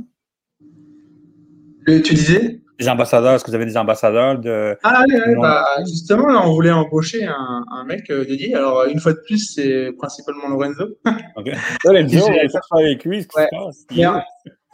tu 1.87 2.15
disais? 2.15 2.61
Des 2.81 2.89
ambassadeurs, 2.89 3.35
est-ce 3.35 3.45
que 3.45 3.51
vous 3.51 3.55
avez 3.55 3.67
des 3.67 3.77
ambassadeurs 3.77 4.39
de. 4.39 4.77
Ah 4.83 5.05
oui, 5.07 5.15
bah, 5.41 5.65
justement, 5.87 6.27
là, 6.27 6.43
on 6.45 6.53
voulait 6.53 6.73
embaucher 6.73 7.25
un, 7.25 7.65
un 7.71 7.85
mec 7.85 8.11
euh, 8.11 8.25
dédié. 8.25 8.55
Alors, 8.55 8.87
une 8.87 8.99
fois 8.99 9.13
de 9.13 9.21
plus, 9.25 9.55
c'est 9.55 9.93
principalement 9.97 10.49
Lorenzo. 10.49 10.99
Ok. 11.37 11.53
Lorenzo, 11.85 12.19
on 12.27 12.33
va 12.33 12.49
faire 12.49 12.61
avec 12.73 13.05
lui, 13.05 13.23
ce 13.23 13.29
qui 13.29 13.41
se 13.41 13.47
passe. 13.51 13.87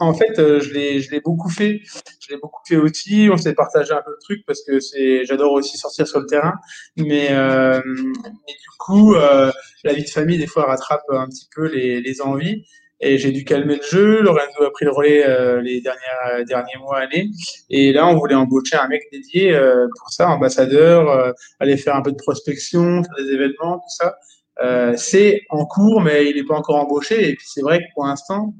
En 0.01 0.15
fait, 0.15 0.39
euh, 0.39 0.59
je 0.59 0.73
l'ai 0.73 1.21
beaucoup 1.21 1.49
fait. 1.49 1.81
Je 2.19 2.33
l'ai 2.33 2.37
beaucoup 2.37 2.61
fait 2.67 2.75
aussi. 2.75 3.29
On 3.31 3.37
s'est 3.37 3.53
partagé 3.53 3.91
un 3.93 4.01
peu 4.01 4.09
le 4.09 4.17
truc 4.19 4.43
parce 4.47 4.63
que 4.63 4.79
c'est, 4.79 5.25
j'adore 5.25 5.51
aussi 5.51 5.77
sortir 5.77 6.07
sur 6.07 6.19
le 6.19 6.25
terrain. 6.25 6.55
Mais, 6.97 7.27
euh, 7.29 7.79
du 7.81 8.69
coup, 8.79 9.13
euh, 9.13 9.51
la 9.83 9.93
vie 9.93 10.03
de 10.03 10.09
famille 10.09 10.39
des 10.39 10.47
fois 10.47 10.65
rattrape 10.65 11.03
un 11.11 11.27
petit 11.27 11.47
peu 11.55 11.67
les, 11.67 12.21
envies. 12.21 12.65
Et 12.99 13.19
j'ai 13.19 13.31
dû 13.31 13.45
calmer 13.45 13.75
le 13.75 13.83
jeu. 13.83 14.21
Lorenzo 14.21 14.63
a 14.63 14.71
pris 14.71 14.85
le 14.85 14.91
relais 14.91 15.61
les 15.61 15.81
dernières, 15.81 16.45
derniers 16.47 16.77
mois, 16.79 16.97
années. 16.97 17.29
Et 17.69 17.93
là, 17.93 18.07
on 18.07 18.15
voulait 18.15 18.35
embaucher 18.35 18.77
un 18.77 18.87
mec 18.87 19.03
dédié 19.11 19.51
pour 19.99 20.09
ça, 20.09 20.29
ambassadeur, 20.29 21.33
aller 21.59 21.77
faire 21.77 21.95
un 21.95 22.01
peu 22.01 22.11
de 22.11 22.17
prospection, 22.17 23.03
faire 23.03 23.25
des 23.25 23.31
événements, 23.33 23.77
tout 23.77 23.95
ça. 23.97 24.15
Euh, 24.61 24.95
c'est 24.95 25.41
en 25.49 25.65
cours, 25.65 26.01
mais 26.01 26.29
il 26.29 26.35
n'est 26.35 26.43
pas 26.43 26.55
encore 26.55 26.77
embauché. 26.77 27.29
Et 27.29 27.35
puis 27.35 27.45
c'est 27.47 27.61
vrai 27.61 27.79
que 27.79 27.85
pour 27.93 28.05
l'instant, 28.05 28.53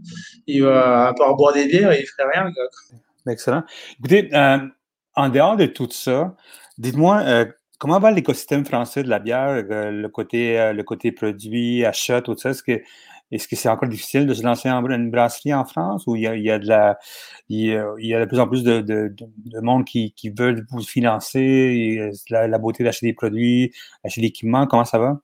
il 0.47 0.63
va 0.63 1.07
à 1.07 1.13
part 1.13 1.35
boire 1.35 1.53
des 1.53 1.67
bières, 1.67 1.93
il 1.93 2.01
ne 2.01 2.05
ferait 2.05 2.29
rien. 2.33 2.51
Excellent. 3.27 3.63
Écoutez, 3.99 4.29
euh, 4.33 4.59
en 5.15 5.29
dehors 5.29 5.57
de 5.57 5.65
tout 5.65 5.89
ça, 5.91 6.35
dites-moi, 6.77 7.21
euh, 7.25 7.45
comment 7.77 7.99
va 7.99 8.11
l'écosystème 8.11 8.65
français 8.65 9.03
de 9.03 9.09
la 9.09 9.19
bière, 9.19 9.63
le, 9.63 10.07
côté, 10.07 10.71
le 10.73 10.83
côté 10.83 11.11
produit, 11.11 11.85
achat, 11.85 12.21
tout 12.21 12.37
ça? 12.37 12.51
Est-ce 12.51 12.63
que 12.63 12.81
est-ce 13.31 13.47
que 13.47 13.55
c'est 13.55 13.69
encore 13.69 13.87
difficile 13.87 14.25
de 14.25 14.33
se 14.33 14.43
lancer 14.43 14.69
en 14.69 14.85
une 14.89 15.09
brasserie 15.09 15.53
en 15.53 15.63
France 15.63 16.03
ou 16.05 16.17
il 16.17 16.23
y 16.23 16.51
a, 16.51 16.59
de 16.59 16.67
la 16.67 16.99
il 17.47 17.61
y 17.99 18.13
a, 18.13 18.19
de 18.19 18.25
plus 18.25 18.39
en 18.41 18.47
plus 18.47 18.61
de, 18.61 18.81
de, 18.81 19.15
monde 19.61 19.85
qui, 19.85 20.11
qui 20.11 20.29
veulent 20.31 20.65
vous 20.69 20.81
financer, 20.81 22.11
la, 22.29 22.49
la 22.49 22.57
beauté 22.57 22.83
d'acheter 22.83 23.05
des 23.05 23.13
produits, 23.13 23.73
acheter 24.03 24.19
des 24.19 24.27
équipements, 24.27 24.67
comment 24.67 24.83
ça 24.83 24.99
va? 24.99 25.21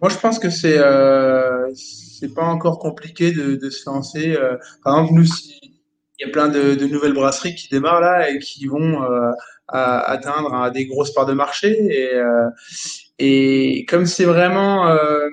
Moi, 0.00 0.10
je 0.10 0.16
pense 0.18 0.38
que 0.38 0.50
c'est 0.50 0.78
euh, 0.78 1.68
c'est 1.74 2.34
pas 2.34 2.44
encore 2.44 2.78
compliqué 2.78 3.32
de, 3.32 3.56
de 3.56 3.70
se 3.70 3.88
lancer. 3.88 4.34
Euh, 4.36 4.56
par 4.82 4.98
exemple, 4.98 5.14
nous, 5.14 5.26
il 6.18 6.26
y 6.26 6.28
a 6.28 6.32
plein 6.32 6.48
de, 6.48 6.74
de, 6.74 6.86
nouvelles 6.86 7.14
brasseries 7.14 7.54
qui 7.54 7.68
démarrent 7.68 8.00
là 8.00 8.30
et 8.30 8.38
qui 8.38 8.66
vont 8.66 9.02
euh, 9.02 9.30
atteindre 9.68 10.70
des 10.70 10.86
grosses 10.86 11.12
parts 11.12 11.26
de 11.26 11.32
marché. 11.32 11.78
Et, 11.90 12.14
euh, 12.14 12.48
et 13.18 13.84
comme 13.88 14.06
c'est 14.06 14.24
vraiment 14.24 14.88
euh, 14.88 15.28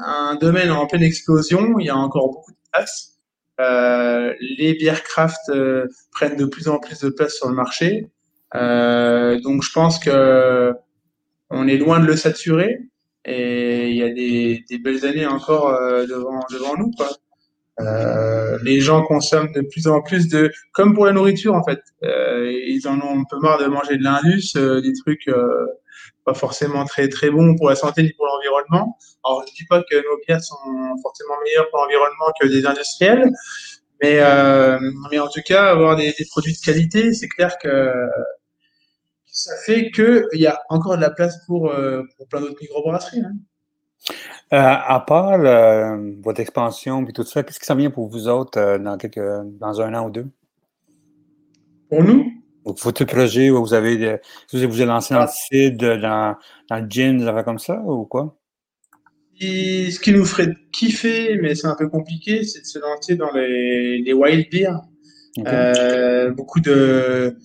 un 0.00 0.36
domaine 0.36 0.70
en 0.70 0.86
pleine 0.86 1.02
explosion, 1.02 1.78
il 1.78 1.86
y 1.86 1.90
a 1.90 1.96
encore 1.96 2.28
beaucoup 2.30 2.52
de 2.52 2.70
place. 2.72 3.18
Euh, 3.60 4.32
les 4.40 4.74
bières 4.74 5.02
craft 5.02 5.52
prennent 6.10 6.36
de 6.36 6.46
plus 6.46 6.68
en 6.68 6.78
plus 6.78 7.00
de 7.00 7.10
place 7.10 7.34
sur 7.34 7.48
le 7.48 7.54
marché. 7.54 8.08
donc 8.54 9.62
je 9.62 9.72
pense 9.72 9.98
que 9.98 10.72
on 11.50 11.68
est 11.68 11.76
loin 11.76 12.00
de 12.00 12.06
le 12.06 12.16
saturer 12.16 12.80
et 13.24 13.88
il 13.88 13.96
y 13.96 14.02
a 14.02 14.08
des, 14.10 14.64
des 14.68 14.78
belles 14.78 15.04
années 15.04 15.26
encore 15.26 15.70
devant 16.06 16.40
devant 16.50 16.76
nous. 16.76 16.90
Quoi. 16.96 17.08
Euh, 17.80 18.58
les 18.62 18.80
gens 18.80 19.02
consomment 19.02 19.50
de 19.52 19.62
plus 19.62 19.86
en 19.88 20.02
plus 20.02 20.28
de, 20.28 20.52
comme 20.72 20.94
pour 20.94 21.06
la 21.06 21.12
nourriture 21.12 21.54
en 21.54 21.64
fait, 21.64 21.80
euh, 22.04 22.52
ils 22.52 22.86
en 22.86 23.00
ont 23.00 23.20
un 23.20 23.24
peu 23.28 23.38
marre 23.38 23.58
de 23.58 23.66
manger 23.66 23.96
de 23.96 24.04
l'indus, 24.04 24.52
euh, 24.56 24.82
des 24.82 24.92
trucs 24.92 25.26
euh, 25.28 25.66
pas 26.26 26.34
forcément 26.34 26.84
très 26.84 27.08
très 27.08 27.30
bons 27.30 27.56
pour 27.56 27.70
la 27.70 27.74
santé 27.74 28.02
ni 28.02 28.12
pour 28.12 28.26
l'environnement. 28.26 28.98
Alors 29.24 29.44
je 29.48 29.54
dis 29.54 29.64
pas 29.66 29.82
que 29.82 29.96
nos 29.96 30.18
bières 30.26 30.44
sont 30.44 30.56
forcément 31.02 31.34
meilleures 31.44 31.68
pour 31.70 31.80
l'environnement 31.80 32.30
que 32.40 32.46
des 32.46 32.66
industriels, 32.66 33.30
mais 34.02 34.20
mais 35.10 35.18
en 35.18 35.28
tout 35.28 35.42
cas 35.44 35.64
avoir 35.64 35.96
des, 35.96 36.12
des 36.12 36.26
produits 36.26 36.52
de 36.52 36.58
qualité, 36.64 37.14
c'est 37.14 37.28
clair 37.28 37.56
que 37.58 37.68
ça 39.32 39.56
fait 39.64 39.90
que 39.90 40.28
il 40.32 40.40
y 40.40 40.46
a 40.46 40.60
encore 40.68 40.96
de 40.96 41.00
la 41.00 41.10
place 41.10 41.44
pour 41.46 41.72
pour 42.16 42.28
plein 42.28 42.40
d'autres 42.40 42.60
microbrasseries. 42.60 43.20
Hein. 43.20 43.32
Euh, 44.52 44.58
à 44.58 45.00
part 45.00 45.40
euh, 45.40 46.12
votre 46.22 46.40
expansion 46.40 47.06
et 47.06 47.12
tout 47.12 47.24
ça, 47.24 47.42
qu'est-ce 47.42 47.58
qui 47.58 47.64
s'en 47.64 47.76
vient 47.76 47.90
pour 47.90 48.08
vous 48.08 48.28
autres 48.28 48.58
euh, 48.58 48.78
dans, 48.78 48.98
quelques, 48.98 49.20
dans 49.58 49.80
un 49.80 49.94
an 49.94 50.06
ou 50.06 50.10
deux? 50.10 50.26
Pour 51.88 52.02
nous? 52.02 52.26
Votre 52.64 53.04
projet 53.04 53.50
où 53.50 53.60
vous 53.60 53.74
avez, 53.74 54.20
vous 54.52 54.62
avez 54.62 54.84
lancé 54.84 55.14
un 55.14 55.26
site 55.26 55.78
dans, 55.78 56.36
dans 56.68 56.76
le 56.76 56.86
gym, 56.88 57.18
des 57.18 57.26
affaires 57.26 57.44
comme 57.44 57.58
ça 57.58 57.80
ou 57.80 58.04
quoi? 58.04 58.36
ce 59.40 59.98
qui 59.98 60.12
nous 60.12 60.24
ferait 60.24 60.54
kiffer, 60.70 61.36
mais 61.42 61.56
c'est 61.56 61.66
un 61.66 61.74
peu 61.74 61.88
compliqué, 61.88 62.44
c'est 62.44 62.60
de 62.60 62.64
se 62.64 62.78
lancer 62.78 63.16
dans 63.16 63.32
les, 63.32 63.98
les 64.00 64.12
wild 64.12 64.46
beers. 64.52 64.78
beaucoup 66.36 66.60
de, 66.60 67.36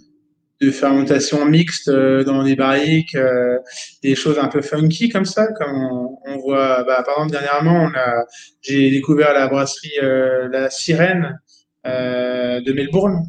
de 0.59 0.71
fermentation 0.71 1.45
mixte 1.45 1.87
euh, 1.87 2.23
dans 2.23 2.43
des 2.43 2.55
barriques, 2.55 3.15
euh, 3.15 3.59
des 4.01 4.15
choses 4.15 4.39
un 4.39 4.47
peu 4.47 4.61
funky 4.61 5.09
comme 5.09 5.25
ça, 5.25 5.47
comme 5.53 6.17
on, 6.25 6.37
voit. 6.37 6.83
Bah, 6.83 7.03
par 7.05 7.15
exemple, 7.15 7.31
dernièrement, 7.31 7.89
on 7.91 7.97
a, 7.97 8.25
j'ai 8.61 8.89
découvert 8.89 9.33
la 9.33 9.47
brasserie 9.47 9.99
euh, 10.01 10.49
La 10.49 10.69
Sirène 10.69 11.39
de 11.85 12.73
Melbourne, 12.73 13.23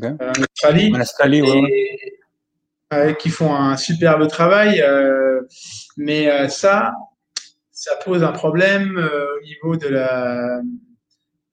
en 0.00 0.42
Australie, 0.52 0.92
en 0.94 1.00
Australie 1.00 1.42
qui 3.18 3.28
font 3.28 3.52
un 3.52 3.76
superbe 3.76 4.28
travail. 4.28 4.84
mais 5.96 6.48
ça, 6.48 6.92
ça 7.72 7.96
pose 8.04 8.22
un 8.22 8.30
problème 8.30 8.96
au 8.96 9.44
niveau 9.44 9.76
de 9.76 9.88
la, 9.88 10.60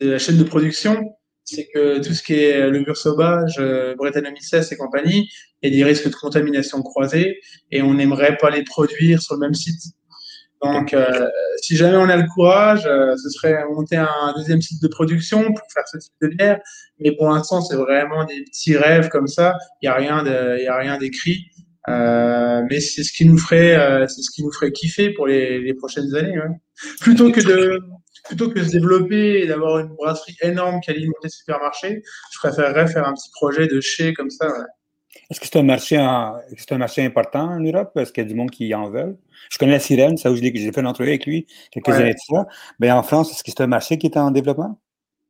de 0.01 0.11
la 0.11 0.19
chaîne 0.19 0.37
de 0.37 0.43
production 0.43 1.15
c'est 1.55 1.67
que 1.73 1.99
tout 1.99 2.13
ce 2.13 2.23
qui 2.23 2.33
est 2.33 2.69
le 2.69 2.79
mur 2.79 2.97
sauvage, 2.97 3.57
euh, 3.59 3.95
Brettanomyces 3.95 4.71
et 4.71 4.77
compagnie, 4.77 5.29
il 5.61 5.69
y 5.69 5.73
a 5.73 5.77
des 5.77 5.83
risques 5.83 6.09
de 6.09 6.15
contamination 6.15 6.81
croisée 6.81 7.39
et 7.71 7.81
on 7.81 7.93
n'aimerait 7.93 8.37
pas 8.37 8.49
les 8.49 8.63
produire 8.63 9.21
sur 9.21 9.35
le 9.35 9.41
même 9.41 9.53
site. 9.53 9.81
Donc, 10.63 10.93
euh, 10.93 11.27
si 11.57 11.75
jamais 11.75 11.97
on 11.97 12.07
a 12.07 12.15
le 12.15 12.27
courage, 12.35 12.85
euh, 12.85 13.15
ce 13.17 13.29
serait 13.29 13.63
monter 13.73 13.95
un 13.95 14.33
deuxième 14.37 14.61
site 14.61 14.81
de 14.81 14.87
production 14.87 15.43
pour 15.43 15.65
faire 15.73 15.87
ce 15.87 15.97
type 15.97 16.13
de 16.21 16.27
bière. 16.27 16.59
Mais 16.99 17.15
pour 17.15 17.29
l'instant, 17.29 17.61
c'est 17.61 17.75
vraiment 17.75 18.25
des 18.25 18.43
petits 18.43 18.77
rêves 18.77 19.09
comme 19.09 19.27
ça. 19.27 19.57
Il 19.81 19.87
y 19.87 19.89
a 19.89 19.95
rien 19.95 20.23
de, 20.23 20.61
y 20.61 20.67
a 20.67 20.77
rien 20.77 20.97
d'écrit. 20.99 21.47
Euh, 21.89 22.61
mais 22.69 22.79
c'est 22.79 23.03
ce 23.03 23.11
qui 23.11 23.25
nous 23.25 23.39
ferait, 23.39 23.75
euh, 23.75 24.05
c'est 24.07 24.21
ce 24.21 24.29
qui 24.29 24.43
nous 24.43 24.51
ferait 24.51 24.71
kiffer 24.71 25.09
pour 25.13 25.25
les, 25.25 25.59
les 25.59 25.73
prochaines 25.73 26.13
années. 26.13 26.37
Ouais. 26.37 26.55
Plutôt 26.99 27.31
que 27.31 27.41
de, 27.41 27.79
plutôt 28.23 28.49
que 28.49 28.59
de 28.59 28.63
se 28.63 28.71
développer 28.71 29.41
et 29.41 29.47
d'avoir 29.47 29.79
une 29.79 29.95
brasserie 29.95 30.35
énorme 30.41 30.79
qui 30.81 30.91
alimente 30.91 31.15
les 31.23 31.29
supermarchés, 31.29 32.03
je 32.33 32.39
préférerais 32.39 32.87
faire 32.87 33.07
un 33.07 33.13
petit 33.13 33.29
projet 33.33 33.67
de 33.67 33.79
chez 33.81 34.13
comme 34.13 34.29
ça. 34.29 34.47
Est-ce 35.29 35.39
que 35.39 35.45
c'est 35.45 35.59
un, 35.59 35.63
marché 35.63 35.97
un 35.97 36.77
marché 36.77 37.05
important 37.05 37.49
en 37.49 37.59
Europe? 37.59 37.91
Est-ce 37.97 38.11
qu'il 38.11 38.23
y 38.23 38.25
a 38.25 38.29
du 38.29 38.35
monde 38.35 38.51
qui 38.51 38.73
en 38.73 38.89
veut? 38.89 39.17
Je 39.49 39.57
connais 39.57 39.73
la 39.73 39.79
Sirène, 39.79 40.17
ça 40.17 40.31
où 40.31 40.35
j'ai 40.35 40.51
fait 40.51 40.81
une 40.81 40.87
entrevue 40.87 41.09
avec 41.09 41.25
lui 41.25 41.47
quelques 41.71 41.89
années 41.89 42.13
de 42.13 42.35
ça. 42.35 42.45
Mais 42.79 42.91
en 42.91 43.03
France, 43.03 43.31
est-ce 43.31 43.43
que 43.43 43.51
c'est 43.51 43.61
un 43.61 43.67
marché 43.67 43.97
qui 43.97 44.07
est 44.07 44.17
en 44.17 44.31
développement? 44.31 44.79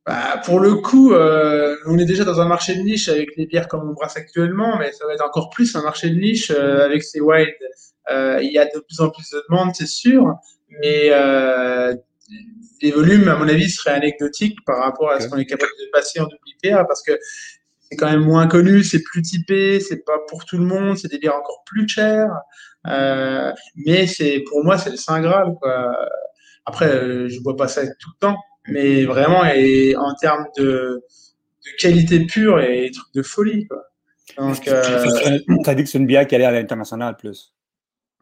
Bah, 0.05 0.41
pour 0.43 0.59
le 0.59 0.75
coup, 0.75 1.13
euh, 1.13 1.75
on 1.85 1.97
est 1.99 2.05
déjà 2.05 2.23
dans 2.23 2.41
un 2.41 2.47
marché 2.47 2.75
de 2.75 2.81
niche 2.81 3.07
avec 3.07 3.35
les 3.37 3.45
bières 3.45 3.67
comme 3.67 3.87
on 3.87 3.93
brasse 3.93 4.17
actuellement, 4.17 4.77
mais 4.77 4.91
ça 4.91 5.05
va 5.05 5.13
être 5.13 5.23
encore 5.23 5.49
plus 5.51 5.75
un 5.75 5.83
marché 5.83 6.09
de 6.09 6.15
niche 6.15 6.49
euh, 6.49 6.83
avec 6.83 7.03
ces 7.03 7.21
wild. 7.21 7.53
Euh, 8.09 8.39
il 8.41 8.51
y 8.51 8.57
a 8.57 8.65
de 8.65 8.79
plus 8.79 8.99
en 8.99 9.09
plus 9.09 9.29
de 9.29 9.43
demandes, 9.47 9.75
c'est 9.75 9.87
sûr, 9.87 10.33
mais 10.81 11.11
les 12.82 12.91
volumes, 12.91 13.27
à 13.27 13.36
mon 13.36 13.47
avis, 13.47 13.69
seraient 13.69 13.95
anecdotiques 13.95 14.57
par 14.65 14.79
rapport 14.79 15.11
à 15.11 15.19
ce 15.19 15.27
qu'on 15.27 15.38
est 15.38 15.45
capable 15.45 15.71
de 15.79 15.89
passer 15.91 16.19
en 16.19 16.25
WPA 16.25 16.84
parce 16.86 17.03
que 17.03 17.13
c'est 17.89 17.97
quand 17.97 18.09
même 18.09 18.23
moins 18.23 18.47
connu, 18.47 18.84
c'est 18.84 19.03
plus 19.03 19.21
typé, 19.21 19.79
c'est 19.79 20.05
pas 20.05 20.17
pour 20.27 20.45
tout 20.45 20.57
le 20.57 20.63
monde, 20.63 20.97
c'est 20.97 21.09
des 21.09 21.19
bières 21.19 21.36
encore 21.36 21.63
plus 21.65 21.88
chères. 21.88 22.32
Euh, 22.88 23.51
mais 23.75 24.07
c'est 24.07 24.43
pour 24.47 24.63
moi, 24.63 24.77
c'est 24.77 24.91
le 24.91 24.97
saint 24.97 25.21
graal. 25.21 25.53
Quoi. 25.61 25.95
Après, 26.65 26.88
euh, 26.88 27.27
je 27.27 27.39
bois 27.41 27.55
pas 27.55 27.67
ça 27.67 27.86
tout 27.86 28.09
le 28.15 28.19
temps, 28.19 28.38
mais 28.67 29.03
vraiment, 29.05 29.45
et 29.45 29.95
en 29.95 30.13
termes 30.15 30.45
de, 30.57 31.03
de 31.65 31.69
qualité 31.79 32.25
pure 32.25 32.61
et 32.61 32.89
trucs 32.91 33.13
de 33.13 33.23
folie. 33.23 33.67
Quoi. 33.67 33.84
Donc, 34.38 34.67
euh... 34.67 35.39
dit 35.75 35.84
que 35.84 35.89
c'est 35.89 35.97
une 35.97 36.07
bière 36.07 36.25
qui 36.25 36.36
allait 36.36 36.45
à 36.45 36.51
l'international 36.51 37.17
plus. 37.17 37.53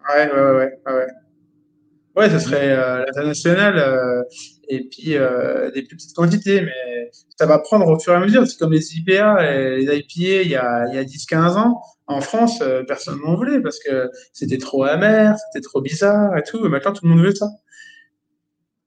Ouais, 0.09 0.31
ouais, 0.31 0.41
ouais, 0.41 0.51
ouais. 0.51 0.77
Ouais, 0.87 1.07
ce 2.27 2.39
serait 2.39 2.71
euh, 2.71 3.05
l'international 3.05 3.77
euh, 3.77 4.23
et 4.67 4.83
puis 4.89 5.15
euh, 5.15 5.69
des 5.71 5.83
plus 5.83 5.95
petites 5.95 6.15
quantités, 6.15 6.61
mais 6.61 7.11
ça 7.37 7.45
va 7.45 7.59
prendre 7.59 7.87
au 7.87 7.99
fur 7.99 8.13
et 8.13 8.15
à 8.15 8.19
mesure. 8.19 8.47
C'est 8.47 8.57
comme 8.57 8.73
les 8.73 8.97
IPA 8.97 9.45
et 9.45 9.77
les 9.77 9.97
IPA 9.97 10.41
il 10.43 10.49
y 10.49 10.55
a, 10.55 10.87
il 10.89 10.95
y 10.95 10.97
a 10.97 11.03
10-15 11.03 11.57
ans. 11.57 11.81
En 12.07 12.21
France, 12.21 12.59
euh, 12.61 12.83
personne 12.83 13.19
n'en 13.23 13.35
voulait 13.35 13.61
parce 13.61 13.79
que 13.79 14.09
c'était 14.33 14.57
trop 14.57 14.83
amer, 14.83 15.35
c'était 15.51 15.63
trop 15.63 15.81
bizarre 15.81 16.35
et 16.35 16.43
tout. 16.43 16.65
Et 16.65 16.69
maintenant, 16.69 16.93
tout 16.93 17.05
le 17.05 17.11
monde 17.11 17.23
veut 17.23 17.35
ça. 17.35 17.47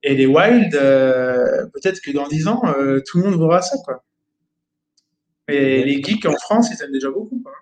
Et 0.02 0.16
les 0.16 0.26
wild, 0.26 0.72
peut-être 0.72 2.00
que 2.00 2.10
dans 2.10 2.26
10 2.26 2.48
ans, 2.48 2.60
tout 3.06 3.18
le 3.18 3.24
monde 3.30 3.38
verra 3.38 3.62
ça, 3.62 3.76
quoi. 3.84 4.02
Et 5.46 5.84
les 5.84 6.02
geeks 6.02 6.26
en 6.26 6.32
France, 6.32 6.70
ils 6.72 6.82
aiment 6.82 6.90
déjà 6.90 7.08
beaucoup. 7.08 7.40
Quoi. 7.40 7.52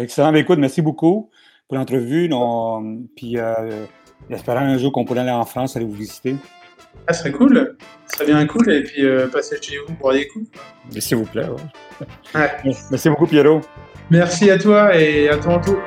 Excellent. 0.00 0.32
Ben, 0.32 0.40
écoute, 0.40 0.58
merci 0.58 0.82
beaucoup 0.82 1.30
pour 1.68 1.78
l'entrevue. 1.78 2.28
Puis 3.14 3.36
J'espère 4.32 4.56
un 4.56 4.78
jour 4.78 4.92
qu'on 4.92 5.04
pourrait 5.04 5.20
aller 5.20 5.30
en 5.30 5.44
France, 5.44 5.76
aller 5.76 5.84
vous 5.84 5.92
visiter. 5.92 6.36
Ah, 7.06 7.12
ce 7.12 7.20
serait 7.20 7.32
cool. 7.32 7.76
Ça 8.06 8.16
serait 8.16 8.26
bien 8.26 8.46
cool. 8.46 8.72
Et 8.72 8.82
puis 8.82 9.04
euh, 9.04 9.28
passer 9.28 9.58
chez 9.60 9.76
vous 9.86 9.92
pour 9.94 10.10
des 10.12 10.26
coups. 10.26 10.48
S'il 10.98 11.18
vous 11.18 11.24
plaît. 11.24 11.44
Ouais. 12.34 12.50
Merci 12.90 13.10
beaucoup, 13.10 13.26
Pierrot. 13.26 13.60
Merci 14.10 14.50
à 14.50 14.58
toi 14.58 14.96
et 14.96 15.28
à 15.28 15.36
tantôt. 15.36 15.78